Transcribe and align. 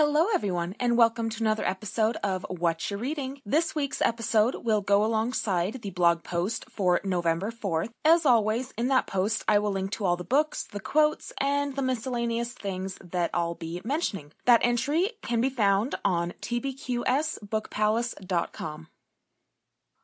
Hello, 0.00 0.26
everyone, 0.32 0.76
and 0.78 0.96
welcome 0.96 1.28
to 1.28 1.42
another 1.42 1.66
episode 1.66 2.16
of 2.22 2.46
What 2.48 2.88
You're 2.88 3.00
Reading. 3.00 3.40
This 3.44 3.74
week's 3.74 4.00
episode 4.00 4.64
will 4.64 4.80
go 4.80 5.04
alongside 5.04 5.82
the 5.82 5.90
blog 5.90 6.22
post 6.22 6.66
for 6.70 7.00
November 7.02 7.50
4th. 7.50 7.88
As 8.04 8.24
always, 8.24 8.72
in 8.78 8.86
that 8.86 9.08
post, 9.08 9.42
I 9.48 9.58
will 9.58 9.72
link 9.72 9.90
to 9.90 10.04
all 10.04 10.16
the 10.16 10.22
books, 10.22 10.62
the 10.62 10.78
quotes, 10.78 11.32
and 11.40 11.74
the 11.74 11.82
miscellaneous 11.82 12.52
things 12.52 12.96
that 13.02 13.30
I'll 13.34 13.56
be 13.56 13.80
mentioning. 13.84 14.30
That 14.44 14.60
entry 14.62 15.14
can 15.20 15.40
be 15.40 15.50
found 15.50 15.96
on 16.04 16.32
tbqsbookpalace.com. 16.42 18.86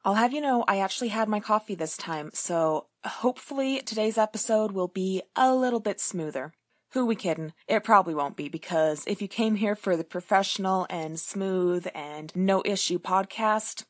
I'll 0.04 0.14
have 0.14 0.32
you 0.32 0.40
know 0.40 0.64
I 0.66 0.80
actually 0.80 1.11
had 1.11 1.29
my 1.29 1.38
coffee 1.38 1.76
this 1.76 1.96
time, 1.96 2.30
so 2.34 2.86
hopefully 3.04 3.80
today's 3.80 4.18
episode 4.18 4.72
will 4.72 4.88
be 4.88 5.22
a 5.36 5.54
little 5.54 5.79
bit 5.79 6.00
smoother. 6.00 6.52
Who 6.95 7.06
we 7.06 7.16
kiddin'? 7.16 7.54
It 7.66 7.82
probably 7.82 8.14
won't 8.14 8.36
be 8.36 8.48
because 8.48 9.02
if 9.08 9.20
you 9.20 9.26
came 9.26 9.56
here 9.56 9.74
for 9.74 9.96
the 9.96 10.04
professional 10.04 10.86
and 10.88 11.18
smooth 11.18 11.89
and 11.93 12.30
no 12.36 12.62
issue 12.64 13.00
podcast, 13.00 13.85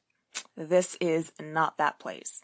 this 0.56 0.96
is 1.02 1.30
not 1.38 1.76
that 1.76 1.98
place. 1.98 2.40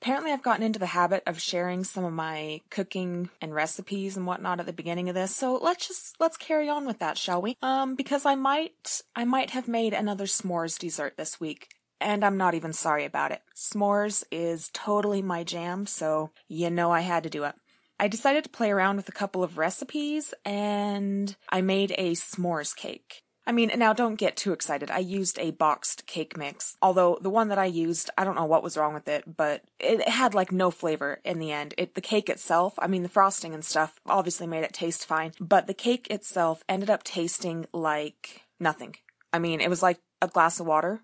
Apparently, 0.00 0.32
I've 0.32 0.42
gotten 0.42 0.62
into 0.62 0.78
the 0.78 0.86
habit 0.86 1.22
of 1.26 1.42
sharing 1.42 1.84
some 1.84 2.06
of 2.06 2.14
my 2.14 2.62
cooking 2.70 3.28
and 3.42 3.54
recipes 3.54 4.16
and 4.16 4.26
whatnot 4.26 4.60
at 4.60 4.66
the 4.66 4.72
beginning 4.72 5.10
of 5.10 5.14
this, 5.14 5.36
so 5.36 5.56
let's 5.56 5.88
just 5.88 6.16
let's 6.18 6.38
carry 6.38 6.70
on 6.70 6.86
with 6.86 6.98
that, 7.00 7.18
shall 7.18 7.42
we? 7.42 7.58
Um, 7.60 7.96
because 7.96 8.24
I 8.24 8.36
might 8.36 9.02
I 9.14 9.26
might 9.26 9.50
have 9.50 9.68
made 9.68 9.92
another 9.92 10.24
s'mores 10.24 10.78
dessert 10.78 11.18
this 11.18 11.38
week, 11.38 11.68
and 12.00 12.24
I'm 12.24 12.38
not 12.38 12.54
even 12.54 12.72
sorry 12.72 13.04
about 13.04 13.30
it. 13.30 13.42
S'mores 13.54 14.24
is 14.30 14.70
totally 14.72 15.20
my 15.20 15.44
jam, 15.44 15.84
so 15.84 16.30
you 16.48 16.70
know 16.70 16.90
I 16.90 17.00
had 17.00 17.24
to 17.24 17.30
do 17.30 17.44
it. 17.44 17.54
I 17.98 18.08
decided 18.08 18.44
to 18.44 18.50
play 18.50 18.70
around 18.70 18.96
with 18.96 19.08
a 19.08 19.12
couple 19.12 19.42
of 19.42 19.58
recipes 19.58 20.34
and 20.44 21.34
I 21.48 21.60
made 21.60 21.94
a 21.96 22.12
s'mores 22.12 22.74
cake. 22.74 23.22
I 23.46 23.52
mean, 23.52 23.70
now 23.76 23.92
don't 23.92 24.14
get 24.14 24.36
too 24.36 24.52
excited. 24.52 24.90
I 24.90 25.00
used 25.00 25.38
a 25.38 25.50
boxed 25.50 26.06
cake 26.06 26.36
mix. 26.36 26.76
Although 26.80 27.18
the 27.20 27.30
one 27.30 27.48
that 27.48 27.58
I 27.58 27.66
used, 27.66 28.08
I 28.16 28.24
don't 28.24 28.36
know 28.36 28.46
what 28.46 28.62
was 28.62 28.76
wrong 28.76 28.94
with 28.94 29.06
it, 29.06 29.36
but 29.36 29.62
it 29.78 30.08
had 30.08 30.34
like 30.34 30.50
no 30.50 30.70
flavor 30.70 31.20
in 31.24 31.38
the 31.38 31.52
end. 31.52 31.74
It 31.76 31.94
the 31.94 32.00
cake 32.00 32.30
itself, 32.30 32.74
I 32.78 32.86
mean 32.86 33.02
the 33.02 33.08
frosting 33.08 33.52
and 33.52 33.64
stuff 33.64 34.00
obviously 34.06 34.46
made 34.46 34.64
it 34.64 34.72
taste 34.72 35.04
fine, 35.04 35.32
but 35.38 35.66
the 35.66 35.74
cake 35.74 36.06
itself 36.10 36.64
ended 36.68 36.88
up 36.88 37.04
tasting 37.04 37.66
like 37.72 38.42
nothing. 38.58 38.96
I 39.32 39.38
mean, 39.38 39.60
it 39.60 39.68
was 39.70 39.82
like 39.82 39.98
a 40.22 40.28
glass 40.28 40.58
of 40.58 40.66
water 40.66 41.02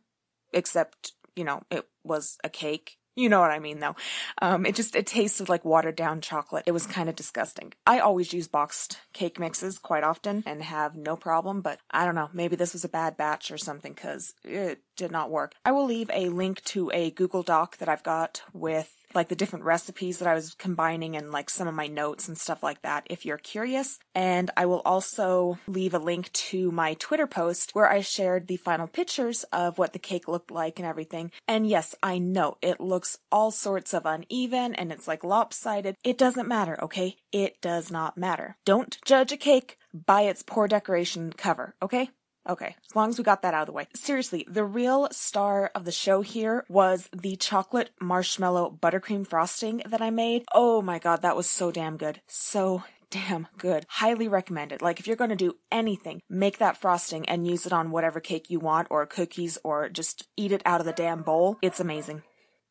except, 0.52 1.12
you 1.36 1.44
know, 1.44 1.62
it 1.70 1.86
was 2.04 2.38
a 2.42 2.48
cake 2.48 2.96
you 3.16 3.28
know 3.28 3.40
what 3.40 3.50
I 3.50 3.58
mean, 3.58 3.80
though. 3.80 3.96
Um, 4.40 4.64
it 4.66 4.74
just 4.74 4.94
it 4.94 5.06
tasted 5.06 5.48
like 5.48 5.64
watered 5.64 5.96
down 5.96 6.20
chocolate. 6.20 6.64
It 6.66 6.72
was 6.72 6.86
kind 6.86 7.08
of 7.08 7.16
disgusting. 7.16 7.72
I 7.86 7.98
always 7.98 8.32
use 8.32 8.48
boxed 8.48 8.98
cake 9.12 9.38
mixes 9.38 9.78
quite 9.78 10.04
often 10.04 10.42
and 10.46 10.62
have 10.62 10.96
no 10.96 11.16
problem, 11.16 11.60
but 11.60 11.80
I 11.90 12.04
don't 12.04 12.14
know. 12.14 12.30
Maybe 12.32 12.56
this 12.56 12.72
was 12.72 12.84
a 12.84 12.88
bad 12.88 13.16
batch 13.16 13.50
or 13.50 13.58
something 13.58 13.92
because 13.92 14.34
it 14.44 14.82
did 14.96 15.10
not 15.10 15.30
work. 15.30 15.54
I 15.64 15.72
will 15.72 15.86
leave 15.86 16.10
a 16.12 16.28
link 16.28 16.62
to 16.64 16.90
a 16.92 17.10
Google 17.10 17.42
Doc 17.42 17.78
that 17.78 17.88
I've 17.88 18.02
got 18.02 18.42
with 18.52 18.99
like 19.14 19.28
the 19.28 19.36
different 19.36 19.64
recipes 19.64 20.18
that 20.18 20.28
I 20.28 20.34
was 20.34 20.54
combining 20.54 21.16
and 21.16 21.30
like 21.30 21.50
some 21.50 21.68
of 21.68 21.74
my 21.74 21.86
notes 21.86 22.28
and 22.28 22.36
stuff 22.36 22.62
like 22.62 22.82
that 22.82 23.06
if 23.10 23.24
you're 23.24 23.38
curious. 23.38 23.98
And 24.14 24.50
I 24.56 24.66
will 24.66 24.82
also 24.84 25.58
leave 25.66 25.94
a 25.94 25.98
link 25.98 26.32
to 26.32 26.70
my 26.70 26.94
Twitter 26.94 27.26
post 27.26 27.70
where 27.72 27.90
I 27.90 28.00
shared 28.00 28.46
the 28.46 28.56
final 28.56 28.86
pictures 28.86 29.44
of 29.52 29.78
what 29.78 29.92
the 29.92 29.98
cake 29.98 30.28
looked 30.28 30.50
like 30.50 30.78
and 30.78 30.86
everything. 30.86 31.30
And 31.46 31.66
yes, 31.66 31.94
I 32.02 32.18
know 32.18 32.56
it 32.62 32.80
looks 32.80 33.18
all 33.30 33.50
sorts 33.50 33.94
of 33.94 34.06
uneven 34.06 34.74
and 34.74 34.92
it's 34.92 35.08
like 35.08 35.24
lopsided. 35.24 35.96
It 36.04 36.18
doesn't 36.18 36.48
matter, 36.48 36.78
okay? 36.82 37.16
It 37.32 37.60
does 37.60 37.90
not 37.90 38.16
matter. 38.16 38.56
Don't 38.64 38.98
judge 39.04 39.32
a 39.32 39.36
cake 39.36 39.76
by 39.92 40.22
its 40.22 40.42
poor 40.42 40.68
decoration 40.68 41.32
cover, 41.32 41.74
okay? 41.82 42.10
Okay, 42.48 42.74
as 42.88 42.96
long 42.96 43.10
as 43.10 43.18
we 43.18 43.24
got 43.24 43.42
that 43.42 43.54
out 43.54 43.62
of 43.62 43.66
the 43.66 43.72
way. 43.72 43.86
Seriously, 43.94 44.46
the 44.48 44.64
real 44.64 45.08
star 45.12 45.70
of 45.74 45.84
the 45.84 45.92
show 45.92 46.22
here 46.22 46.64
was 46.68 47.08
the 47.12 47.36
chocolate 47.36 47.90
marshmallow 48.00 48.78
buttercream 48.80 49.26
frosting 49.26 49.82
that 49.86 50.00
I 50.00 50.10
made. 50.10 50.44
Oh 50.54 50.80
my 50.82 50.98
god, 50.98 51.22
that 51.22 51.36
was 51.36 51.48
so 51.48 51.70
damn 51.70 51.96
good. 51.96 52.20
So 52.26 52.82
damn 53.10 53.48
good. 53.58 53.84
Highly 53.88 54.28
recommended. 54.28 54.80
Like 54.80 55.00
if 55.00 55.06
you're 55.06 55.16
going 55.16 55.30
to 55.30 55.36
do 55.36 55.56
anything, 55.70 56.22
make 56.28 56.58
that 56.58 56.76
frosting 56.76 57.28
and 57.28 57.46
use 57.46 57.66
it 57.66 57.72
on 57.72 57.90
whatever 57.90 58.20
cake 58.20 58.48
you 58.48 58.60
want 58.60 58.88
or 58.90 59.04
cookies 59.06 59.58
or 59.62 59.88
just 59.88 60.28
eat 60.36 60.52
it 60.52 60.62
out 60.64 60.80
of 60.80 60.86
the 60.86 60.92
damn 60.92 61.22
bowl. 61.22 61.58
It's 61.60 61.80
amazing. 61.80 62.22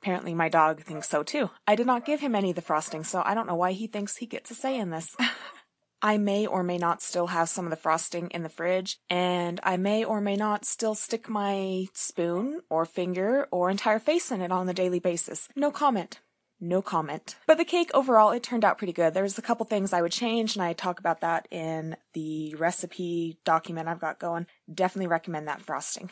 Apparently 0.01 0.33
my 0.33 0.47
dog 0.47 0.81
thinks 0.81 1.09
so 1.09 1.23
too. 1.23 1.49
I 1.67 1.75
did 1.75 1.85
not 1.85 2.05
give 2.05 2.21
him 2.21 2.33
any 2.33 2.51
of 2.51 2.55
the 2.55 2.61
frosting, 2.61 3.03
so 3.03 3.21
I 3.25 3.33
don't 3.33 3.47
know 3.47 3.55
why 3.55 3.73
he 3.73 3.85
thinks 3.85 4.15
he 4.15 4.25
gets 4.25 4.49
a 4.49 4.55
say 4.55 4.77
in 4.77 4.89
this. 4.89 5.15
I 6.01 6.17
may 6.17 6.45
or 6.45 6.63
may 6.63 6.77
not 6.77 7.01
still 7.01 7.27
have 7.27 7.49
some 7.49 7.65
of 7.65 7.71
the 7.71 7.75
frosting 7.75 8.29
in 8.29 8.43
the 8.43 8.49
fridge, 8.49 8.97
and 9.09 9.59
I 9.63 9.77
may 9.77 10.03
or 10.03 10.21
may 10.21 10.35
not 10.35 10.65
still 10.65 10.95
stick 10.95 11.27
my 11.27 11.87
spoon 11.93 12.61
or 12.69 12.85
finger 12.85 13.47
or 13.51 13.69
entire 13.69 13.99
face 13.99 14.31
in 14.31 14.41
it 14.41 14.51
on 14.51 14.69
a 14.69 14.73
daily 14.73 14.99
basis. 14.99 15.49
No 15.55 15.71
comment. 15.71 16.19
No 16.61 16.81
comment. 16.81 17.35
But 17.47 17.57
the 17.57 17.65
cake 17.65 17.89
overall, 17.93 18.31
it 18.31 18.43
turned 18.43 18.65
out 18.65 18.77
pretty 18.77 18.93
good. 18.93 19.13
There's 19.13 19.37
a 19.37 19.41
couple 19.41 19.65
things 19.65 19.93
I 19.93 20.01
would 20.01 20.11
change, 20.11 20.55
and 20.55 20.63
I 20.63 20.73
talk 20.73 20.99
about 20.99 21.21
that 21.21 21.47
in 21.51 21.95
the 22.13 22.55
recipe 22.55 23.39
document 23.45 23.87
I've 23.87 24.01
got 24.01 24.19
going. 24.19 24.45
Definitely 24.73 25.07
recommend 25.07 25.47
that 25.47 25.61
frosting. 25.61 26.09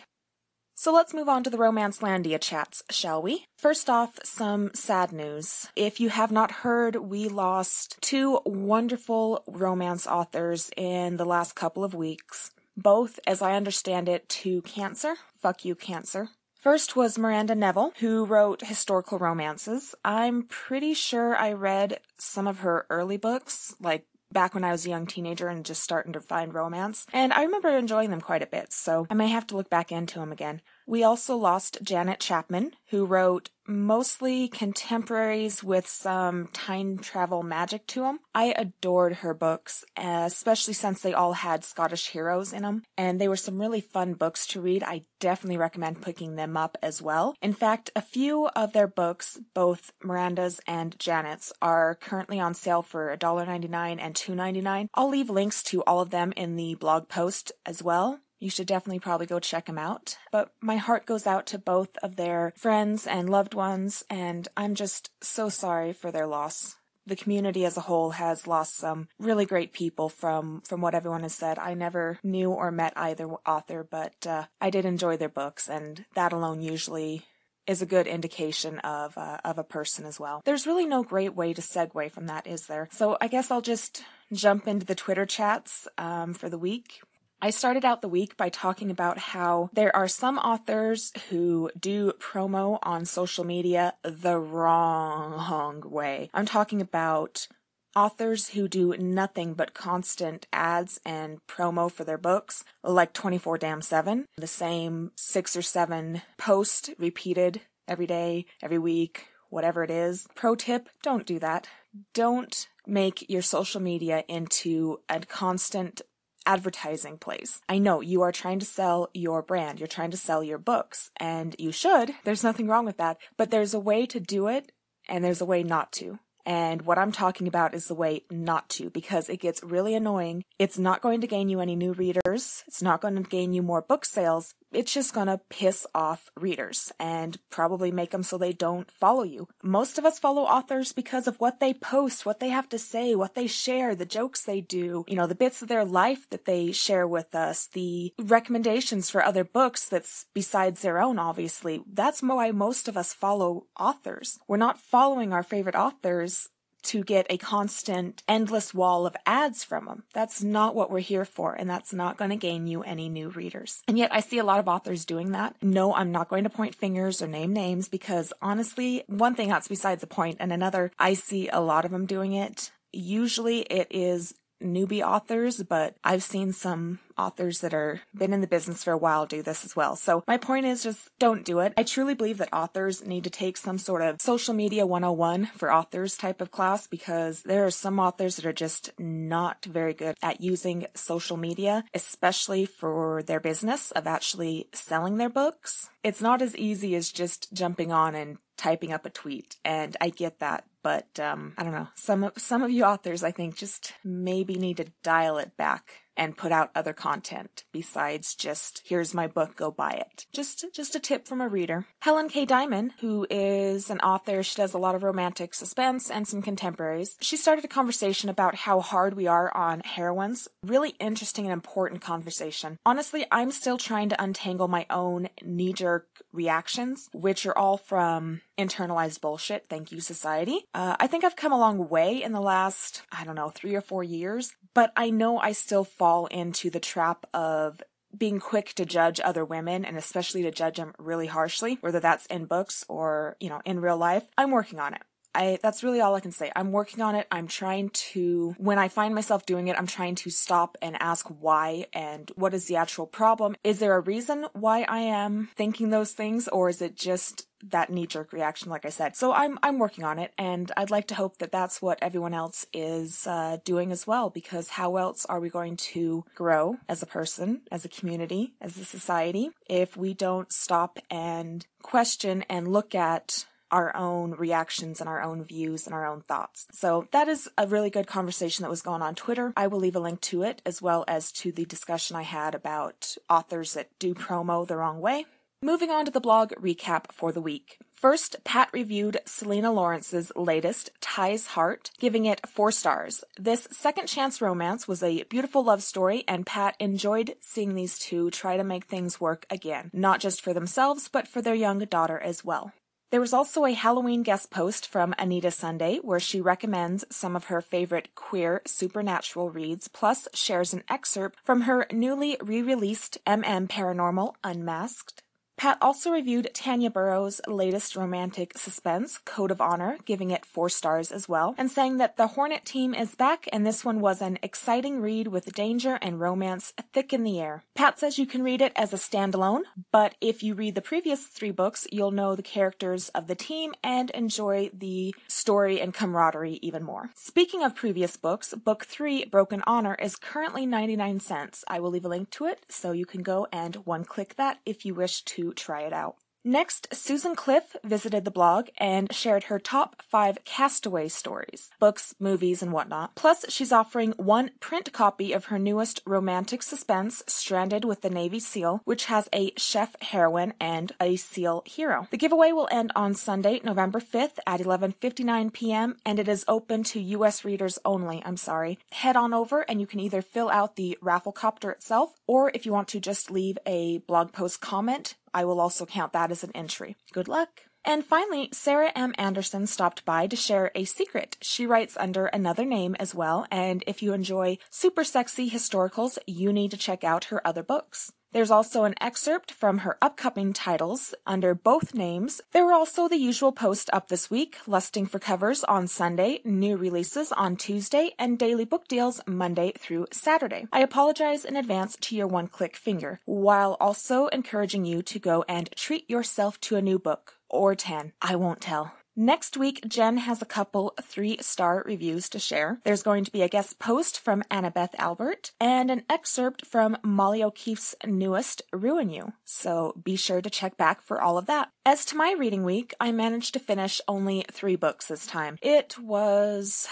So 0.80 0.94
let's 0.94 1.12
move 1.12 1.28
on 1.28 1.44
to 1.44 1.50
the 1.50 1.58
Romance 1.58 2.02
Landia 2.04 2.40
chats, 2.40 2.84
shall 2.92 3.20
we? 3.20 3.48
First 3.58 3.90
off, 3.90 4.20
some 4.24 4.70
sad 4.76 5.12
news. 5.12 5.70
If 5.76 6.00
you 6.00 6.10
have 6.10 6.32
not 6.32 6.62
heard, 6.62 6.98
we 6.98 7.28
lost 7.28 7.98
two 8.00 8.42
wonderful 8.46 9.44
romance 9.48 10.06
authors 10.06 10.70
in 10.78 11.18
the 11.18 11.26
last 11.26 11.56
couple 11.56 11.84
of 11.84 11.96
weeks. 11.96 12.52
Both, 12.78 13.20
as 13.26 13.42
I 13.42 13.56
understand 13.56 14.08
it, 14.08 14.30
to 14.30 14.62
cancer. 14.62 15.16
Fuck 15.42 15.66
you, 15.66 15.74
cancer. 15.74 16.30
First 16.54 16.96
was 16.96 17.18
Miranda 17.18 17.56
Neville, 17.56 17.94
who 17.98 18.24
wrote 18.24 18.62
historical 18.68 19.18
romances. 19.18 19.96
I'm 20.06 20.44
pretty 20.44 20.94
sure 20.94 21.36
I 21.36 21.54
read 21.54 22.02
some 22.20 22.46
of 22.46 22.60
her 22.60 22.86
early 22.92 23.18
books, 23.18 23.74
like 23.82 24.06
back 24.32 24.54
when 24.54 24.64
I 24.64 24.72
was 24.72 24.86
a 24.86 24.90
young 24.90 25.06
teenager 25.06 25.48
and 25.48 25.66
just 25.66 25.84
starting 25.84 26.14
to 26.14 26.22
find 26.22 26.54
romance. 26.54 27.06
And 27.14 27.34
I 27.34 27.44
remember 27.44 27.70
enjoying 27.70 28.10
them 28.10 28.22
quite 28.22 28.44
a 28.44 28.48
bit, 28.48 28.72
so 28.74 29.08
I 29.10 29.14
may 29.14 29.28
have 29.28 29.48
to 29.48 29.58
look 29.58 29.70
back 29.70 29.92
into 29.92 30.20
them 30.20 30.32
again. 30.32 30.62
We 30.90 31.04
also 31.04 31.36
lost 31.36 31.80
Janet 31.84 32.22
Chapman, 32.22 32.72
who 32.92 33.06
wrote 33.06 33.50
mostly 33.68 34.48
contemporaries 34.48 35.62
with 35.62 35.86
some 35.86 36.48
time 36.54 36.98
travel 36.98 37.44
magic 37.44 37.86
to 37.88 38.04
them. 38.04 38.20
I 38.34 38.54
adored 38.58 39.16
her 39.16 39.34
books, 39.34 39.84
especially 39.98 40.74
since 40.74 41.02
they 41.02 41.14
all 41.14 41.34
had 41.34 41.66
Scottish 41.66 42.08
heroes 42.08 42.54
in 42.54 42.62
them, 42.64 42.84
and 42.98 43.20
they 43.20 43.28
were 43.28 43.36
some 43.36 43.60
really 43.60 43.82
fun 43.82 44.14
books 44.14 44.48
to 44.48 44.62
read. 44.62 44.82
I 44.84 45.02
definitely 45.20 45.58
recommend 45.58 46.02
picking 46.02 46.38
them 46.38 46.56
up 46.56 46.78
as 46.82 47.02
well. 47.02 47.36
In 47.42 47.52
fact, 47.52 47.92
a 47.94 48.02
few 48.02 48.48
of 48.48 48.72
their 48.72 48.88
books, 48.88 49.38
both 49.54 49.92
Miranda's 50.02 50.62
and 50.66 50.98
Janet's, 50.98 51.52
are 51.62 51.96
currently 51.96 52.40
on 52.40 52.54
sale 52.54 52.82
for 52.82 53.14
$1.99 53.18 53.98
and 54.00 54.16
$2.99. 54.16 54.88
I'll 54.94 55.10
leave 55.10 55.30
links 55.30 55.62
to 55.64 55.84
all 55.84 56.00
of 56.00 56.12
them 56.12 56.32
in 56.38 56.56
the 56.56 56.76
blog 56.76 57.10
post 57.10 57.52
as 57.66 57.84
well. 57.84 58.22
You 58.40 58.50
should 58.50 58.68
definitely 58.68 59.00
probably 59.00 59.26
go 59.26 59.40
check 59.40 59.66
them 59.66 59.78
out. 59.78 60.18
But 60.32 60.52
my 60.62 60.78
heart 60.78 61.06
goes 61.06 61.26
out 61.26 61.48
to 61.48 61.58
both 61.58 61.98
of 62.04 62.16
their 62.16 62.54
friends 62.56 63.08
and 63.08 63.30
loved 63.30 63.54
ones, 63.54 64.04
and 64.10 64.48
I'm 64.56 64.76
just 64.76 65.10
so 65.22 65.50
sorry 65.50 65.94
for 65.94 66.12
their 66.12 66.28
loss. 66.28 66.76
The 67.06 67.16
community 67.16 67.66
as 67.66 67.78
a 67.78 67.82
whole 67.82 68.12
has 68.12 68.48
lost 68.48 68.76
some 68.76 69.08
really 69.18 69.46
great 69.46 69.72
people 69.72 70.10
from 70.10 70.62
from 70.62 70.82
what 70.82 70.94
everyone 70.94 71.22
has 71.24 71.34
said. 71.34 71.58
I 71.58 71.74
never 71.74 72.20
knew 72.22 72.52
or 72.52 72.70
met 72.70 72.94
either 72.98 73.28
author, 73.46 73.88
but 73.90 74.28
uh, 74.28 74.46
I 74.60 74.70
did 74.70 74.84
enjoy 74.84 75.16
their 75.16 75.30
books, 75.30 75.70
and 75.70 76.04
that 76.16 76.34
alone 76.34 76.62
usually 76.62 77.24
is 77.66 77.82
a 77.82 77.86
good 77.86 78.08
indication 78.08 78.80
of 78.80 79.18
uh, 79.18 79.38
of 79.46 79.58
a 79.58 79.64
person 79.64 80.06
as 80.06 80.20
well. 80.20 80.42
There's 80.44 80.68
really 80.68 80.86
no 80.86 81.02
great 81.02 81.34
way 81.34 81.54
to 81.54 81.62
segue 81.62 82.12
from 82.12 82.28
that, 82.28 82.46
is 82.46 82.68
there? 82.68 82.90
So 82.92 83.18
I 83.22 83.28
guess 83.28 83.52
I'll 83.52 83.62
just 83.62 84.04
jump 84.34 84.68
into 84.68 84.86
the 84.86 84.96
Twitter 84.96 85.26
chats 85.26 85.88
um, 85.98 86.34
for 86.34 86.50
the 86.50 86.58
week. 86.58 87.02
I 87.40 87.52
started 87.52 87.86
out 87.86 88.02
the 88.02 88.08
week 88.08 88.36
by 88.36 88.50
talking 88.50 88.90
about 88.90 89.20
how 89.20 89.70
there 89.72 89.96
are 89.96 90.08
some 90.08 90.40
authors 90.40 91.12
who 91.30 91.70
do 91.80 92.14
promo 92.20 92.80
on 92.82 93.06
social 93.06 93.44
media 93.44 93.94
the 94.02 94.40
wrong 94.40 95.84
way. 95.86 96.32
I'm 96.34 96.48
talking 96.48 96.82
about 96.82 97.48
authors 97.96 98.50
who 98.50 98.68
do 98.68 98.98
nothing 98.98 99.54
but 99.54 99.76
constant 99.76 100.48
ads 100.52 101.00
and 101.06 101.40
promo 101.46 101.92
for 101.92 102.04
their 102.04 102.18
books, 102.18 102.64
like 102.84 103.14
24 103.14 103.60
damn 103.60 103.82
7, 103.84 104.26
the 104.38 104.48
same 104.48 105.12
six 105.16 105.56
or 105.56 105.62
seven 105.62 106.24
posts 106.40 106.90
repeated 106.98 107.62
every 107.88 108.08
day, 108.08 108.48
every 108.64 108.80
week, 108.80 109.28
whatever 109.50 109.84
it 109.84 109.92
is. 109.92 110.28
Pro 110.34 110.56
tip, 110.56 110.90
don't 111.04 111.28
do 111.28 111.38
that. 111.38 111.68
Don't 112.16 112.68
make 112.88 113.30
your 113.30 113.44
social 113.44 113.82
media 113.82 114.24
into 114.28 115.02
a 115.08 115.20
constant 115.20 116.02
advertising 116.48 117.18
place. 117.18 117.60
I 117.68 117.78
know 117.78 118.02
you 118.02 118.22
are 118.24 118.32
trying 118.32 118.60
to 118.60 118.66
sell 118.66 119.10
your 119.14 119.42
brand, 119.44 119.80
you're 119.80 119.88
trying 119.88 120.12
to 120.12 120.18
sell 120.18 120.44
your 120.44 120.58
books, 120.58 121.12
and 121.18 121.56
you 121.60 121.72
should. 121.72 122.14
There's 122.24 122.44
nothing 122.44 122.68
wrong 122.68 122.86
with 122.86 122.98
that. 122.98 123.18
But 123.36 123.52
there's 123.52 123.74
a 123.74 123.80
way 123.80 124.06
to 124.08 124.20
do 124.20 124.48
it, 124.48 124.72
and 125.10 125.24
there's 125.24 125.42
a 125.42 125.46
way 125.46 125.62
not 125.62 125.92
to. 125.94 126.20
And 126.48 126.84
what 126.84 126.98
I'm 126.98 127.12
talking 127.12 127.46
about 127.46 127.76
is 127.76 127.90
the 127.90 127.94
way 127.94 128.24
not 128.32 128.70
to 128.70 128.90
because 128.90 129.28
it 129.28 129.42
gets 129.42 129.62
really 129.62 129.94
annoying. 129.94 130.46
It's 130.58 130.80
not 130.80 131.02
going 131.02 131.20
to 131.20 131.28
gain 131.28 131.50
you 131.50 131.60
any 131.60 131.76
new 131.76 131.92
readers. 131.92 132.64
It's 132.66 132.82
not 132.82 133.02
going 133.02 133.16
to 133.16 133.30
gain 133.30 133.52
you 133.52 133.62
more 133.62 133.82
book 133.82 134.06
sales. 134.06 134.56
It's 134.72 134.94
just 134.94 135.14
going 135.14 135.28
to 135.28 135.42
piss 135.50 135.86
off 135.94 136.30
readers 136.38 136.92
and 137.00 137.38
probably 137.50 137.92
make 137.92 138.12
them 138.12 138.24
so 138.24 138.38
they 138.38 138.54
don't 138.54 138.90
follow 138.92 139.24
you. 139.24 139.48
Most 139.62 139.98
of 139.98 140.06
us 140.06 140.20
follow 140.20 140.44
authors 140.44 140.94
because 140.94 141.28
of 141.28 141.38
what 141.38 141.60
they 141.60 141.74
post, 141.74 142.26
what 142.26 142.40
they 142.40 142.50
have 142.50 142.70
to 142.70 142.80
say, 142.80 143.14
what 143.14 143.36
they 143.36 143.48
share, 143.48 143.94
the 143.94 144.06
jokes 144.06 144.44
they 144.44 144.62
do, 144.62 145.04
you 145.08 145.16
know, 145.16 145.28
the 145.28 145.36
bits 145.36 145.62
of 145.62 145.68
their 145.68 145.86
life 145.86 146.30
that 146.30 146.46
they 146.46 146.72
share 146.72 147.08
with 147.08 147.36
us, 147.36 147.68
the 147.74 148.14
recommendations 148.20 149.10
for 149.10 149.24
other 149.24 149.44
books 149.44 149.88
that's 149.90 150.26
besides 150.34 150.82
their 150.82 151.00
own, 151.00 151.20
obviously. 151.20 151.82
That's 151.92 152.22
why 152.22 152.52
most 152.52 152.88
of 152.88 152.96
us 152.96 153.14
follow 153.14 153.68
authors. 153.78 154.38
We're 154.48 154.58
not 154.58 154.80
following 154.80 155.34
our 155.34 155.44
favorite 155.44 155.76
authors 155.76 156.37
to 156.84 157.04
get 157.04 157.28
a 157.30 157.38
constant, 157.38 158.24
endless 158.28 158.74
wall 158.74 159.06
of 159.06 159.16
ads 159.26 159.64
from 159.64 159.86
them. 159.86 160.04
That's 160.14 160.44
not 160.44 160.76
what 160.76 160.90
we're 160.90 161.00
here 161.00 161.26
for, 161.26 161.54
and 161.54 161.70
that's 161.70 161.94
not 161.94 162.18
going 162.18 162.30
to 162.30 162.36
gain 162.36 162.68
you 162.68 162.84
any 162.84 163.10
new 163.10 163.30
readers. 163.30 163.82
And 163.88 163.98
yet, 163.98 164.14
I 164.14 164.20
see 164.20 164.38
a 164.38 164.44
lot 164.44 164.60
of 164.60 164.68
authors 164.68 165.06
doing 165.06 165.32
that. 165.32 165.56
No, 165.62 165.94
I'm 165.94 166.12
not 166.12 166.30
going 166.30 166.44
to 166.44 166.50
point 166.50 166.76
fingers 166.76 167.22
or 167.22 167.28
name 167.28 167.54
names 167.54 167.90
because 167.90 168.34
honestly, 168.42 169.04
one 169.08 169.36
thing 169.36 169.50
that's 169.50 169.68
besides 169.68 170.02
the 170.02 170.08
point, 170.08 170.38
and 170.40 170.52
another, 170.52 170.92
I 170.98 171.14
see 171.14 171.50
a 171.50 171.60
lot 171.60 171.86
of 171.86 171.92
them 171.92 172.06
doing 172.06 172.34
it. 172.34 172.72
Usually, 172.94 173.62
it 173.62 173.88
is 173.92 174.34
newbie 174.62 175.06
authors, 175.06 175.64
but 175.64 175.96
I've 176.04 176.24
seen 176.24 176.52
some 176.54 177.00
authors 177.18 177.62
that 177.62 177.74
are 177.74 178.02
been 178.16 178.34
in 178.34 178.42
the 178.42 178.48
business 178.48 178.84
for 178.84 178.92
a 178.92 178.98
while 178.98 179.26
do 179.26 179.42
this 179.42 179.66
as 179.66 179.76
well. 179.76 179.96
So 179.96 180.24
my 180.28 180.38
point 180.38 180.66
is 180.66 180.84
just 180.84 181.10
don't 181.20 181.44
do 181.44 181.60
it. 181.60 181.74
I 181.78 181.84
truly 181.84 182.14
believe 182.14 182.38
that 182.38 182.54
authors 182.54 183.06
need 183.06 183.24
to 183.24 183.30
take 183.30 183.58
some 183.58 183.78
sort 183.78 184.02
of 184.02 184.22
social 184.22 184.54
media 184.54 184.86
101 184.86 185.48
for 185.58 185.74
authors 185.74 186.16
type 186.16 186.42
of 186.42 186.52
class 186.52 186.88
because 186.88 187.44
there 187.44 187.66
are 187.66 187.72
some 187.72 188.00
authors 188.00 188.36
that 188.36 188.46
are 188.46 188.54
just 188.54 188.92
not 189.00 189.66
very 189.66 189.94
good 189.94 190.16
at 190.22 190.42
using 190.42 190.88
social 190.94 191.38
media, 191.38 191.84
especially 191.94 192.66
for 192.66 193.24
their 193.24 193.40
business 193.40 193.92
of 193.92 194.08
actually 194.08 194.68
selling 194.74 195.18
their 195.18 195.30
books. 195.30 195.90
It's 196.04 196.22
not 196.22 196.42
as 196.42 196.56
easy 196.56 196.96
as 196.96 197.12
just 197.12 197.52
jumping 197.54 197.92
on 197.92 198.16
and 198.16 198.38
typing 198.58 198.92
up 198.92 199.06
a 199.06 199.10
tweet 199.10 199.58
and 199.64 199.96
I 200.02 200.10
get 200.10 200.40
that 200.40 200.66
but 200.88 201.20
um, 201.20 201.54
I 201.58 201.64
don't 201.64 201.74
know. 201.74 201.90
Some 201.96 202.24
of 202.24 202.32
some 202.38 202.64
of 202.64 202.72
you 202.72 202.86
authors, 202.86 203.22
I 203.22 203.32
think, 203.32 203.58
just 203.58 203.94
maybe 204.06 204.56
need 204.56 204.78
to 204.78 204.86
dial 205.04 205.38
it 205.38 205.58
back 205.58 206.04
and 206.18 206.36
put 206.36 206.52
out 206.52 206.72
other 206.76 206.94
content 206.94 207.64
besides 207.72 208.36
just 208.36 208.82
here's 208.86 209.14
my 209.14 209.28
book 209.28 209.56
go 209.56 209.72
buy 209.72 209.92
it. 209.92 210.26
Just 210.34 210.66
just 210.74 210.96
a 210.96 211.00
tip 211.00 211.28
from 211.28 211.42
a 211.42 211.48
reader. 211.48 211.86
HelenKay 212.04 212.48
Dimon 212.48 212.92
who 213.00 213.26
is 213.30 213.90
an 213.90 214.00
author 214.00 214.44
she 214.44 214.56
does 214.56 214.74
a 214.74 214.78
lot 214.78 214.96
of 214.96 215.04
romantic 215.04 215.54
suspense 215.54 216.10
and 216.10 216.28
some 216.28 216.42
contemporaries. 216.42 217.16
She 217.22 217.38
started 217.38 217.64
a 217.64 217.70
conversation 217.70 218.30
about 218.30 218.56
how 218.56 218.82
hard 218.82 219.14
we 219.14 219.28
are 219.28 219.56
on 219.56 219.82
heroines. 219.82 220.48
Really 220.64 220.96
interesting 221.00 221.46
and 221.46 221.54
important 221.54 222.02
conversation. 222.02 222.80
Honestly 222.86 223.26
i'm 223.32 223.52
still 223.52 223.78
trying 223.78 224.10
to 224.10 224.22
untangle 224.22 224.68
my 224.68 224.86
own 224.90 225.30
knee-jerk 225.44 226.08
reactions 226.34 227.10
which 227.14 227.46
are 227.46 227.58
all 227.58 227.78
from 227.78 228.42
internalized 228.58 229.22
bullshit. 229.22 229.68
Thank 229.70 229.92
you 229.92 230.02
society. 230.02 230.66
Uh, 230.74 230.96
i 231.00 231.08
think 231.08 231.24
i've 231.24 231.36
come 231.36 231.52
a 231.52 231.60
long 231.60 231.90
way 231.90 232.24
in 232.24 232.32
the 232.32 232.42
last 232.42 233.04
i 233.12 233.24
don't 233.24 233.36
know 233.36 233.50
three 233.50 233.76
or 233.76 233.82
four 233.82 234.04
years 234.04 234.54
but 234.78 234.92
i 234.96 235.10
know 235.10 235.32
i 235.40 235.52
still 235.52 235.84
fall 235.84 236.28
into 236.28 236.70
the 236.70 236.80
trap 236.80 237.26
of 237.34 237.82
being 238.16 238.40
quick 238.40 238.74
to 238.76 238.86
judge 238.86 239.20
other 239.20 239.46
women 239.46 239.86
and 239.86 239.98
especially 239.98 240.44
to 240.44 240.52
judge 240.52 240.78
them 240.78 240.94
really 240.98 241.28
harshly, 241.28 241.78
whether 241.82 242.00
that's 242.00 242.26
in 242.28 242.46
books 242.46 242.86
or, 242.88 243.36
you 243.40 243.50
know, 243.50 243.62
in 243.66 243.80
real 243.80 243.98
life. 243.98 244.24
I'm 244.38 244.52
working 244.52 244.80
on 244.80 244.94
it. 244.94 245.02
I, 245.36 245.60
that's 245.62 245.84
really 245.84 246.02
all 246.02 246.16
I 246.16 246.20
can 246.20 246.32
say. 246.32 246.52
I'm 246.56 246.72
working 246.72 247.02
on 247.02 247.14
it. 247.14 247.28
I'm 247.32 247.48
trying 247.48 247.90
to, 247.90 248.56
when 248.58 248.80
I 248.80 248.88
find 248.88 249.14
myself 249.14 249.46
doing 249.46 249.68
it, 249.68 249.78
I'm 249.78 249.86
trying 249.86 250.16
to 250.16 250.32
stop 250.32 250.78
and 250.82 250.98
ask 251.00 251.28
why 251.28 251.86
and 251.94 252.32
what 252.36 252.56
is 252.56 252.66
the 252.66 252.78
actual 252.78 253.06
problem. 253.06 253.56
Is 253.64 253.78
there 253.78 253.96
a 253.96 254.00
reason 254.00 254.48
why 254.54 254.82
I 254.84 255.00
am 255.00 255.50
thinking 255.56 255.92
those 255.92 256.14
things 256.14 256.48
or 256.48 256.70
is 256.70 256.82
it 256.82 256.96
just 256.96 257.47
that 257.64 257.90
knee 257.90 258.08
jerk 258.08 258.34
reaction, 258.34 258.70
like 258.70 258.86
I 258.86 258.90
said. 258.90 259.16
So 259.16 259.34
I'm 259.34 259.58
I'm 259.64 259.80
working 259.80 260.04
on 260.04 260.20
it, 260.20 260.32
and 260.38 260.72
I'd 260.78 260.92
like 260.92 261.08
to 261.08 261.16
hope 261.16 261.38
that 261.38 261.52
that's 261.52 261.82
what 261.82 262.00
everyone 262.02 262.34
else 262.34 262.66
is 262.74 263.28
uh, 263.28 263.58
doing 263.64 263.92
as 263.92 264.06
well. 264.06 264.30
Because 264.30 264.70
how 264.70 264.98
else 264.98 265.26
are 265.26 265.40
we 265.40 265.50
going 265.50 265.78
to 265.78 266.26
grow 266.36 266.78
as 266.88 267.02
a 267.02 267.08
person, 267.08 267.62
as 267.72 267.86
a 267.86 267.90
community, 267.90 268.54
as 268.62 268.78
a 268.78 268.86
society, 268.86 269.52
if 269.70 269.98
we 269.98 270.14
don't 270.14 270.52
stop 270.52 271.00
and 271.10 271.66
question 271.82 272.44
and 272.50 272.68
look 272.68 272.94
at 272.94 273.46
our 273.72 273.96
own 273.96 274.32
reactions 274.32 275.00
and 275.02 275.10
our 275.10 275.22
own 275.22 275.44
views 275.44 275.86
and 275.86 275.94
our 275.94 276.06
own 276.06 276.22
thoughts. 276.22 276.68
So 276.72 277.08
that 277.12 277.28
is 277.28 277.50
a 277.58 277.68
really 277.68 277.90
good 277.90 278.08
conversation 278.08 278.64
that 278.64 278.70
was 278.70 278.82
going 278.82 279.02
on 279.02 279.16
Twitter. 279.16 279.54
I 279.58 279.68
will 279.68 279.80
leave 279.80 279.96
a 279.96 280.00
link 280.00 280.22
to 280.22 280.44
it 280.44 280.62
as 280.66 280.82
well 280.82 281.04
as 281.08 281.32
to 281.34 281.52
the 281.52 281.66
discussion 281.66 282.16
I 282.16 282.22
had 282.24 282.56
about 282.56 283.16
authors 283.30 283.74
that 283.74 283.90
do 284.00 284.14
promo 284.14 284.66
the 284.66 284.78
wrong 284.78 285.02
way. 285.02 285.26
Moving 285.64 285.90
on 285.90 286.06
to 286.06 286.12
the 286.12 286.22
blog 286.22 286.52
recap 286.52 287.12
for 287.12 287.32
the 287.32 287.42
week. 287.42 287.80
First, 287.92 288.36
Pat 288.44 288.70
reviewed 288.74 289.22
Selena 289.26 289.72
Laurence's 289.72 290.32
latest, 290.36 290.92
Ty's 291.02 291.48
Heart, 291.48 291.90
giving 291.98 292.26
it 292.26 292.46
four 292.46 292.72
stars. 292.72 293.24
This 293.40 293.68
second 293.72 294.06
chance 294.06 294.40
romance 294.40 294.88
was 294.88 295.02
a 295.02 295.24
beautiful 295.24 295.64
love 295.64 295.82
story, 295.82 296.24
and 296.28 296.46
Pat 296.46 296.76
enjoyed 296.80 297.34
seeing 297.42 297.74
these 297.74 297.98
two 297.98 298.30
try 298.30 298.56
to 298.56 298.64
make 298.64 298.86
things 298.86 299.20
work 299.20 299.48
again, 299.50 299.90
not 299.94 300.20
just 300.20 300.42
for 300.42 300.54
themselves, 300.54 301.10
but 301.12 301.28
for 301.28 301.42
their 301.42 301.56
young 301.56 301.80
daughter 301.80 302.20
as 302.20 302.46
well. 302.46 302.72
There 303.10 303.22
was 303.22 303.34
also 303.34 303.66
a 303.66 303.74
Halloween 303.74 304.22
guest 304.22 304.52
post 304.52 304.88
from 304.88 305.16
Anita 305.18 305.50
Sunday 305.50 305.98
where 306.04 306.20
she 306.20 306.40
recommends 306.40 307.04
some 307.10 307.36
of 307.36 307.46
her 307.46 307.62
favorite 307.62 308.14
queer 308.14 308.62
supernatural 308.68 309.50
reads, 309.50 309.88
plus 309.88 310.28
shares 310.36 310.72
an 310.76 310.84
excerpt 310.88 311.40
from 311.44 311.62
her 311.62 311.88
newly 311.92 312.38
re 312.42 312.62
released 312.62 313.18
MM 313.26 313.68
Paranormal 313.68 314.36
Unmasked. 314.44 315.24
Pat 315.58 315.80
also 315.82 316.12
reviewed 316.12 316.52
Tonya 316.54 316.94
Burrows' 316.94 317.42
latest 317.48 317.96
romantic 317.96 318.56
suspense, 318.56 319.18
Code 319.26 319.50
of 319.50 319.60
Honor, 319.60 319.98
giving 320.06 320.30
it 320.30 320.46
four 320.46 320.70
stars 320.70 321.12
as 321.12 321.28
well, 321.28 321.56
and 321.58 321.72
saying 321.72 321.98
that 321.98 322.16
the 322.16 322.28
Hornet 322.28 322.64
team 322.64 322.94
is 322.94 323.16
back 323.16 323.50
and 323.52 323.66
this 323.66 323.84
one 323.84 324.00
was 324.00 324.22
an 324.22 324.38
exciting 324.44 325.02
read 325.02 325.30
with 325.30 325.54
danger 325.54 325.98
and 326.00 326.20
romance 326.20 326.74
thick 326.94 327.12
in 327.12 327.24
the 327.24 327.40
air. 327.40 327.64
Pat 327.74 328.00
says 328.00 328.20
you 328.20 328.28
can 328.28 328.44
read 328.44 328.62
it 328.62 328.72
as 328.76 328.94
a 328.94 328.98
standalone, 328.98 329.64
but 329.92 330.14
if 330.22 330.44
you 330.44 330.54
read 330.54 330.76
the 330.76 330.82
previous 330.82 331.26
three 331.26 331.50
books, 331.50 331.88
you'll 331.92 332.12
know 332.12 332.36
the 332.36 332.44
characters 332.44 333.10
of 333.10 333.26
the 333.26 333.34
team 333.34 333.74
and 333.84 334.12
enjoy 334.12 334.70
the 334.72 335.16
story 335.28 335.82
and 335.82 335.92
camaraderie 335.92 336.60
even 336.62 336.84
more. 336.84 337.10
Speaking 337.16 337.64
of 337.64 337.74
previous 337.74 338.16
books, 338.16 338.54
book 338.54 338.86
three, 338.86 339.26
Broken 339.26 339.64
Honor, 339.66 339.96
is 339.96 340.18
currently 340.18 340.68
99 340.68 341.20
cents. 341.20 341.66
I 341.68 341.80
will 341.80 341.90
leave 341.90 342.06
a 342.06 342.10
link 342.10 342.30
to 342.32 342.46
it 342.46 342.64
so 342.70 342.92
you 342.92 343.08
can 343.08 343.24
go 343.24 343.48
and 343.52 343.76
one 343.78 344.06
click 344.06 344.36
that 344.36 344.60
if 344.64 344.86
you 344.86 344.94
wish 344.94 345.24
to 345.24 345.47
try 345.54 345.82
it 345.82 345.94
out. 345.94 346.16
Next, 346.48 346.88
Susan 346.96 347.36
Cliff 347.36 347.76
visited 347.84 348.24
the 348.24 348.32
blog 348.32 348.70
and 348.78 349.14
shared 349.14 349.46
her 349.46 349.60
top 349.60 350.02
five 350.02 350.38
castaway 350.46 351.10
stories, 351.10 351.70
books, 351.78 352.16
movies, 352.22 352.64
and 352.64 352.72
whatnot. 352.72 353.16
Plus, 353.16 353.44
she's 353.50 353.74
offering 353.74 354.14
one 354.14 354.52
print 354.62 354.94
copy 354.94 355.34
of 355.34 355.46
her 355.46 355.60
newest 355.60 356.02
romantic 356.06 356.64
suspense, 356.64 357.22
Stranded 357.28 357.84
with 357.84 358.00
the 358.00 358.10
Navy 358.10 358.40
SEAL, 358.40 358.80
which 358.86 359.08
has 359.08 359.28
a 359.34 359.52
chef 359.58 359.98
heroine 360.02 360.54
and 360.58 360.94
a 361.02 361.18
SEAL 361.18 361.64
hero. 361.66 362.08
The 362.12 362.18
giveaway 362.18 362.54
will 362.54 362.70
end 362.72 362.94
on 362.96 363.14
Sunday, 363.14 363.60
November 363.66 364.00
5th 364.00 364.40
at 364.48 364.62
11:59 364.62 365.52
p.m. 365.52 365.98
and 366.06 366.18
it 366.18 366.30
is 366.30 366.46
open 366.48 366.84
to 366.86 367.02
U.S. 367.18 367.44
readers 367.44 367.78
only. 367.84 368.22
I'm 368.24 368.38
sorry. 368.38 368.80
Head 368.94 369.18
on 369.18 369.34
over 369.34 369.70
and 369.70 369.82
you 369.82 369.88
can 369.88 370.00
either 370.00 370.22
fill 370.22 370.50
out 370.50 370.78
the 370.78 370.98
rafflecopter 371.04 371.74
itself, 371.74 372.14
or 372.26 372.52
if 372.54 372.66
you 372.66 372.72
want 372.72 372.88
to 372.90 373.02
just 373.02 373.30
leave 373.30 373.58
a 373.66 373.98
blog 374.08 374.32
post 374.32 374.62
comment 374.62 375.16
I 375.34 375.46
will 375.46 375.60
also 375.60 375.86
count 375.86 376.14
that 376.14 376.32
as 376.32 376.44
an 376.44 376.52
entry. 376.56 376.96
Good 377.12 377.28
luck! 377.28 377.62
And 377.86 378.04
finally, 378.04 378.50
Sarah 378.52 378.92
M. 378.96 379.16
Anderson 379.18 379.66
stopped 379.66 380.04
by 380.04 380.28
to 380.28 380.36
share 380.36 380.72
a 380.76 380.84
secret. 380.84 381.38
She 381.42 381.66
writes 381.66 381.96
under 381.98 382.26
another 382.26 382.66
name 382.66 382.96
as 383.00 383.16
well, 383.16 383.46
and 383.50 383.82
if 383.88 384.04
you 384.04 384.12
enjoy 384.12 384.58
super 384.70 385.06
sexy 385.06 385.50
historicals, 385.50 386.18
you 386.28 386.52
need 386.52 386.72
to 386.72 386.78
check 386.78 387.06
out 387.06 387.26
her 387.26 387.46
other 387.48 387.64
books. 387.64 388.12
There's 388.34 388.52
also 388.52 388.84
an 388.84 388.94
excerpt 389.00 389.52
from 389.52 389.80
her 389.80 389.98
upcoming 390.02 390.52
titles 390.54 391.16
under 391.26 391.56
both 391.56 391.96
names. 391.96 392.42
There 392.52 392.66
were 392.66 392.74
also 392.74 393.08
the 393.08 393.16
usual 393.16 393.52
posts 393.52 393.90
up 393.94 394.10
this 394.10 394.30
week, 394.30 394.58
lusting 394.68 395.06
for 395.06 395.18
covers 395.18 395.64
on 395.64 395.88
Sunday, 395.88 396.42
new 396.44 396.76
releases 396.76 397.32
on 397.32 397.56
Tuesday, 397.56 398.12
and 398.20 398.38
daily 398.38 398.66
book 398.66 398.88
deals 398.88 399.22
Monday 399.26 399.72
through 399.80 400.08
Saturday. 400.12 400.68
I 400.74 400.82
apologize 400.82 401.46
in 401.46 401.56
advance 401.56 401.96
to 402.02 402.16
your 402.16 402.28
one-click 402.28 402.76
finger, 402.76 403.22
while 403.26 403.78
also 403.80 404.28
encouraging 404.28 404.86
you 404.86 405.02
to 405.04 405.20
go 405.20 405.46
and 405.48 405.70
treat 405.76 406.10
yourself 406.10 406.60
to 406.62 406.76
a 406.76 406.82
new 406.82 407.00
book. 407.00 407.36
Or 407.50 407.76
10. 407.76 408.12
I 408.22 408.36
won't 408.36 408.60
tell. 408.60 408.92
Next 409.20 409.58
week, 409.58 409.84
Jen 409.88 410.18
has 410.18 410.44
a 410.44 410.46
couple 410.46 410.94
three 411.02 411.38
star 411.42 411.82
reviews 411.88 412.30
to 412.30 412.38
share. 412.38 412.80
There's 412.84 413.02
going 413.02 413.24
to 413.24 413.32
be 413.32 413.42
a 413.42 413.50
guest 413.50 413.80
post 413.80 414.20
from 414.20 414.44
Annabeth 414.52 414.94
Albert 415.00 415.54
and 415.60 415.90
an 415.90 416.04
excerpt 416.08 416.68
from 416.68 416.98
Molly 417.04 417.42
O'Keefe's 417.42 417.96
newest, 418.06 418.62
Ruin 418.72 419.10
You. 419.10 419.34
So 419.44 420.00
be 420.04 420.18
sure 420.18 420.44
to 420.44 420.52
check 420.52 420.78
back 420.78 421.02
for 421.02 421.20
all 421.20 421.40
of 421.40 421.48
that. 421.48 421.72
As 421.84 422.06
to 422.06 422.16
my 422.16 422.36
reading 422.38 422.64
week, 422.64 422.94
I 423.00 423.12
managed 423.12 423.54
to 423.54 423.60
finish 423.60 424.00
only 424.08 424.46
three 424.52 424.76
books 424.76 425.08
this 425.08 425.26
time. 425.26 425.58
It 425.64 425.98
was 425.98 426.88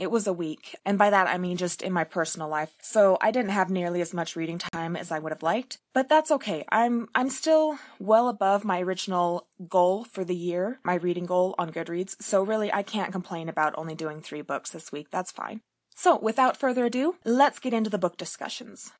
it 0.00 0.10
was 0.10 0.26
a 0.26 0.32
week. 0.32 0.74
And 0.86 0.96
by 0.96 1.10
that, 1.10 1.28
I 1.28 1.36
mean 1.36 1.58
just 1.58 1.82
in 1.82 1.92
my 1.92 2.04
personal 2.04 2.48
life. 2.48 2.74
So 2.80 3.18
I 3.20 3.30
didn't 3.30 3.50
have 3.50 3.68
nearly 3.68 4.00
as 4.00 4.14
much 4.14 4.34
reading 4.34 4.58
time 4.58 4.96
as 4.96 5.12
I 5.12 5.18
would 5.18 5.30
have 5.30 5.42
liked. 5.42 5.78
But 5.92 6.08
that's 6.08 6.30
okay. 6.30 6.64
I'm, 6.70 7.08
I'm 7.14 7.28
still 7.28 7.78
well 7.98 8.28
above 8.28 8.64
my 8.64 8.80
original 8.80 9.46
goal 9.68 10.04
for 10.04 10.24
the 10.24 10.34
year, 10.34 10.80
my 10.84 10.94
reading 10.94 11.26
goal 11.26 11.54
on 11.58 11.70
Goodreads. 11.70 12.16
So 12.20 12.42
really, 12.42 12.72
I 12.72 12.82
can't 12.82 13.12
complain 13.12 13.48
about 13.48 13.74
only 13.76 13.94
doing 13.94 14.22
three 14.22 14.42
books 14.42 14.70
this 14.70 14.90
week. 14.90 15.08
That's 15.10 15.30
fine. 15.30 15.60
So 15.94 16.18
without 16.18 16.56
further 16.56 16.86
ado, 16.86 17.16
let's 17.24 17.58
get 17.58 17.74
into 17.74 17.90
the 17.90 17.98
book 17.98 18.16
discussions. 18.16 18.92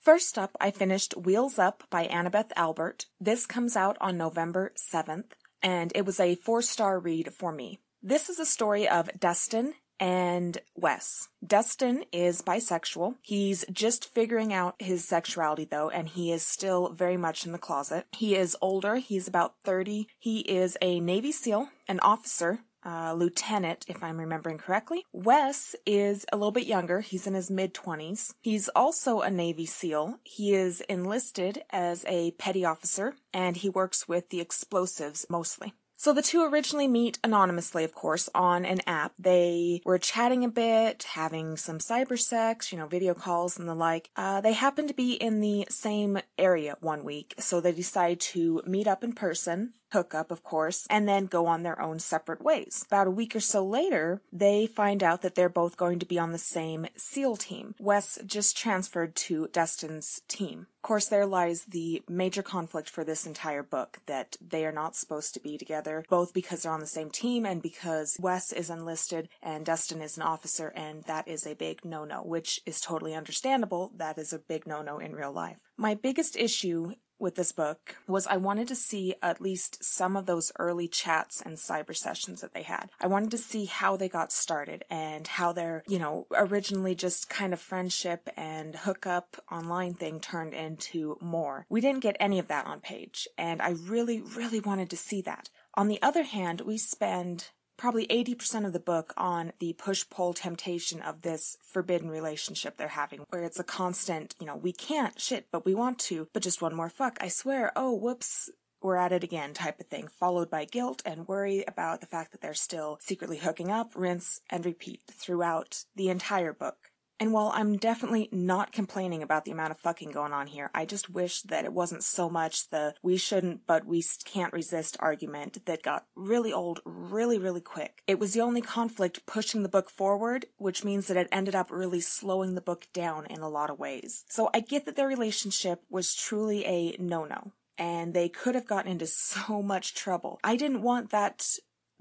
First 0.00 0.38
up, 0.38 0.56
I 0.60 0.70
finished 0.70 1.16
Wheels 1.16 1.58
Up 1.58 1.84
by 1.90 2.06
Annabeth 2.06 2.50
Albert. 2.56 3.06
This 3.20 3.46
comes 3.46 3.76
out 3.76 3.96
on 4.00 4.16
November 4.16 4.72
7th, 4.76 5.32
and 5.62 5.92
it 5.94 6.04
was 6.04 6.18
a 6.18 6.34
four 6.34 6.62
star 6.62 6.98
read 6.98 7.32
for 7.32 7.52
me. 7.52 7.78
This 8.04 8.28
is 8.28 8.40
a 8.40 8.44
story 8.44 8.88
of 8.88 9.08
Dustin 9.20 9.74
and 10.00 10.58
Wes. 10.74 11.28
Dustin 11.46 12.04
is 12.10 12.42
bisexual. 12.42 13.14
He's 13.22 13.64
just 13.70 14.12
figuring 14.12 14.52
out 14.52 14.74
his 14.80 15.04
sexuality 15.04 15.64
though, 15.70 15.88
and 15.88 16.08
he 16.08 16.32
is 16.32 16.42
still 16.42 16.88
very 16.88 17.16
much 17.16 17.46
in 17.46 17.52
the 17.52 17.58
closet. 17.58 18.06
He 18.10 18.34
is 18.34 18.56
older. 18.60 18.96
He's 18.96 19.28
about 19.28 19.54
30. 19.62 20.08
He 20.18 20.40
is 20.40 20.76
a 20.82 20.98
Navy 20.98 21.30
SEAL, 21.30 21.68
an 21.86 22.00
officer, 22.00 22.64
uh, 22.84 23.14
lieutenant, 23.14 23.84
if 23.86 24.02
I'm 24.02 24.18
remembering 24.18 24.58
correctly. 24.58 25.04
Wes 25.12 25.76
is 25.86 26.26
a 26.32 26.36
little 26.36 26.50
bit 26.50 26.66
younger. 26.66 27.02
He's 27.02 27.28
in 27.28 27.34
his 27.34 27.52
mid 27.52 27.72
20s. 27.72 28.34
He's 28.40 28.68
also 28.70 29.20
a 29.20 29.30
Navy 29.30 29.66
SEAL. 29.66 30.18
He 30.24 30.54
is 30.54 30.80
enlisted 30.88 31.62
as 31.70 32.04
a 32.08 32.32
petty 32.32 32.64
officer 32.64 33.14
and 33.32 33.58
he 33.58 33.68
works 33.68 34.08
with 34.08 34.30
the 34.30 34.40
explosives 34.40 35.24
mostly. 35.30 35.74
So 36.02 36.12
the 36.12 36.20
two 36.20 36.42
originally 36.42 36.88
meet 36.88 37.20
anonymously, 37.22 37.84
of 37.84 37.94
course, 37.94 38.28
on 38.34 38.64
an 38.64 38.80
app. 38.88 39.12
They 39.20 39.82
were 39.84 39.98
chatting 39.98 40.42
a 40.42 40.48
bit, 40.48 41.04
having 41.04 41.56
some 41.56 41.78
cyber 41.78 42.18
sex, 42.18 42.72
you 42.72 42.78
know, 42.78 42.88
video 42.88 43.14
calls 43.14 43.56
and 43.56 43.68
the 43.68 43.74
like. 43.76 44.10
Uh, 44.16 44.40
they 44.40 44.52
happened 44.52 44.88
to 44.88 44.94
be 44.94 45.12
in 45.12 45.38
the 45.38 45.64
same 45.68 46.18
area 46.36 46.76
one 46.80 47.04
week, 47.04 47.36
so 47.38 47.60
they 47.60 47.70
decide 47.70 48.18
to 48.32 48.62
meet 48.66 48.88
up 48.88 49.04
in 49.04 49.12
person 49.12 49.74
hookup, 49.92 50.30
of 50.30 50.42
course, 50.42 50.86
and 50.90 51.08
then 51.08 51.26
go 51.26 51.46
on 51.46 51.62
their 51.62 51.80
own 51.80 51.98
separate 51.98 52.42
ways. 52.42 52.84
About 52.86 53.06
a 53.06 53.10
week 53.10 53.36
or 53.36 53.40
so 53.40 53.64
later, 53.64 54.20
they 54.32 54.66
find 54.66 55.02
out 55.02 55.22
that 55.22 55.34
they're 55.34 55.48
both 55.48 55.76
going 55.76 55.98
to 55.98 56.06
be 56.06 56.18
on 56.18 56.32
the 56.32 56.38
same 56.38 56.86
SEAL 56.96 57.36
team. 57.36 57.74
Wes 57.78 58.18
just 58.26 58.56
transferred 58.56 59.14
to 59.14 59.48
Dustin's 59.52 60.20
team. 60.28 60.66
Of 60.82 60.88
course, 60.88 61.06
there 61.06 61.26
lies 61.26 61.64
the 61.64 62.02
major 62.08 62.42
conflict 62.42 62.90
for 62.90 63.04
this 63.04 63.24
entire 63.24 63.62
book 63.62 63.98
that 64.06 64.36
they 64.40 64.66
are 64.66 64.72
not 64.72 64.96
supposed 64.96 65.32
to 65.34 65.40
be 65.40 65.56
together, 65.56 66.04
both 66.08 66.34
because 66.34 66.62
they're 66.62 66.72
on 66.72 66.80
the 66.80 66.86
same 66.86 67.08
team 67.08 67.46
and 67.46 67.62
because 67.62 68.16
Wes 68.18 68.52
is 68.52 68.68
enlisted 68.68 69.28
and 69.40 69.64
Dustin 69.64 70.02
is 70.02 70.16
an 70.16 70.24
officer, 70.24 70.72
and 70.74 71.04
that 71.04 71.28
is 71.28 71.46
a 71.46 71.54
big 71.54 71.84
no 71.84 72.04
no, 72.04 72.22
which 72.22 72.60
is 72.66 72.80
totally 72.80 73.14
understandable. 73.14 73.92
That 73.96 74.18
is 74.18 74.32
a 74.32 74.40
big 74.40 74.66
no 74.66 74.82
no 74.82 74.98
in 74.98 75.14
real 75.14 75.32
life. 75.32 75.58
My 75.76 75.94
biggest 75.94 76.36
issue 76.36 76.94
with 77.22 77.36
this 77.36 77.52
book 77.52 77.96
was 78.06 78.26
I 78.26 78.36
wanted 78.36 78.68
to 78.68 78.74
see 78.74 79.14
at 79.22 79.40
least 79.40 79.82
some 79.82 80.16
of 80.16 80.26
those 80.26 80.52
early 80.58 80.88
chats 80.88 81.40
and 81.40 81.56
cyber 81.56 81.96
sessions 81.96 82.40
that 82.40 82.52
they 82.52 82.62
had. 82.62 82.90
I 83.00 83.06
wanted 83.06 83.30
to 83.30 83.38
see 83.38 83.64
how 83.64 83.96
they 83.96 84.08
got 84.08 84.32
started 84.32 84.84
and 84.90 85.26
how 85.26 85.52
their, 85.52 85.84
you 85.86 85.98
know, 85.98 86.26
originally 86.34 86.94
just 86.94 87.30
kind 87.30 87.52
of 87.52 87.60
friendship 87.60 88.28
and 88.36 88.74
hookup 88.74 89.36
online 89.50 89.94
thing 89.94 90.20
turned 90.20 90.52
into 90.52 91.16
more. 91.20 91.64
We 91.68 91.80
didn't 91.80 92.02
get 92.02 92.16
any 92.18 92.38
of 92.38 92.48
that 92.48 92.66
on 92.66 92.80
page, 92.80 93.28
and 93.38 93.62
I 93.62 93.70
really, 93.70 94.20
really 94.20 94.60
wanted 94.60 94.90
to 94.90 94.96
see 94.96 95.22
that. 95.22 95.48
On 95.74 95.88
the 95.88 96.02
other 96.02 96.24
hand, 96.24 96.62
we 96.62 96.76
spend 96.76 97.48
probably 97.82 98.06
80% 98.06 98.64
of 98.64 98.72
the 98.72 98.78
book 98.78 99.12
on 99.16 99.52
the 99.58 99.72
push 99.72 100.04
pull 100.08 100.34
temptation 100.34 101.02
of 101.02 101.22
this 101.22 101.56
forbidden 101.64 102.08
relationship 102.08 102.76
they're 102.76 102.86
having, 102.86 103.24
where 103.30 103.42
it's 103.42 103.58
a 103.58 103.64
constant, 103.64 104.36
you 104.38 104.46
know, 104.46 104.54
we 104.54 104.72
can't, 104.72 105.20
shit, 105.20 105.48
but 105.50 105.64
we 105.64 105.74
want 105.74 105.98
to, 105.98 106.28
but 106.32 106.44
just 106.44 106.62
one 106.62 106.76
more 106.76 106.88
fuck, 106.88 107.18
I 107.20 107.26
swear, 107.26 107.72
oh, 107.74 107.92
whoops, 107.92 108.48
we're 108.80 108.94
at 108.94 109.10
it 109.10 109.24
again 109.24 109.52
type 109.52 109.80
of 109.80 109.86
thing, 109.86 110.06
followed 110.06 110.48
by 110.48 110.64
guilt 110.64 111.02
and 111.04 111.26
worry 111.26 111.64
about 111.66 112.00
the 112.00 112.06
fact 112.06 112.30
that 112.30 112.40
they're 112.40 112.54
still 112.54 112.98
secretly 113.00 113.38
hooking 113.38 113.72
up, 113.72 113.90
rinse 113.96 114.42
and 114.48 114.64
repeat 114.64 115.00
throughout 115.10 115.84
the 115.96 116.08
entire 116.08 116.52
book. 116.52 116.91
And 117.22 117.32
while 117.32 117.52
I'm 117.54 117.76
definitely 117.76 118.28
not 118.32 118.72
complaining 118.72 119.22
about 119.22 119.44
the 119.44 119.52
amount 119.52 119.70
of 119.70 119.78
fucking 119.78 120.10
going 120.10 120.32
on 120.32 120.48
here, 120.48 120.72
I 120.74 120.84
just 120.84 121.08
wish 121.08 121.42
that 121.42 121.64
it 121.64 121.72
wasn't 121.72 122.02
so 122.02 122.28
much 122.28 122.68
the 122.70 122.94
we 123.00 123.16
shouldn't 123.16 123.64
but 123.64 123.86
we 123.86 124.02
can't 124.24 124.52
resist 124.52 124.96
argument 124.98 125.64
that 125.66 125.84
got 125.84 126.04
really 126.16 126.52
old 126.52 126.80
really, 126.84 127.38
really 127.38 127.60
quick. 127.60 128.02
It 128.08 128.18
was 128.18 128.32
the 128.32 128.40
only 128.40 128.60
conflict 128.60 129.24
pushing 129.24 129.62
the 129.62 129.68
book 129.68 129.88
forward, 129.88 130.46
which 130.56 130.82
means 130.82 131.06
that 131.06 131.16
it 131.16 131.28
ended 131.30 131.54
up 131.54 131.70
really 131.70 132.00
slowing 132.00 132.56
the 132.56 132.60
book 132.60 132.88
down 132.92 133.26
in 133.26 133.38
a 133.38 133.48
lot 133.48 133.70
of 133.70 133.78
ways. 133.78 134.24
So 134.28 134.50
I 134.52 134.58
get 134.58 134.84
that 134.86 134.96
their 134.96 135.06
relationship 135.06 135.84
was 135.88 136.16
truly 136.16 136.66
a 136.66 136.96
no 136.98 137.24
no 137.24 137.52
and 137.78 138.14
they 138.14 138.28
could 138.28 138.56
have 138.56 138.66
gotten 138.66 138.90
into 138.90 139.06
so 139.06 139.62
much 139.62 139.94
trouble. 139.94 140.40
I 140.42 140.56
didn't 140.56 140.82
want 140.82 141.10
that 141.10 141.46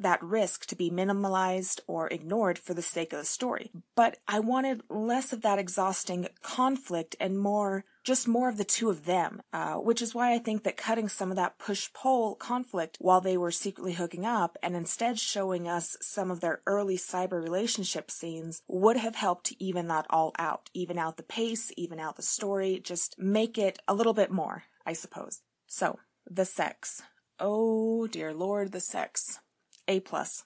that 0.02 0.24
risk 0.24 0.66
to 0.68 0.76
be 0.76 0.90
minimalized 0.90 1.80
or 1.88 2.08
ignored 2.08 2.58
for 2.58 2.74
the 2.74 2.82
sake 2.82 3.14
of 3.14 3.20
the 3.20 3.26
story. 3.26 3.72
But 3.96 4.18
I 4.28 4.40
wanted 4.40 4.84
less 4.90 5.34
of 5.34 5.42
that 5.42 5.60
exhausting 5.60 6.28
conflict 6.42 7.16
and 7.20 7.40
more, 7.40 7.86
just 8.04 8.28
more 8.28 8.50
of 8.50 8.58
the 8.58 8.64
two 8.64 8.90
of 8.90 9.06
them, 9.06 9.42
uh, 9.54 9.76
which 9.76 10.02
is 10.02 10.16
why 10.16 10.34
I 10.34 10.40
think 10.40 10.64
that 10.64 10.78
cutting 10.78 11.10
some 11.10 11.30
of 11.30 11.38
that 11.38 11.60
push 11.60 11.90
pull 11.94 12.36
conflict 12.36 12.98
while 13.00 13.22
they 13.22 13.38
were 13.38 13.52
secretly 13.52 13.94
hooking 13.94 14.26
up 14.26 14.58
and 14.64 14.76
instead 14.76 15.20
showing 15.20 15.68
us 15.68 15.98
some 16.02 16.32
of 16.32 16.40
their 16.40 16.62
early 16.66 16.98
cyber 16.98 17.42
relationship 17.42 18.10
scenes 18.10 18.62
would 18.68 18.98
have 18.98 19.16
helped 19.16 19.46
to 19.48 19.64
even 19.64 19.88
that 19.88 20.06
all 20.10 20.34
out, 20.38 20.70
even 20.74 20.98
out 20.98 21.18
the 21.18 21.24
pace, 21.24 21.72
even 21.78 22.00
out 22.00 22.16
the 22.16 22.22
story, 22.22 22.82
just 22.84 23.16
make 23.18 23.58
it 23.58 23.80
a 23.88 23.94
little 23.94 24.14
bit 24.14 24.32
more, 24.32 24.64
I 24.86 24.94
suppose. 24.94 25.42
So, 25.68 26.00
the 26.30 26.46
sex. 26.46 27.02
Oh 27.40 28.08
dear 28.08 28.34
lord, 28.34 28.72
the 28.72 28.80
sex. 28.80 29.40
A 29.88 30.00
plus. 30.00 30.44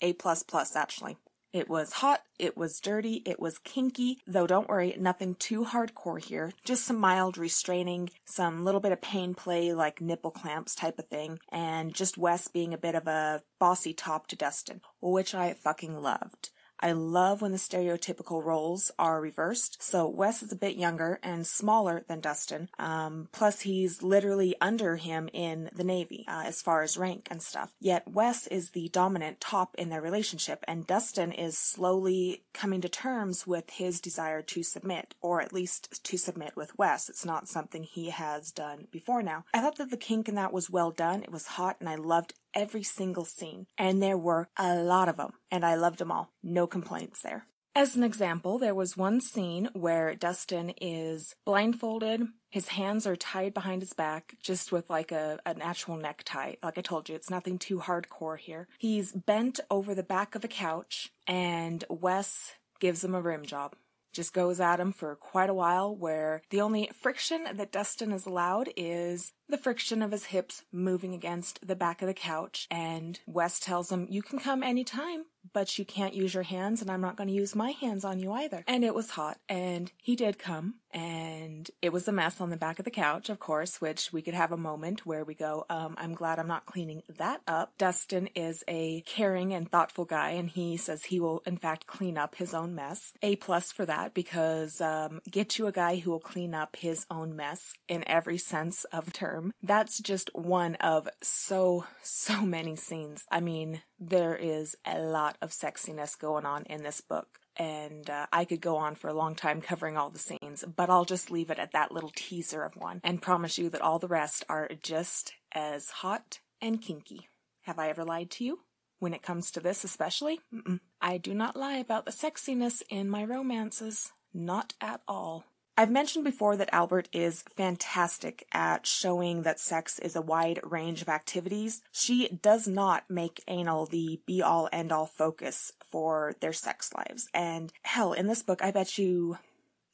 A 0.00 0.12
plus 0.12 0.42
plus, 0.42 0.76
actually. 0.76 1.16
It 1.54 1.68
was 1.68 1.92
hot, 1.92 2.22
it 2.36 2.56
was 2.56 2.80
dirty, 2.80 3.22
it 3.24 3.38
was 3.38 3.58
kinky, 3.58 4.18
though 4.26 4.48
don't 4.48 4.68
worry, 4.68 4.96
nothing 4.98 5.36
too 5.36 5.64
hardcore 5.64 6.20
here. 6.20 6.52
Just 6.64 6.84
some 6.84 6.98
mild 6.98 7.38
restraining, 7.38 8.10
some 8.24 8.64
little 8.64 8.80
bit 8.80 8.90
of 8.90 9.00
pain 9.00 9.34
play 9.34 9.72
like 9.72 10.00
nipple 10.00 10.32
clamps 10.32 10.74
type 10.74 10.98
of 10.98 11.06
thing, 11.06 11.38
and 11.52 11.94
just 11.94 12.18
Wes 12.18 12.48
being 12.48 12.74
a 12.74 12.78
bit 12.78 12.96
of 12.96 13.06
a 13.06 13.42
bossy 13.60 13.94
top 13.94 14.26
to 14.26 14.36
Dustin, 14.36 14.80
which 15.00 15.32
I 15.32 15.52
fucking 15.52 16.02
loved. 16.02 16.50
I 16.84 16.92
love 16.92 17.40
when 17.40 17.52
the 17.52 17.56
stereotypical 17.56 18.44
roles 18.44 18.90
are 18.98 19.18
reversed. 19.18 19.82
So 19.82 20.06
Wes 20.06 20.42
is 20.42 20.52
a 20.52 20.56
bit 20.56 20.76
younger 20.76 21.18
and 21.22 21.46
smaller 21.46 22.04
than 22.08 22.20
Dustin. 22.20 22.68
Um, 22.78 23.30
plus, 23.32 23.62
he's 23.62 24.02
literally 24.02 24.54
under 24.60 24.96
him 24.96 25.30
in 25.32 25.70
the 25.74 25.82
Navy 25.82 26.26
uh, 26.28 26.42
as 26.44 26.60
far 26.60 26.82
as 26.82 26.98
rank 26.98 27.28
and 27.30 27.40
stuff. 27.40 27.72
Yet 27.80 28.06
Wes 28.06 28.46
is 28.48 28.70
the 28.70 28.90
dominant 28.90 29.40
top 29.40 29.74
in 29.76 29.88
their 29.88 30.02
relationship, 30.02 30.62
and 30.68 30.86
Dustin 30.86 31.32
is 31.32 31.56
slowly 31.56 32.42
coming 32.52 32.82
to 32.82 32.88
terms 32.90 33.46
with 33.46 33.70
his 33.70 33.98
desire 33.98 34.42
to 34.42 34.62
submit, 34.62 35.14
or 35.22 35.40
at 35.40 35.54
least 35.54 36.04
to 36.04 36.18
submit 36.18 36.54
with 36.54 36.78
Wes. 36.78 37.08
It's 37.08 37.24
not 37.24 37.48
something 37.48 37.84
he 37.84 38.10
has 38.10 38.52
done 38.52 38.88
before 38.90 39.22
now. 39.22 39.46
I 39.54 39.62
thought 39.62 39.78
that 39.78 39.90
the 39.90 39.96
kink 39.96 40.28
in 40.28 40.34
that 40.34 40.52
was 40.52 40.68
well 40.68 40.90
done. 40.90 41.22
It 41.22 41.32
was 41.32 41.46
hot, 41.46 41.78
and 41.80 41.88
I 41.88 41.94
loved 41.94 42.34
every 42.54 42.82
single 42.82 43.24
scene, 43.24 43.66
and 43.76 44.02
there 44.02 44.18
were 44.18 44.48
a 44.56 44.76
lot 44.76 45.08
of 45.08 45.16
them, 45.16 45.32
and 45.50 45.64
I 45.64 45.74
loved 45.74 45.98
them 45.98 46.10
all. 46.10 46.32
No 46.42 46.66
complaints 46.66 47.22
there. 47.22 47.46
As 47.76 47.96
an 47.96 48.04
example, 48.04 48.58
there 48.58 48.74
was 48.74 48.96
one 48.96 49.20
scene 49.20 49.68
where 49.72 50.14
Dustin 50.14 50.74
is 50.80 51.34
blindfolded, 51.44 52.22
his 52.48 52.68
hands 52.68 53.04
are 53.04 53.16
tied 53.16 53.52
behind 53.52 53.82
his 53.82 53.92
back, 53.92 54.36
just 54.40 54.70
with 54.70 54.88
like 54.88 55.10
a 55.10 55.40
an 55.44 55.60
actual 55.60 55.96
necktie. 55.96 56.54
Like 56.62 56.78
I 56.78 56.82
told 56.82 57.08
you, 57.08 57.16
it's 57.16 57.30
nothing 57.30 57.58
too 57.58 57.80
hardcore 57.80 58.38
here. 58.38 58.68
He's 58.78 59.10
bent 59.10 59.58
over 59.72 59.92
the 59.92 60.04
back 60.04 60.36
of 60.36 60.44
a 60.44 60.48
couch, 60.48 61.10
and 61.26 61.82
Wes 61.88 62.52
gives 62.78 63.02
him 63.02 63.14
a 63.14 63.20
rim 63.20 63.44
job 63.44 63.74
just 64.14 64.32
goes 64.32 64.60
at 64.60 64.80
him 64.80 64.92
for 64.92 65.16
quite 65.16 65.50
a 65.50 65.54
while 65.54 65.94
where 65.94 66.40
the 66.50 66.60
only 66.60 66.88
friction 67.02 67.44
that 67.52 67.72
Dustin 67.72 68.12
is 68.12 68.26
allowed 68.26 68.68
is 68.76 69.32
the 69.48 69.58
friction 69.58 70.02
of 70.02 70.12
his 70.12 70.26
hips 70.26 70.62
moving 70.72 71.14
against 71.14 71.66
the 71.66 71.76
back 71.76 72.02
of 72.02 72.08
the 72.08 72.14
couch, 72.14 72.66
and 72.70 73.20
Wes 73.26 73.60
tells 73.60 73.90
him, 73.90 74.06
You 74.10 74.22
can 74.22 74.38
come 74.38 74.62
anytime, 74.62 75.24
but 75.52 75.78
you 75.78 75.84
can't 75.84 76.14
use 76.14 76.34
your 76.34 76.42
hands, 76.42 76.80
and 76.80 76.90
I'm 76.90 77.00
not 77.00 77.16
going 77.16 77.28
to 77.28 77.34
use 77.34 77.54
my 77.54 77.72
hands 77.72 78.04
on 78.04 78.18
you 78.18 78.32
either. 78.32 78.64
And 78.66 78.84
it 78.84 78.94
was 78.94 79.10
hot, 79.10 79.38
and 79.48 79.92
he 80.02 80.16
did 80.16 80.38
come, 80.38 80.76
and 80.90 81.70
it 81.82 81.92
was 81.92 82.08
a 82.08 82.12
mess 82.12 82.40
on 82.40 82.50
the 82.50 82.56
back 82.56 82.78
of 82.78 82.84
the 82.84 82.90
couch, 82.90 83.28
of 83.28 83.38
course, 83.38 83.80
which 83.80 84.12
we 84.12 84.22
could 84.22 84.34
have 84.34 84.52
a 84.52 84.56
moment 84.56 85.04
where 85.04 85.24
we 85.24 85.34
go, 85.34 85.66
um, 85.68 85.94
I'm 85.98 86.14
glad 86.14 86.38
I'm 86.38 86.46
not 86.46 86.66
cleaning 86.66 87.02
that 87.18 87.42
up. 87.46 87.72
Dustin 87.78 88.28
is 88.34 88.64
a 88.68 89.02
caring 89.02 89.52
and 89.52 89.70
thoughtful 89.70 90.04
guy, 90.04 90.30
and 90.30 90.48
he 90.48 90.76
says 90.76 91.04
he 91.04 91.20
will, 91.20 91.42
in 91.46 91.56
fact, 91.56 91.86
clean 91.86 92.16
up 92.16 92.36
his 92.36 92.54
own 92.54 92.74
mess. 92.74 93.12
A 93.22 93.36
plus 93.36 93.72
for 93.72 93.84
that, 93.86 94.14
because 94.14 94.80
um, 94.80 95.20
get 95.30 95.58
you 95.58 95.66
a 95.66 95.72
guy 95.72 95.96
who 95.96 96.10
will 96.10 96.20
clean 96.20 96.54
up 96.54 96.76
his 96.76 97.06
own 97.10 97.36
mess 97.36 97.74
in 97.88 98.06
every 98.08 98.38
sense 98.38 98.84
of 98.84 99.04
the 99.04 99.12
term. 99.34 99.52
That's 99.62 99.98
just 99.98 100.30
one 100.34 100.76
of 100.76 101.08
so, 101.22 101.86
so 102.02 102.42
many 102.42 102.76
scenes. 102.76 103.24
I 103.30 103.40
mean, 103.40 103.82
there 103.98 104.36
is 104.36 104.76
a 104.86 104.98
lot 104.98 105.36
of 105.42 105.50
sexiness 105.50 106.18
going 106.18 106.46
on 106.46 106.64
in 106.64 106.82
this 106.82 107.00
book. 107.00 107.26
And 107.56 108.10
uh, 108.10 108.26
I 108.32 108.44
could 108.44 108.60
go 108.60 108.76
on 108.76 108.96
for 108.96 109.08
a 109.08 109.14
long 109.14 109.36
time 109.36 109.60
covering 109.60 109.96
all 109.96 110.10
the 110.10 110.18
scenes, 110.18 110.64
but 110.76 110.90
I'll 110.90 111.04
just 111.04 111.30
leave 111.30 111.50
it 111.50 111.58
at 111.60 111.72
that 111.72 111.92
little 111.92 112.10
teaser 112.14 112.64
of 112.64 112.76
one 112.76 113.00
and 113.04 113.22
promise 113.22 113.58
you 113.58 113.70
that 113.70 113.80
all 113.80 114.00
the 114.00 114.08
rest 114.08 114.44
are 114.48 114.68
just 114.82 115.34
as 115.52 115.88
hot 115.90 116.40
and 116.60 116.82
kinky. 116.82 117.28
Have 117.62 117.78
I 117.78 117.90
ever 117.90 118.04
lied 118.04 118.30
to 118.32 118.44
you? 118.44 118.60
When 118.98 119.14
it 119.14 119.22
comes 119.22 119.50
to 119.52 119.60
this, 119.60 119.84
especially? 119.84 120.40
Mm-mm. 120.52 120.80
I 121.00 121.18
do 121.18 121.32
not 121.32 121.56
lie 121.56 121.76
about 121.76 122.06
the 122.06 122.10
sexiness 122.12 122.82
in 122.88 123.08
my 123.08 123.24
romances. 123.24 124.10
Not 124.32 124.72
at 124.80 125.00
all. 125.06 125.44
I've 125.76 125.90
mentioned 125.90 126.24
before 126.24 126.56
that 126.56 126.72
Albert 126.72 127.08
is 127.12 127.42
fantastic 127.56 128.46
at 128.52 128.86
showing 128.86 129.42
that 129.42 129.58
sex 129.58 129.98
is 129.98 130.14
a 130.14 130.22
wide 130.22 130.60
range 130.62 131.02
of 131.02 131.08
activities. 131.08 131.82
She 131.90 132.28
does 132.28 132.68
not 132.68 133.10
make 133.10 133.42
anal 133.48 133.86
the 133.86 134.20
be 134.24 134.40
all 134.40 134.68
end 134.72 134.92
all 134.92 135.06
focus 135.06 135.72
for 135.90 136.34
their 136.40 136.52
sex 136.52 136.92
lives. 136.94 137.28
And 137.34 137.72
hell, 137.82 138.12
in 138.12 138.28
this 138.28 138.42
book, 138.42 138.62
I 138.62 138.70
bet 138.70 138.98
you 138.98 139.38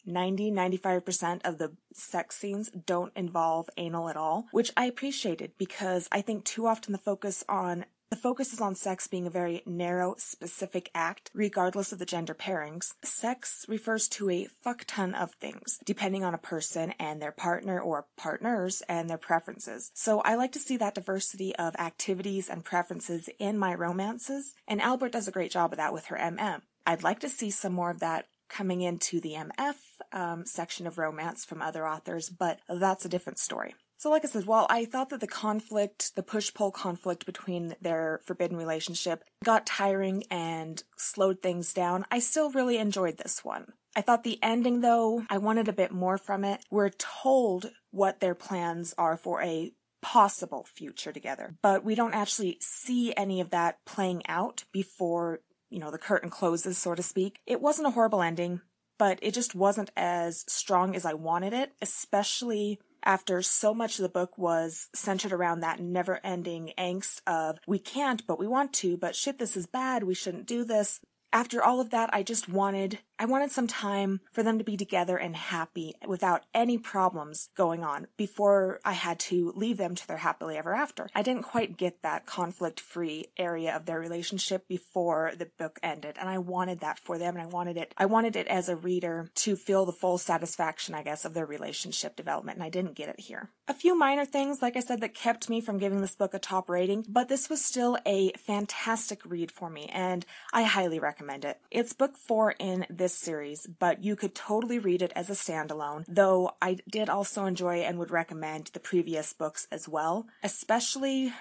90 0.04 0.50
95% 0.50 1.40
of 1.44 1.58
the 1.58 1.72
sex 1.94 2.36
scenes 2.36 2.70
don't 2.70 3.12
involve 3.16 3.70
anal 3.76 4.08
at 4.08 4.16
all, 4.16 4.46
which 4.50 4.72
I 4.76 4.84
appreciated 4.84 5.52
because 5.56 6.08
I 6.12 6.20
think 6.20 6.44
too 6.44 6.66
often 6.66 6.92
the 6.92 6.98
focus 6.98 7.42
on 7.48 7.86
the 8.10 8.16
focus 8.16 8.52
is 8.52 8.60
on 8.60 8.74
sex 8.74 9.06
being 9.06 9.26
a 9.26 9.30
very 9.30 9.62
narrow, 9.64 10.16
specific 10.18 10.90
act, 10.94 11.30
regardless 11.32 11.92
of 11.92 12.00
the 12.00 12.04
gender 12.04 12.34
pairings. 12.34 12.94
Sex 13.04 13.64
refers 13.68 14.08
to 14.08 14.28
a 14.28 14.48
fuck 14.64 14.84
ton 14.88 15.14
of 15.14 15.32
things, 15.34 15.78
depending 15.84 16.24
on 16.24 16.34
a 16.34 16.38
person 16.38 16.92
and 16.98 17.22
their 17.22 17.30
partner 17.30 17.80
or 17.80 18.06
partners 18.16 18.82
and 18.88 19.08
their 19.08 19.16
preferences. 19.16 19.92
So 19.94 20.20
I 20.22 20.34
like 20.34 20.50
to 20.52 20.58
see 20.58 20.76
that 20.78 20.96
diversity 20.96 21.54
of 21.54 21.76
activities 21.76 22.48
and 22.50 22.64
preferences 22.64 23.28
in 23.38 23.56
my 23.56 23.74
romances, 23.74 24.54
and 24.66 24.80
Albert 24.80 25.12
does 25.12 25.28
a 25.28 25.32
great 25.32 25.52
job 25.52 25.72
of 25.72 25.76
that 25.76 25.92
with 25.92 26.06
her 26.06 26.16
MM. 26.16 26.62
I'd 26.84 27.04
like 27.04 27.20
to 27.20 27.28
see 27.28 27.50
some 27.50 27.72
more 27.72 27.90
of 27.90 28.00
that 28.00 28.26
coming 28.48 28.80
into 28.80 29.20
the 29.20 29.34
MF 29.34 29.76
um, 30.12 30.44
section 30.44 30.88
of 30.88 30.98
romance 30.98 31.44
from 31.44 31.62
other 31.62 31.86
authors, 31.86 32.28
but 32.28 32.58
that's 32.68 33.04
a 33.04 33.08
different 33.08 33.38
story. 33.38 33.74
So, 34.00 34.08
like 34.08 34.24
I 34.24 34.28
said, 34.28 34.46
while 34.46 34.66
I 34.70 34.86
thought 34.86 35.10
that 35.10 35.20
the 35.20 35.26
conflict, 35.26 36.16
the 36.16 36.22
push 36.22 36.54
pull 36.54 36.70
conflict 36.70 37.26
between 37.26 37.74
their 37.82 38.22
forbidden 38.24 38.56
relationship 38.56 39.22
got 39.44 39.66
tiring 39.66 40.24
and 40.30 40.82
slowed 40.96 41.42
things 41.42 41.74
down, 41.74 42.06
I 42.10 42.20
still 42.20 42.50
really 42.50 42.78
enjoyed 42.78 43.18
this 43.18 43.44
one. 43.44 43.74
I 43.94 44.00
thought 44.00 44.24
the 44.24 44.38
ending, 44.42 44.80
though, 44.80 45.24
I 45.28 45.36
wanted 45.36 45.68
a 45.68 45.74
bit 45.74 45.92
more 45.92 46.16
from 46.16 46.44
it. 46.44 46.64
We're 46.70 46.88
told 46.88 47.72
what 47.90 48.20
their 48.20 48.34
plans 48.34 48.94
are 48.96 49.18
for 49.18 49.42
a 49.42 49.74
possible 50.00 50.66
future 50.74 51.12
together, 51.12 51.56
but 51.60 51.84
we 51.84 51.94
don't 51.94 52.14
actually 52.14 52.56
see 52.62 53.12
any 53.18 53.42
of 53.42 53.50
that 53.50 53.84
playing 53.84 54.22
out 54.26 54.64
before, 54.72 55.40
you 55.68 55.78
know, 55.78 55.90
the 55.90 55.98
curtain 55.98 56.30
closes, 56.30 56.78
so 56.78 56.94
to 56.94 57.02
speak. 57.02 57.40
It 57.46 57.60
wasn't 57.60 57.88
a 57.88 57.90
horrible 57.90 58.22
ending, 58.22 58.62
but 58.98 59.18
it 59.20 59.34
just 59.34 59.54
wasn't 59.54 59.90
as 59.94 60.46
strong 60.48 60.96
as 60.96 61.04
I 61.04 61.12
wanted 61.12 61.52
it, 61.52 61.72
especially 61.82 62.80
after 63.04 63.42
so 63.42 63.74
much 63.74 63.98
of 63.98 64.02
the 64.02 64.08
book 64.08 64.36
was 64.38 64.88
centered 64.94 65.32
around 65.32 65.60
that 65.60 65.80
never 65.80 66.20
ending 66.24 66.72
angst 66.78 67.20
of 67.26 67.58
we 67.66 67.78
can't, 67.78 68.26
but 68.26 68.38
we 68.38 68.46
want 68.46 68.72
to, 68.74 68.96
but 68.96 69.16
shit, 69.16 69.38
this 69.38 69.56
is 69.56 69.66
bad, 69.66 70.04
we 70.04 70.14
shouldn't 70.14 70.46
do 70.46 70.64
this. 70.64 71.00
After 71.32 71.62
all 71.62 71.80
of 71.80 71.90
that, 71.90 72.12
I 72.12 72.22
just 72.22 72.48
wanted 72.48 72.98
I 73.20 73.26
wanted 73.26 73.50
some 73.50 73.66
time 73.66 74.20
for 74.32 74.42
them 74.42 74.56
to 74.56 74.64
be 74.64 74.78
together 74.78 75.18
and 75.18 75.36
happy 75.36 75.94
without 76.08 76.44
any 76.54 76.78
problems 76.78 77.50
going 77.54 77.84
on 77.84 78.06
before 78.16 78.80
I 78.82 78.92
had 78.92 79.18
to 79.20 79.52
leave 79.54 79.76
them 79.76 79.94
to 79.94 80.08
their 80.08 80.16
happily 80.16 80.56
ever 80.56 80.74
after. 80.74 81.06
I 81.14 81.20
didn't 81.20 81.42
quite 81.42 81.76
get 81.76 82.00
that 82.00 82.24
conflict 82.24 82.80
free 82.80 83.26
area 83.36 83.76
of 83.76 83.84
their 83.84 84.00
relationship 84.00 84.66
before 84.68 85.32
the 85.36 85.50
book 85.58 85.78
ended. 85.82 86.16
And 86.18 86.30
I 86.30 86.38
wanted 86.38 86.80
that 86.80 86.98
for 86.98 87.18
them. 87.18 87.36
And 87.36 87.42
I 87.42 87.46
wanted 87.46 87.76
it, 87.76 87.92
I 87.98 88.06
wanted 88.06 88.36
it 88.36 88.46
as 88.46 88.70
a 88.70 88.76
reader 88.76 89.28
to 89.34 89.54
feel 89.54 89.84
the 89.84 89.92
full 89.92 90.16
satisfaction, 90.16 90.94
I 90.94 91.02
guess, 91.02 91.26
of 91.26 91.34
their 91.34 91.44
relationship 91.44 92.16
development. 92.16 92.56
And 92.56 92.64
I 92.64 92.70
didn't 92.70 92.94
get 92.94 93.10
it 93.10 93.20
here. 93.20 93.50
A 93.68 93.74
few 93.74 93.98
minor 93.98 94.24
things, 94.24 94.62
like 94.62 94.78
I 94.78 94.80
said, 94.80 95.02
that 95.02 95.12
kept 95.12 95.50
me 95.50 95.60
from 95.60 95.76
giving 95.76 96.00
this 96.00 96.16
book 96.16 96.32
a 96.32 96.38
top 96.38 96.70
rating, 96.70 97.04
but 97.06 97.28
this 97.28 97.50
was 97.50 97.62
still 97.62 97.98
a 98.06 98.32
fantastic 98.32 99.20
read 99.26 99.52
for 99.52 99.68
me. 99.68 99.90
And 99.92 100.24
I 100.54 100.62
highly 100.62 100.98
recommend 100.98 101.44
it. 101.44 101.60
It's 101.70 101.92
book 101.92 102.16
four 102.16 102.54
in 102.58 102.86
this 102.88 103.09
this 103.10 103.18
series, 103.18 103.66
but 103.66 104.04
you 104.04 104.14
could 104.14 104.36
totally 104.36 104.78
read 104.78 105.02
it 105.02 105.12
as 105.16 105.28
a 105.28 105.32
standalone, 105.32 106.04
though 106.06 106.52
I 106.62 106.78
did 106.88 107.08
also 107.08 107.44
enjoy 107.44 107.78
and 107.78 107.98
would 107.98 108.12
recommend 108.12 108.66
the 108.66 108.78
previous 108.78 109.32
books 109.32 109.66
as 109.72 109.88
well, 109.88 110.26
especially 110.44 111.32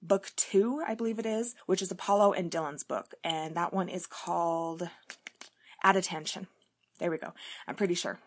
book 0.00 0.30
two, 0.36 0.82
I 0.86 0.94
believe 0.94 1.18
it 1.18 1.26
is, 1.26 1.56
which 1.66 1.82
is 1.82 1.90
Apollo 1.90 2.34
and 2.34 2.48
Dylan's 2.48 2.84
book, 2.84 3.14
and 3.24 3.56
that 3.56 3.72
one 3.72 3.88
is 3.88 4.06
called 4.06 4.88
At 5.82 5.96
Attention. 5.96 6.46
There 7.00 7.10
we 7.10 7.18
go. 7.18 7.34
I'm 7.66 7.74
pretty 7.74 7.94
sure. 7.94 8.20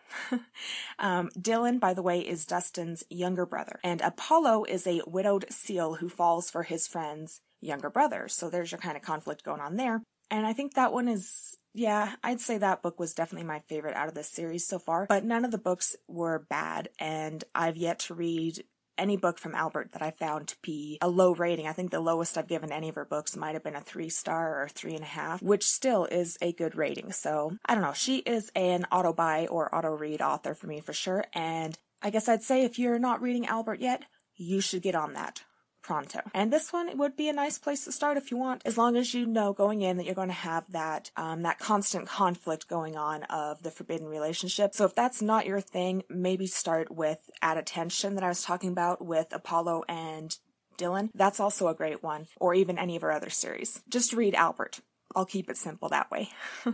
um, 0.99 1.29
Dylan, 1.39 1.79
by 1.79 1.93
the 1.93 2.03
way, 2.03 2.19
is 2.19 2.45
Dustin's 2.45 3.05
younger 3.09 3.45
brother, 3.45 3.79
and 3.81 4.01
Apollo 4.01 4.65
is 4.65 4.85
a 4.85 5.01
widowed 5.07 5.45
seal 5.49 5.95
who 5.95 6.09
falls 6.09 6.49
for 6.49 6.63
his 6.63 6.85
friend's 6.85 7.39
younger 7.61 7.89
brother. 7.89 8.27
So 8.27 8.49
there's 8.49 8.71
your 8.71 8.79
kind 8.79 8.97
of 8.97 9.03
conflict 9.03 9.43
going 9.43 9.61
on 9.61 9.77
there. 9.77 10.01
And 10.31 10.45
I 10.45 10.53
think 10.53 10.75
that 10.75 10.93
one 10.93 11.07
is 11.07 11.57
yeah, 11.73 12.15
I'd 12.23 12.41
say 12.41 12.57
that 12.57 12.81
book 12.81 12.99
was 12.99 13.13
definitely 13.13 13.47
my 13.47 13.59
favorite 13.59 13.95
out 13.95 14.07
of 14.07 14.15
this 14.15 14.27
series 14.27 14.65
so 14.65 14.79
far, 14.79 15.05
but 15.07 15.23
none 15.23 15.45
of 15.45 15.51
the 15.51 15.57
books 15.57 15.95
were 16.07 16.45
bad, 16.49 16.89
and 16.97 17.43
I've 17.53 17.77
yet 17.77 17.99
to 17.99 18.15
read 18.15 18.63
any 18.97 19.15
book 19.15 19.37
from 19.37 19.55
Albert 19.55 19.93
that 19.93 20.01
I 20.01 20.11
found 20.11 20.49
to 20.49 20.55
be 20.61 20.97
a 21.01 21.07
low 21.07 21.33
rating. 21.33 21.67
I 21.67 21.71
think 21.71 21.91
the 21.91 22.01
lowest 22.01 22.37
I've 22.37 22.47
given 22.47 22.71
any 22.71 22.89
of 22.89 22.95
her 22.95 23.05
books 23.05 23.37
might 23.37 23.53
have 23.53 23.63
been 23.63 23.75
a 23.75 23.81
three 23.81 24.09
star 24.09 24.61
or 24.61 24.67
three 24.67 24.93
and 24.93 25.03
a 25.03 25.07
half, 25.07 25.41
which 25.41 25.63
still 25.63 26.05
is 26.05 26.37
a 26.41 26.51
good 26.51 26.75
rating. 26.75 27.13
So 27.13 27.53
I 27.65 27.73
don't 27.73 27.83
know. 27.83 27.93
She 27.93 28.17
is 28.17 28.51
an 28.55 28.85
auto 28.91 29.13
buy 29.13 29.47
or 29.47 29.73
auto 29.73 29.95
read 29.95 30.21
author 30.21 30.53
for 30.53 30.67
me 30.67 30.81
for 30.81 30.91
sure. 30.91 31.23
And 31.33 31.77
I 32.01 32.09
guess 32.09 32.27
I'd 32.27 32.43
say 32.43 32.65
if 32.65 32.77
you're 32.77 32.99
not 32.99 33.21
reading 33.21 33.45
Albert 33.45 33.79
yet, 33.79 34.03
you 34.35 34.59
should 34.59 34.81
get 34.81 34.95
on 34.95 35.13
that 35.13 35.43
pronto. 35.89 36.21
And 36.35 36.53
this 36.53 36.71
one 36.71 36.99
would 36.99 37.17
be 37.17 37.29
a 37.29 37.33
nice 37.33 37.57
place 37.57 37.83
to 37.85 37.91
start 37.91 38.15
if 38.15 38.29
you 38.29 38.37
want, 38.37 38.61
as 38.63 38.77
long 38.77 38.95
as 38.95 39.15
you 39.15 39.25
know 39.25 39.53
going 39.53 39.81
in 39.81 39.97
that 39.97 40.05
you're 40.05 40.13
going 40.13 40.27
to 40.27 40.35
have 40.35 40.71
that 40.71 41.09
um, 41.17 41.41
that 41.41 41.57
constant 41.57 42.07
conflict 42.07 42.67
going 42.67 42.95
on 42.95 43.23
of 43.23 43.63
the 43.63 43.71
forbidden 43.71 44.07
relationship. 44.07 44.75
So 44.75 44.85
if 44.85 44.93
that's 44.93 45.19
not 45.19 45.47
your 45.47 45.61
thing, 45.61 46.03
maybe 46.07 46.45
start 46.45 46.91
with 46.91 47.31
At 47.41 47.57
Attention 47.57 48.13
that 48.13 48.23
I 48.23 48.27
was 48.27 48.43
talking 48.43 48.69
about 48.69 49.03
with 49.03 49.29
Apollo 49.31 49.85
and 49.89 50.37
Dylan. 50.77 51.09
That's 51.15 51.39
also 51.39 51.67
a 51.67 51.73
great 51.73 52.03
one, 52.03 52.27
or 52.39 52.53
even 52.53 52.77
any 52.77 52.95
of 52.95 53.01
our 53.01 53.11
other 53.11 53.31
series. 53.31 53.81
Just 53.89 54.13
read 54.13 54.35
Albert. 54.35 54.81
I'll 55.15 55.25
keep 55.25 55.49
it 55.49 55.57
simple 55.57 55.89
that 55.89 56.11
way. 56.11 56.29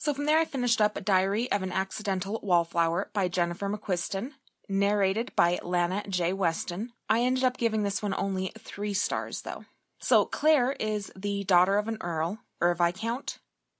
So 0.00 0.14
from 0.14 0.26
there, 0.26 0.38
I 0.38 0.44
finished 0.44 0.80
up 0.80 0.96
A 0.96 1.00
Diary 1.00 1.50
of 1.50 1.64
an 1.64 1.72
Accidental 1.72 2.38
Wallflower 2.42 3.10
by 3.12 3.26
Jennifer 3.26 3.68
McQuiston 3.68 4.30
narrated 4.68 5.32
by 5.36 5.58
Lana 5.62 6.02
J. 6.08 6.32
Weston. 6.32 6.90
I 7.08 7.20
ended 7.20 7.44
up 7.44 7.56
giving 7.56 7.82
this 7.82 8.02
one 8.02 8.14
only 8.14 8.52
three 8.58 8.94
stars, 8.94 9.42
though. 9.42 9.64
So, 10.00 10.24
Claire 10.24 10.72
is 10.72 11.12
the 11.16 11.44
daughter 11.44 11.76
of 11.76 11.88
an 11.88 11.98
earl, 12.00 12.38
or 12.60 12.70
a 12.70 12.76
viscount. 12.76 13.38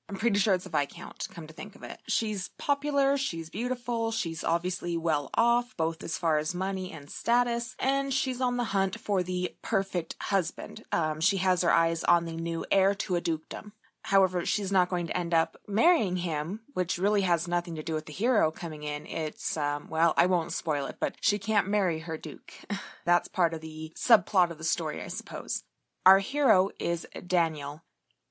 I'm 0.09 0.17
pretty 0.17 0.39
sure 0.39 0.55
it's 0.55 0.65
a 0.65 0.71
viscount, 0.71 1.29
come 1.31 1.47
to 1.47 1.53
think 1.53 1.77
of 1.77 1.83
it. 1.83 1.99
She's 2.09 2.49
popular, 2.59 3.19
she's 3.19 3.51
beautiful, 3.51 4.11
she's 4.11 4.43
obviously 4.43 4.97
well 4.97 5.29
off, 5.35 5.77
both 5.77 6.03
as 6.03 6.17
far 6.17 6.39
as 6.39 6.55
money 6.55 6.91
and 6.91 7.11
status, 7.11 7.75
and 7.79 8.13
she's 8.13 8.41
on 8.41 8.57
the 8.57 8.65
hunt 8.65 8.99
for 8.99 9.23
the 9.23 9.55
perfect 9.61 10.17
husband. 10.19 10.83
Um, 10.93 11.21
she 11.21 11.37
has 11.39 11.61
her 11.61 11.71
eyes 11.71 12.05
on 12.05 12.25
the 12.25 12.33
new 12.33 12.65
heir 12.71 12.95
to 12.95 13.17
a 13.17 13.21
dukedom. 13.21 13.73
However, 14.09 14.47
she's 14.47 14.73
not 14.73 14.89
going 14.89 15.07
to 15.09 15.17
end 15.17 15.35
up 15.35 15.59
marrying 15.69 16.17
him, 16.17 16.61
which 16.73 16.97
really 16.97 17.21
has 17.21 17.47
nothing 17.47 17.75
to 17.75 17.83
do 17.83 17.93
with 17.93 18.07
the 18.07 18.13
hero 18.15 18.51
coming 18.51 18.83
in. 18.83 19.05
It's, 19.05 19.55
um, 19.55 19.91
well, 19.91 20.15
I 20.17 20.25
won't 20.25 20.55
spoil 20.55 20.87
it, 20.87 20.97
but 20.99 21.17
she 21.21 21.39
can't 21.39 21.69
marry 21.69 21.99
her 21.99 22.17
duke. 22.17 22.55
That's 23.05 23.29
part 23.29 23.53
of 23.53 23.61
the 23.61 23.93
subplot 23.95 24.51
of 24.51 24.57
the 24.57 24.65
story, 24.65 25.03
I 25.03 25.09
suppose. 25.09 25.63
Our 26.07 26.21
hero 26.21 26.71
is 26.81 27.07
Daniel. 27.27 27.83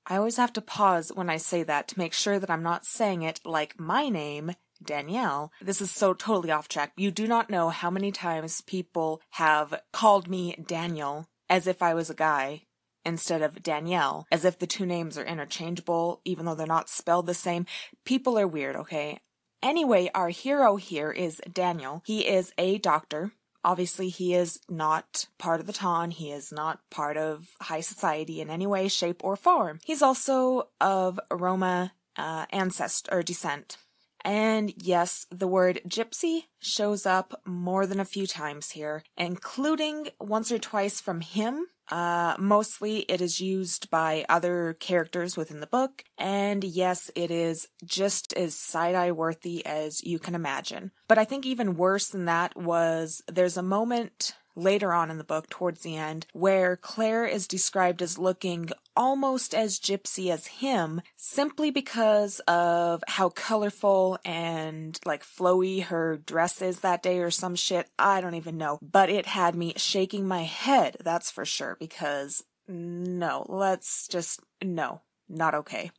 I 0.08 0.18
always 0.18 0.38
have 0.38 0.52
to 0.54 0.62
pause 0.62 1.12
when 1.14 1.30
I 1.30 1.38
say 1.38 1.62
that 1.62 1.88
to 1.90 2.00
make 2.00 2.14
sure 2.14 2.40
that 2.40 2.50
I'm 2.50 2.64
not 2.64 2.88
saying 2.88 3.22
it 3.22 3.42
like 3.46 3.80
my 3.80 4.10
name, 4.10 4.54
Danielle. 4.84 5.52
This 5.62 5.80
is 5.80 5.92
so 5.92 6.16
totally 6.16 6.50
off 6.50 6.68
track. 6.68 6.94
You 6.98 7.12
do 7.12 7.28
not 7.28 7.52
know 7.52 7.70
how 7.70 7.92
many 7.92 8.12
times 8.12 8.62
people 8.62 9.22
have 9.34 9.80
called 9.94 10.28
me 10.28 10.56
Daniel 10.66 11.28
as 11.50 11.68
if 11.68 11.84
I 11.84 11.94
was 11.94 12.10
a 12.10 12.16
guy 12.16 12.64
instead 13.08 13.42
of 13.42 13.64
Danielle, 13.64 14.28
as 14.32 14.46
if 14.46 14.60
the 14.60 14.68
two 14.68 14.86
names 14.86 15.18
are 15.18 15.26
interchangeable, 15.26 16.22
even 16.26 16.46
though 16.46 16.54
they're 16.54 16.68
not 16.68 16.90
spelled 16.90 17.26
the 17.26 17.34
same. 17.34 17.66
People 18.06 18.38
are 18.38 18.48
weird, 18.48 18.76
okay? 18.76 19.20
Anyway, 19.64 20.12
our 20.14 20.30
hero 20.30 20.76
here 20.76 21.12
is 21.12 21.42
Daniel. 21.52 22.04
He 22.06 22.28
is 22.28 22.54
a 22.58 22.78
doctor. 22.78 23.32
Obviously, 23.64 24.10
he 24.10 24.36
is 24.36 24.60
not 24.70 25.26
part 25.40 25.60
of 25.60 25.66
the 25.66 25.74
Ton. 25.74 26.12
He 26.12 26.32
is 26.32 26.52
not 26.52 26.80
part 26.92 27.18
of 27.18 27.48
high 27.62 27.82
society 27.82 28.40
in 28.40 28.50
any 28.50 28.68
way, 28.68 28.88
shape, 28.88 29.24
or 29.24 29.36
form. 29.36 29.80
He's 29.84 30.02
also 30.02 30.70
of 30.80 31.20
Roma 31.32 31.94
uh, 32.18 32.46
ancestor 32.52 33.12
or 33.12 33.24
descent. 33.24 33.78
And 34.22 34.74
yes, 34.78 35.26
the 35.32 35.48
word 35.48 35.82
gypsy 35.88 36.44
shows 36.60 37.06
up 37.06 37.42
more 37.46 37.86
than 37.86 38.00
a 38.00 38.06
few 38.06 38.28
times 38.28 38.72
here, 38.72 39.04
including 39.16 40.10
once 40.20 40.52
or 40.52 40.60
twice 40.60 41.00
from 41.00 41.22
him. 41.22 41.68
Uh, 41.90 42.36
mostly 42.38 43.00
it 43.00 43.22
is 43.22 43.40
used 43.40 43.90
by 43.90 44.26
other 44.28 44.76
characters 44.80 45.38
within 45.38 45.60
the 45.60 45.68
book, 45.68 46.04
and 46.18 46.64
yes, 46.64 47.10
it 47.16 47.32
is 47.32 47.68
just 47.86 48.34
as 48.34 48.56
side 48.56 48.96
eye 48.96 49.12
worthy 49.12 49.66
as 49.66 50.04
you 50.04 50.20
can 50.20 50.36
imagine. 50.36 50.92
But 51.08 51.18
I 51.18 51.26
think 51.26 51.46
even 51.46 51.78
worse 51.78 52.10
than 52.10 52.26
that 52.26 52.56
was 52.58 53.22
there's 53.28 53.58
a 53.58 53.64
moment 53.64 54.34
later 54.58 54.92
on 54.92 55.10
in 55.10 55.18
the 55.18 55.24
book, 55.24 55.50
towards 55.50 55.82
the 55.82 55.96
end, 55.96 56.26
where 56.34 56.76
Claire 56.76 57.26
is 57.26 57.48
described 57.48 58.02
as 58.02 58.18
looking 58.18 58.70
almost 58.96 59.54
as 59.54 59.80
gypsy 59.80 60.32
as 60.32 60.48
him 60.48 61.02
simply 61.16 61.70
because 61.70 62.40
of 62.48 63.04
how 63.08 63.30
colorful 63.30 64.18
and 64.26 65.00
like 65.06 65.24
flowy 65.24 65.84
her 65.84 66.18
dress 66.18 66.62
is 66.62 66.80
that 66.80 67.04
day 67.04 67.20
or 67.20 67.30
some 67.30 67.56
shit. 67.56 67.88
I 68.00 68.20
don't 68.20 68.34
even 68.34 68.58
know. 68.58 68.80
But 68.82 69.10
it 69.10 69.28
had 69.28 69.56
me 69.56 69.74
shaking 69.78 70.28
my 70.28 70.44
head, 70.44 70.98
that's 71.04 71.30
for 71.30 71.46
sure, 71.46 71.78
because 71.80 72.44
no, 72.68 73.46
let's 73.48 74.08
just, 74.08 74.42
no, 74.64 75.02
not 75.30 75.54
okay. 75.54 75.92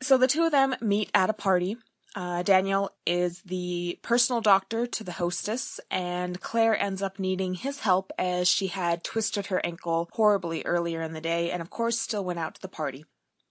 So 0.00 0.16
the 0.16 0.28
two 0.28 0.44
of 0.44 0.52
them 0.52 0.76
meet 0.80 1.10
at 1.12 1.30
a 1.30 1.32
party 1.32 1.76
uh, 2.18 2.42
Daniel 2.42 2.90
is 3.06 3.42
the 3.42 3.96
personal 4.02 4.40
doctor 4.40 4.88
to 4.88 5.04
the 5.04 5.12
hostess, 5.12 5.78
and 5.88 6.40
Claire 6.40 6.76
ends 6.76 7.00
up 7.00 7.20
needing 7.20 7.54
his 7.54 7.78
help 7.78 8.10
as 8.18 8.48
she 8.48 8.66
had 8.66 9.04
twisted 9.04 9.46
her 9.46 9.64
ankle 9.64 10.10
horribly 10.14 10.64
earlier 10.64 11.00
in 11.00 11.12
the 11.12 11.20
day 11.20 11.52
and, 11.52 11.62
of 11.62 11.70
course, 11.70 11.96
still 11.96 12.24
went 12.24 12.40
out 12.40 12.56
to 12.56 12.60
the 12.60 12.66
party. 12.66 13.04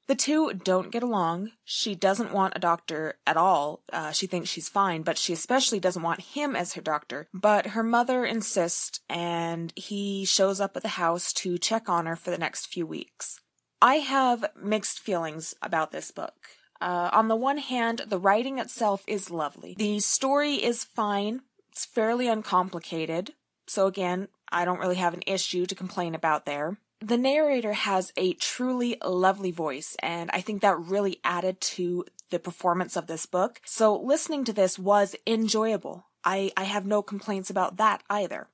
The 0.08 0.16
two 0.16 0.52
don't 0.52 0.92
get 0.92 1.02
along. 1.02 1.52
She 1.64 1.96
doesn't 1.96 2.34
want 2.34 2.58
a 2.58 2.60
doctor 2.60 3.18
at 3.26 3.38
all. 3.38 3.84
Uh, 3.94 4.12
she 4.12 4.28
thinks 4.28 4.50
she's 4.50 4.68
fine, 4.68 5.02
but 5.02 5.18
she 5.18 5.32
especially 5.32 5.80
doesn't 5.80 6.04
want 6.04 6.20
him 6.36 6.54
as 6.54 6.74
her 6.74 6.82
doctor. 6.82 7.30
But 7.34 7.68
her 7.68 7.84
mother 7.84 8.26
insists, 8.26 9.00
and 9.08 9.72
he 9.78 10.26
shows 10.26 10.60
up 10.60 10.76
at 10.76 10.84
the 10.84 10.90
house 10.90 11.32
to 11.34 11.58
check 11.58 11.88
on 11.88 12.06
her 12.06 12.18
for 12.18 12.32
the 12.32 12.38
next 12.38 12.66
few 12.66 12.86
weeks. 12.86 13.40
I 13.82 13.96
have 13.96 14.44
mixed 14.62 15.00
feelings 15.00 15.54
about 15.62 15.94
this 15.94 16.12
book. 16.12 16.36
Uh, 16.82 17.10
on 17.12 17.28
the 17.28 17.36
one 17.36 17.58
hand, 17.58 18.04
the 18.08 18.20
writing 18.20 18.60
itself 18.60 19.04
is 19.08 19.32
lovely. 19.32 19.76
The 19.78 20.00
story 20.00 20.56
is 20.56 20.84
fine. 20.84 21.42
It's 21.72 21.86
fairly 21.86 22.28
uncomplicated. 22.28 23.34
So 23.68 23.88
again, 23.88 24.28
I 24.52 24.66
don't 24.66 24.80
really 24.80 24.96
have 24.96 25.14
an 25.14 25.24
issue 25.28 25.66
to 25.66 25.76
complain 25.76 26.16
about 26.16 26.46
there. 26.46 26.78
The 27.00 27.18
narrator 27.18 27.74
has 27.74 28.12
a 28.18 28.34
truly 28.34 28.98
lovely 29.06 29.52
voice, 29.52 29.96
and 30.00 30.32
I 30.34 30.42
think 30.42 30.62
that 30.62 30.80
really 30.80 31.20
added 31.24 31.62
to 31.62 32.06
the 32.32 32.40
performance 32.40 32.96
of 32.96 33.06
this 33.08 33.26
book. 33.28 33.62
So 33.66 33.96
listening 33.96 34.46
to 34.46 34.54
this 34.54 34.80
was 34.80 35.16
enjoyable. 35.28 36.08
I, 36.24 36.52
I 36.58 36.64
have 36.64 36.86
no 36.86 37.02
complaints 37.02 37.50
about 37.50 37.78
that 37.78 38.02
either. 38.10 38.48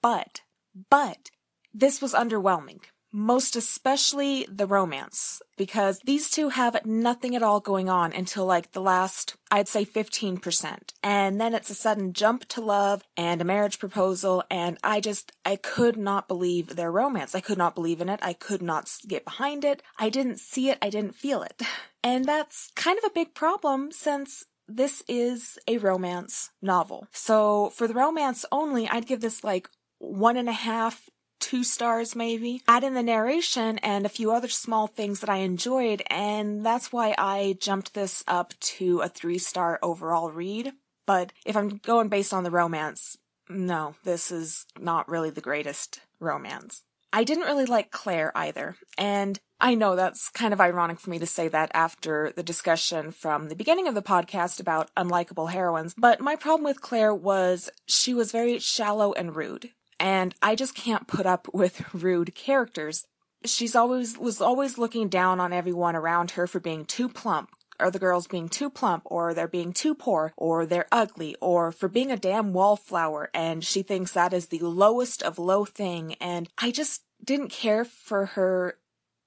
But, 0.00 0.40
but, 0.88 1.30
this 1.74 2.00
was 2.00 2.14
underwhelming 2.14 2.80
most 3.12 3.56
especially 3.56 4.46
the 4.50 4.66
romance, 4.66 5.42
because 5.56 6.00
these 6.04 6.30
two 6.30 6.50
have 6.50 6.84
nothing 6.84 7.34
at 7.34 7.42
all 7.42 7.60
going 7.60 7.88
on 7.88 8.12
until 8.12 8.46
like 8.46 8.72
the 8.72 8.80
last, 8.80 9.36
I'd 9.50 9.68
say 9.68 9.84
15%. 9.84 10.92
And 11.02 11.40
then 11.40 11.54
it's 11.54 11.70
a 11.70 11.74
sudden 11.74 12.12
jump 12.12 12.46
to 12.48 12.60
love 12.60 13.02
and 13.16 13.40
a 13.40 13.44
marriage 13.44 13.78
proposal, 13.78 14.44
and 14.50 14.78
I 14.84 15.00
just, 15.00 15.32
I 15.44 15.56
could 15.56 15.96
not 15.96 16.28
believe 16.28 16.76
their 16.76 16.92
romance. 16.92 17.34
I 17.34 17.40
could 17.40 17.58
not 17.58 17.74
believe 17.74 18.00
in 18.00 18.08
it. 18.08 18.20
I 18.22 18.32
could 18.32 18.62
not 18.62 18.90
get 19.06 19.24
behind 19.24 19.64
it. 19.64 19.82
I 19.98 20.08
didn't 20.08 20.38
see 20.38 20.70
it. 20.70 20.78
I 20.80 20.90
didn't 20.90 21.14
feel 21.14 21.42
it. 21.42 21.62
And 22.02 22.24
that's 22.24 22.72
kind 22.76 22.96
of 22.96 23.04
a 23.04 23.12
big 23.12 23.34
problem 23.34 23.92
since 23.92 24.46
this 24.66 25.02
is 25.08 25.58
a 25.66 25.78
romance 25.78 26.50
novel. 26.62 27.08
So 27.12 27.70
for 27.74 27.86
the 27.86 27.94
romance 27.94 28.46
only, 28.50 28.88
I'd 28.88 29.06
give 29.06 29.20
this 29.20 29.44
like 29.44 29.68
one 29.98 30.36
and 30.36 30.48
a 30.48 30.52
half 30.52 31.10
two 31.40 31.64
stars 31.64 32.14
maybe. 32.14 32.62
Add 32.68 32.84
in 32.84 32.94
the 32.94 33.02
narration 33.02 33.78
and 33.78 34.06
a 34.06 34.10
few 34.10 34.30
other 34.32 34.48
small 34.48 34.86
things 34.86 35.20
that 35.20 35.30
I 35.30 35.38
enjoyed, 35.38 36.02
and 36.08 36.64
that's 36.64 36.92
why 36.92 37.14
I 37.18 37.56
jumped 37.60 37.94
this 37.94 38.22
up 38.28 38.54
to 38.60 39.00
a 39.00 39.08
three 39.08 39.38
star 39.38 39.78
overall 39.82 40.30
read. 40.30 40.72
But 41.06 41.32
if 41.44 41.56
I'm 41.56 41.78
going 41.78 42.08
based 42.08 42.32
on 42.32 42.44
the 42.44 42.50
romance, 42.50 43.16
no, 43.48 43.94
this 44.04 44.30
is 44.30 44.66
not 44.78 45.08
really 45.08 45.30
the 45.30 45.40
greatest 45.40 46.00
romance. 46.20 46.82
I 47.12 47.24
didn't 47.24 47.46
really 47.46 47.66
like 47.66 47.90
Claire 47.90 48.30
either, 48.36 48.76
and 48.96 49.40
I 49.60 49.74
know 49.74 49.96
that's 49.96 50.28
kind 50.28 50.52
of 50.52 50.60
ironic 50.60 51.00
for 51.00 51.10
me 51.10 51.18
to 51.18 51.26
say 51.26 51.48
that 51.48 51.72
after 51.74 52.32
the 52.36 52.44
discussion 52.44 53.10
from 53.10 53.48
the 53.48 53.56
beginning 53.56 53.88
of 53.88 53.96
the 53.96 54.02
podcast 54.02 54.60
about 54.60 54.94
unlikable 54.96 55.50
heroines, 55.50 55.94
but 55.98 56.20
my 56.20 56.36
problem 56.36 56.64
with 56.64 56.80
Claire 56.80 57.14
was 57.14 57.68
she 57.86 58.14
was 58.14 58.30
very 58.30 58.60
shallow 58.60 59.12
and 59.12 59.34
rude 59.34 59.70
and 60.00 60.34
I 60.42 60.56
just 60.56 60.74
can't 60.74 61.06
put 61.06 61.26
up 61.26 61.46
with 61.52 61.94
rude 61.94 62.34
characters. 62.34 63.04
She's 63.44 63.76
always 63.76 64.18
was 64.18 64.40
always 64.40 64.78
looking 64.78 65.08
down 65.08 65.38
on 65.38 65.52
everyone 65.52 65.94
around 65.94 66.32
her 66.32 66.46
for 66.46 66.58
being 66.58 66.84
too 66.84 67.08
plump, 67.08 67.50
or 67.78 67.90
the 67.90 67.98
girls 67.98 68.26
being 68.26 68.48
too 68.48 68.70
plump, 68.70 69.02
or 69.04 69.32
they're 69.32 69.46
being 69.46 69.72
too 69.72 69.94
poor, 69.94 70.32
or 70.36 70.66
they're 70.66 70.88
ugly, 70.90 71.36
or 71.40 71.70
for 71.70 71.88
being 71.88 72.10
a 72.10 72.16
damn 72.16 72.52
wallflower, 72.52 73.30
and 73.32 73.62
she 73.64 73.82
thinks 73.82 74.12
that 74.12 74.32
is 74.32 74.48
the 74.48 74.58
lowest 74.58 75.22
of 75.22 75.38
low 75.38 75.64
thing, 75.64 76.14
and 76.14 76.48
I 76.58 76.70
just 76.70 77.02
didn't 77.22 77.50
care 77.50 77.84
for 77.84 78.26
her 78.26 78.76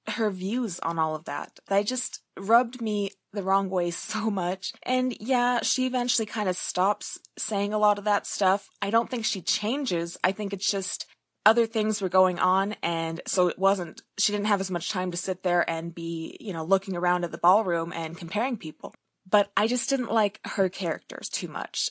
her 0.07 0.29
views 0.29 0.79
on 0.79 0.99
all 0.99 1.15
of 1.15 1.25
that. 1.25 1.59
They 1.67 1.83
just 1.83 2.21
rubbed 2.37 2.81
me 2.81 3.11
the 3.31 3.43
wrong 3.43 3.69
way 3.69 3.91
so 3.91 4.29
much. 4.29 4.73
And 4.83 5.15
yeah, 5.19 5.61
she 5.61 5.85
eventually 5.85 6.25
kind 6.25 6.49
of 6.49 6.55
stops 6.55 7.19
saying 7.37 7.73
a 7.73 7.77
lot 7.77 7.97
of 7.97 8.05
that 8.05 8.27
stuff. 8.27 8.69
I 8.81 8.89
don't 8.89 9.09
think 9.09 9.25
she 9.25 9.41
changes. 9.41 10.17
I 10.23 10.31
think 10.31 10.53
it's 10.53 10.69
just 10.69 11.05
other 11.45 11.65
things 11.65 12.01
were 12.01 12.09
going 12.09 12.39
on 12.39 12.73
and 12.81 13.19
so 13.27 13.49
it 13.49 13.59
wasn't 13.59 14.01
she 14.17 14.31
didn't 14.31 14.47
have 14.47 14.61
as 14.61 14.71
much 14.71 14.91
time 14.91 15.11
to 15.11 15.17
sit 15.17 15.43
there 15.43 15.69
and 15.69 15.93
be, 15.93 16.37
you 16.39 16.53
know, 16.53 16.63
looking 16.63 16.95
around 16.95 17.25
at 17.25 17.31
the 17.31 17.37
ballroom 17.37 17.91
and 17.93 18.17
comparing 18.17 18.55
people. 18.55 18.93
But 19.29 19.51
I 19.57 19.67
just 19.67 19.89
didn't 19.89 20.11
like 20.11 20.39
her 20.45 20.69
characters 20.69 21.29
too 21.29 21.47
much. 21.47 21.89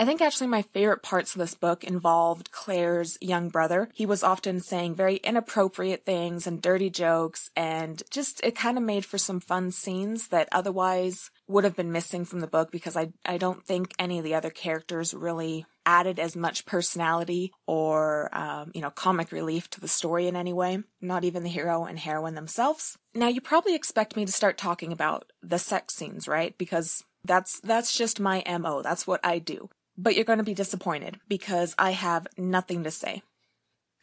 I 0.00 0.04
think 0.04 0.22
actually 0.22 0.46
my 0.46 0.62
favorite 0.62 1.02
parts 1.02 1.34
of 1.34 1.40
this 1.40 1.56
book 1.56 1.82
involved 1.82 2.52
Claire's 2.52 3.18
young 3.20 3.48
brother. 3.48 3.88
He 3.94 4.06
was 4.06 4.22
often 4.22 4.60
saying 4.60 4.94
very 4.94 5.16
inappropriate 5.16 6.04
things 6.04 6.46
and 6.46 6.62
dirty 6.62 6.88
jokes, 6.88 7.50
and 7.56 8.00
just 8.08 8.40
it 8.44 8.54
kind 8.54 8.78
of 8.78 8.84
made 8.84 9.04
for 9.04 9.18
some 9.18 9.40
fun 9.40 9.72
scenes 9.72 10.28
that 10.28 10.48
otherwise 10.52 11.32
would 11.48 11.64
have 11.64 11.74
been 11.74 11.90
missing 11.90 12.24
from 12.24 12.38
the 12.38 12.46
book 12.46 12.70
because 12.70 12.96
I, 12.96 13.08
I 13.26 13.38
don't 13.38 13.66
think 13.66 13.92
any 13.98 14.18
of 14.18 14.24
the 14.24 14.36
other 14.36 14.50
characters 14.50 15.14
really 15.14 15.66
added 15.84 16.20
as 16.20 16.36
much 16.36 16.64
personality 16.64 17.50
or, 17.66 18.28
um, 18.32 18.70
you 18.74 18.80
know, 18.80 18.90
comic 18.90 19.32
relief 19.32 19.68
to 19.70 19.80
the 19.80 19.88
story 19.88 20.28
in 20.28 20.36
any 20.36 20.52
way. 20.52 20.78
Not 21.00 21.24
even 21.24 21.42
the 21.42 21.48
hero 21.48 21.86
and 21.86 21.98
heroine 21.98 22.36
themselves. 22.36 22.96
Now, 23.16 23.28
you 23.28 23.40
probably 23.40 23.74
expect 23.74 24.14
me 24.14 24.24
to 24.24 24.30
start 24.30 24.58
talking 24.58 24.92
about 24.92 25.32
the 25.42 25.58
sex 25.58 25.94
scenes, 25.94 26.28
right? 26.28 26.56
Because 26.56 27.02
that's 27.24 27.58
that's 27.60 27.96
just 27.96 28.20
my 28.20 28.44
MO. 28.46 28.80
That's 28.80 29.04
what 29.04 29.20
I 29.24 29.40
do 29.40 29.70
but 29.98 30.14
you're 30.14 30.24
going 30.24 30.38
to 30.38 30.44
be 30.44 30.54
disappointed 30.54 31.18
because 31.28 31.74
I 31.76 31.90
have 31.90 32.28
nothing 32.38 32.84
to 32.84 32.90
say. 32.90 33.22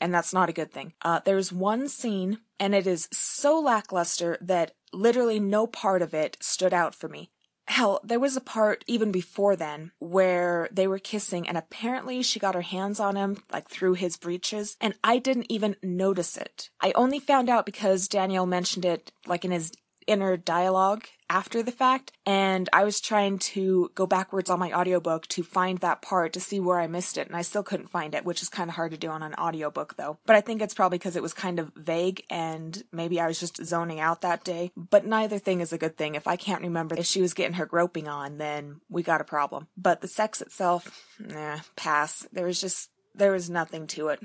And 0.02 0.14
that's 0.14 0.34
not 0.34 0.50
a 0.50 0.54
good 0.54 0.72
thing. 0.72 0.94
Uh, 1.02 1.22
there's 1.24 1.54
one 1.54 1.88
scene, 1.88 2.40
and 2.60 2.76
it 2.76 2.86
is 2.86 3.08
so 3.14 3.60
lackluster 3.60 4.38
that 4.42 4.74
literally 4.92 5.40
no 5.40 5.66
part 5.66 6.02
of 6.02 6.14
it 6.14 6.38
stood 6.42 6.74
out 6.74 6.94
for 6.94 7.08
me. 7.08 7.30
Hell, 7.68 8.00
there 8.04 8.20
was 8.20 8.38
a 8.38 8.42
part 8.42 8.84
even 8.86 9.12
before 9.12 9.56
then 9.56 9.92
where 10.00 10.70
they 10.72 10.86
were 10.86 11.00
kissing, 11.00 11.48
and 11.48 11.58
apparently 11.58 12.22
she 12.22 12.40
got 12.40 12.54
her 12.54 12.62
hands 12.62 13.00
on 13.00 13.16
him, 13.16 13.38
like 13.52 13.70
through 13.70 13.94
his 13.94 14.18
breeches, 14.18 14.76
and 14.80 14.94
I 15.04 15.18
didn't 15.18 15.48
even 15.50 15.78
notice 15.82 16.38
it. 16.38 16.70
I 16.82 16.92
only 16.94 17.20
found 17.20 17.50
out 17.50 17.66
because 17.66 18.08
Daniel 18.08 18.46
mentioned 18.46 18.86
it, 18.86 19.12
like 19.26 19.46
in 19.46 19.52
his 19.52 19.72
inner 20.06 20.38
dialogue 20.38 21.08
after 21.30 21.64
the 21.64 21.72
fact, 21.72 22.12
and 22.26 22.70
I 22.72 22.84
was 22.84 23.00
trying 23.02 23.40
to 23.40 23.92
go 23.96 24.06
backwards 24.06 24.50
on 24.50 24.60
my 24.60 24.72
audiobook 24.72 25.28
to 25.28 25.44
find 25.44 25.80
that 25.80 26.02
part 26.02 26.34
to 26.34 26.40
see 26.40 26.60
where 26.60 26.80
I 26.80 26.88
missed 26.88 27.18
it, 27.18 27.28
and 27.28 27.36
I 27.36 27.42
still 27.42 27.64
couldn't 27.64 27.90
find 27.90 28.14
it, 28.14 28.26
which 28.26 28.42
is 28.42 28.50
kind 28.50 28.70
of 28.70 28.76
hard 28.76 28.92
to 28.92 28.98
do 28.98 29.10
on 29.10 29.24
an 29.24 29.34
audiobook 29.36 29.96
though. 29.98 30.18
But 30.26 30.36
I 30.36 30.42
think 30.42 30.62
it's 30.62 30.74
probably 30.74 30.98
because 30.98 31.16
it 31.16 31.24
was 31.24 31.34
kind 31.34 31.60
of 31.60 31.72
vague 31.76 32.24
and 32.30 32.84
maybe 32.92 33.20
I 33.20 33.28
was 33.28 33.40
just 33.40 33.64
zoning 33.66 34.00
out 34.00 34.22
that 34.22 34.44
day. 34.44 34.72
But 34.76 35.06
neither 35.06 35.40
thing 35.40 35.62
is 35.62 35.74
a 35.74 35.78
good 35.78 35.98
thing. 35.98 36.16
If 36.16 36.28
I 36.28 36.36
can't 36.36 36.62
remember 36.62 36.96
if 36.96 37.06
she 37.06 37.22
was 37.22 37.34
getting 37.34 37.56
her 37.56 37.66
groping 37.66 38.08
on, 38.08 38.38
then 38.38 38.82
we 38.90 39.04
got 39.04 39.22
a 39.22 39.26
problem. 39.26 39.68
But 39.78 40.02
the 40.02 40.08
sex 40.08 40.42
itself, 40.42 41.06
nah, 41.20 41.60
pass. 41.76 42.28
There 42.32 42.46
was 42.46 42.62
just, 42.62 42.90
there 43.14 43.32
was 43.32 43.50
nothing 43.50 43.88
to 43.88 44.10
it. 44.10 44.22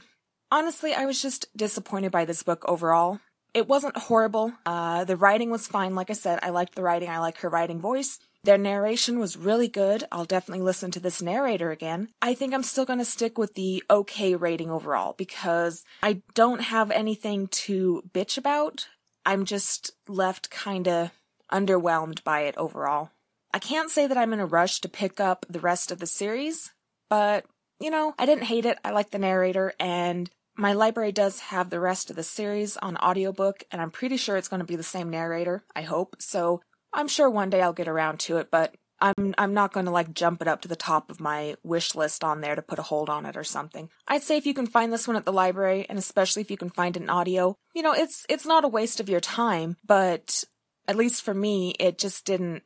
Honestly, 0.53 0.93
I 0.93 1.07
was 1.07 1.23
just 1.23 1.47
disappointed 1.57 2.11
by 2.11 2.25
this 2.25 2.43
book 2.43 2.65
overall. 2.67 3.21
It 3.53 3.69
wasn't 3.69 3.97
horrible. 3.97 4.53
Uh, 4.65 5.05
the 5.05 5.17
writing 5.17 5.51
was 5.51 5.67
fine. 5.67 5.95
Like 5.95 6.11
I 6.11 6.15
said, 6.15 6.39
I 6.43 6.51
liked 6.51 6.75
the 6.75 6.83
writing. 6.83 7.09
I 7.09 7.19
like 7.19 7.39
her 7.39 7.49
writing 7.49 7.81
voice. 7.81 8.19
Their 8.43 8.59
narration 8.59 9.19
was 9.19 9.37
really 9.37 9.69
good. 9.69 10.05
I'll 10.11 10.25
definitely 10.25 10.65
listen 10.65 10.91
to 10.93 11.01
this 11.01 11.21
narrator 11.21 11.71
again. 11.71 12.09
I 12.23 12.35
think 12.35 12.55
I'm 12.55 12.63
still 12.63 12.87
going 12.87 12.99
to 12.99 13.05
stick 13.05 13.37
with 13.37 13.55
the 13.55 13.83
okay 13.91 14.35
rating 14.35 14.71
overall 14.71 15.15
because 15.19 15.85
I 16.03 16.23
don't 16.35 16.63
have 16.63 16.91
anything 16.91 17.49
to 17.49 18.03
bitch 18.15 18.39
about. 18.39 18.89
I'm 19.27 19.45
just 19.45 19.91
left 20.09 20.51
kind 20.51 20.89
of 20.89 21.11
underwhelmed 21.53 22.25
by 22.25 22.43
it 22.43 22.57
overall. 22.57 23.11
I 23.53 23.59
can't 23.59 23.91
say 23.91 24.07
that 24.07 24.17
I'm 24.17 24.33
in 24.33 24.41
a 24.41 24.47
rush 24.47 24.81
to 24.81 24.89
pick 24.89 25.21
up 25.21 25.45
the 25.51 25.61
rest 25.61 25.91
of 25.91 25.99
the 25.99 26.07
series, 26.07 26.71
but 27.11 27.45
you 27.81 27.91
know, 27.91 28.15
I 28.19 28.27
didn't 28.27 28.45
hate 28.45 28.67
it. 28.67 28.79
I 28.85 28.91
like 28.93 29.11
the 29.11 29.19
narrator 29.19 29.73
and 29.81 30.31
my 30.61 30.75
library 30.75 31.11
does 31.11 31.41
have 31.41 31.71
the 31.71 31.81
rest 31.81 32.11
of 32.11 32.17
the 32.17 32.23
series 32.23 32.77
on 32.77 32.99
audiobook, 32.99 33.65
and 33.71 33.81
I'm 33.81 33.91
pretty 33.91 34.19
sure 34.19 34.37
it's 34.37 34.49
going 34.49 34.61
to 34.61 34.67
be 34.67 34.77
the 34.77 34.83
same 34.83 35.09
narrator, 35.09 35.65
I 35.75 35.83
hope. 35.83 36.17
So 36.19 36.61
I'm 36.93 37.09
sure 37.09 37.31
one 37.31 37.49
day 37.49 37.63
I'll 37.63 37.73
get 37.73 37.89
around 37.89 38.21
to 38.21 38.37
it, 38.37 38.51
but 38.51 38.75
I'm 39.01 39.35
I'm 39.39 39.55
not 39.55 39.73
going 39.73 39.87
to 39.87 39.93
like 39.93 40.13
jump 40.13 40.43
it 40.43 40.49
up 40.49 40.61
to 40.61 40.69
the 40.69 40.77
top 40.77 41.11
of 41.11 41.19
my 41.19 41.57
wish 41.63 41.95
list 41.95 42.23
on 42.23 42.43
there 42.43 42.55
to 42.55 42.61
put 42.61 42.79
a 42.79 42.83
hold 42.83 43.09
on 43.09 43.25
it 43.25 43.39
or 43.39 43.45
something. 43.45 43.89
I'd 44.07 44.23
say 44.23 44.37
if 44.37 44.45
you 44.45 44.53
can 44.53 44.67
find 44.67 44.93
this 44.93 45.09
one 45.09 45.17
at 45.17 45.25
the 45.25 45.33
library 45.33 45.87
and 45.89 45.99
especially 45.99 46.43
if 46.43 46.51
you 46.51 46.59
can 46.59 46.69
find 46.69 46.95
an 46.99 47.09
audio, 47.09 47.57
you 47.75 47.81
know, 47.81 47.95
it's 47.95 48.27
it's 48.29 48.45
not 48.45 48.65
a 48.65 48.69
waste 48.69 49.01
of 49.01 49.09
your 49.09 49.21
time, 49.21 49.79
but 49.87 50.45
at 50.87 50.97
least 50.97 51.23
for 51.23 51.33
me, 51.33 51.71
it 51.81 51.99
just 51.99 52.27
didn't 52.27 52.65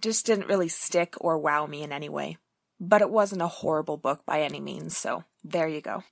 just 0.00 0.24
didn't 0.24 0.48
really 0.48 0.68
stick 0.68 1.14
or 1.20 1.38
wow 1.38 1.66
me 1.66 1.82
in 1.82 1.92
any 1.92 2.08
way. 2.08 2.38
But 2.80 3.02
it 3.02 3.10
wasn't 3.10 3.42
a 3.42 3.48
horrible 3.48 3.98
book 3.98 4.24
by 4.24 4.40
any 4.40 4.60
means, 4.60 4.96
so 4.96 5.24
there 5.44 5.68
you 5.68 5.82
go. 5.82 6.02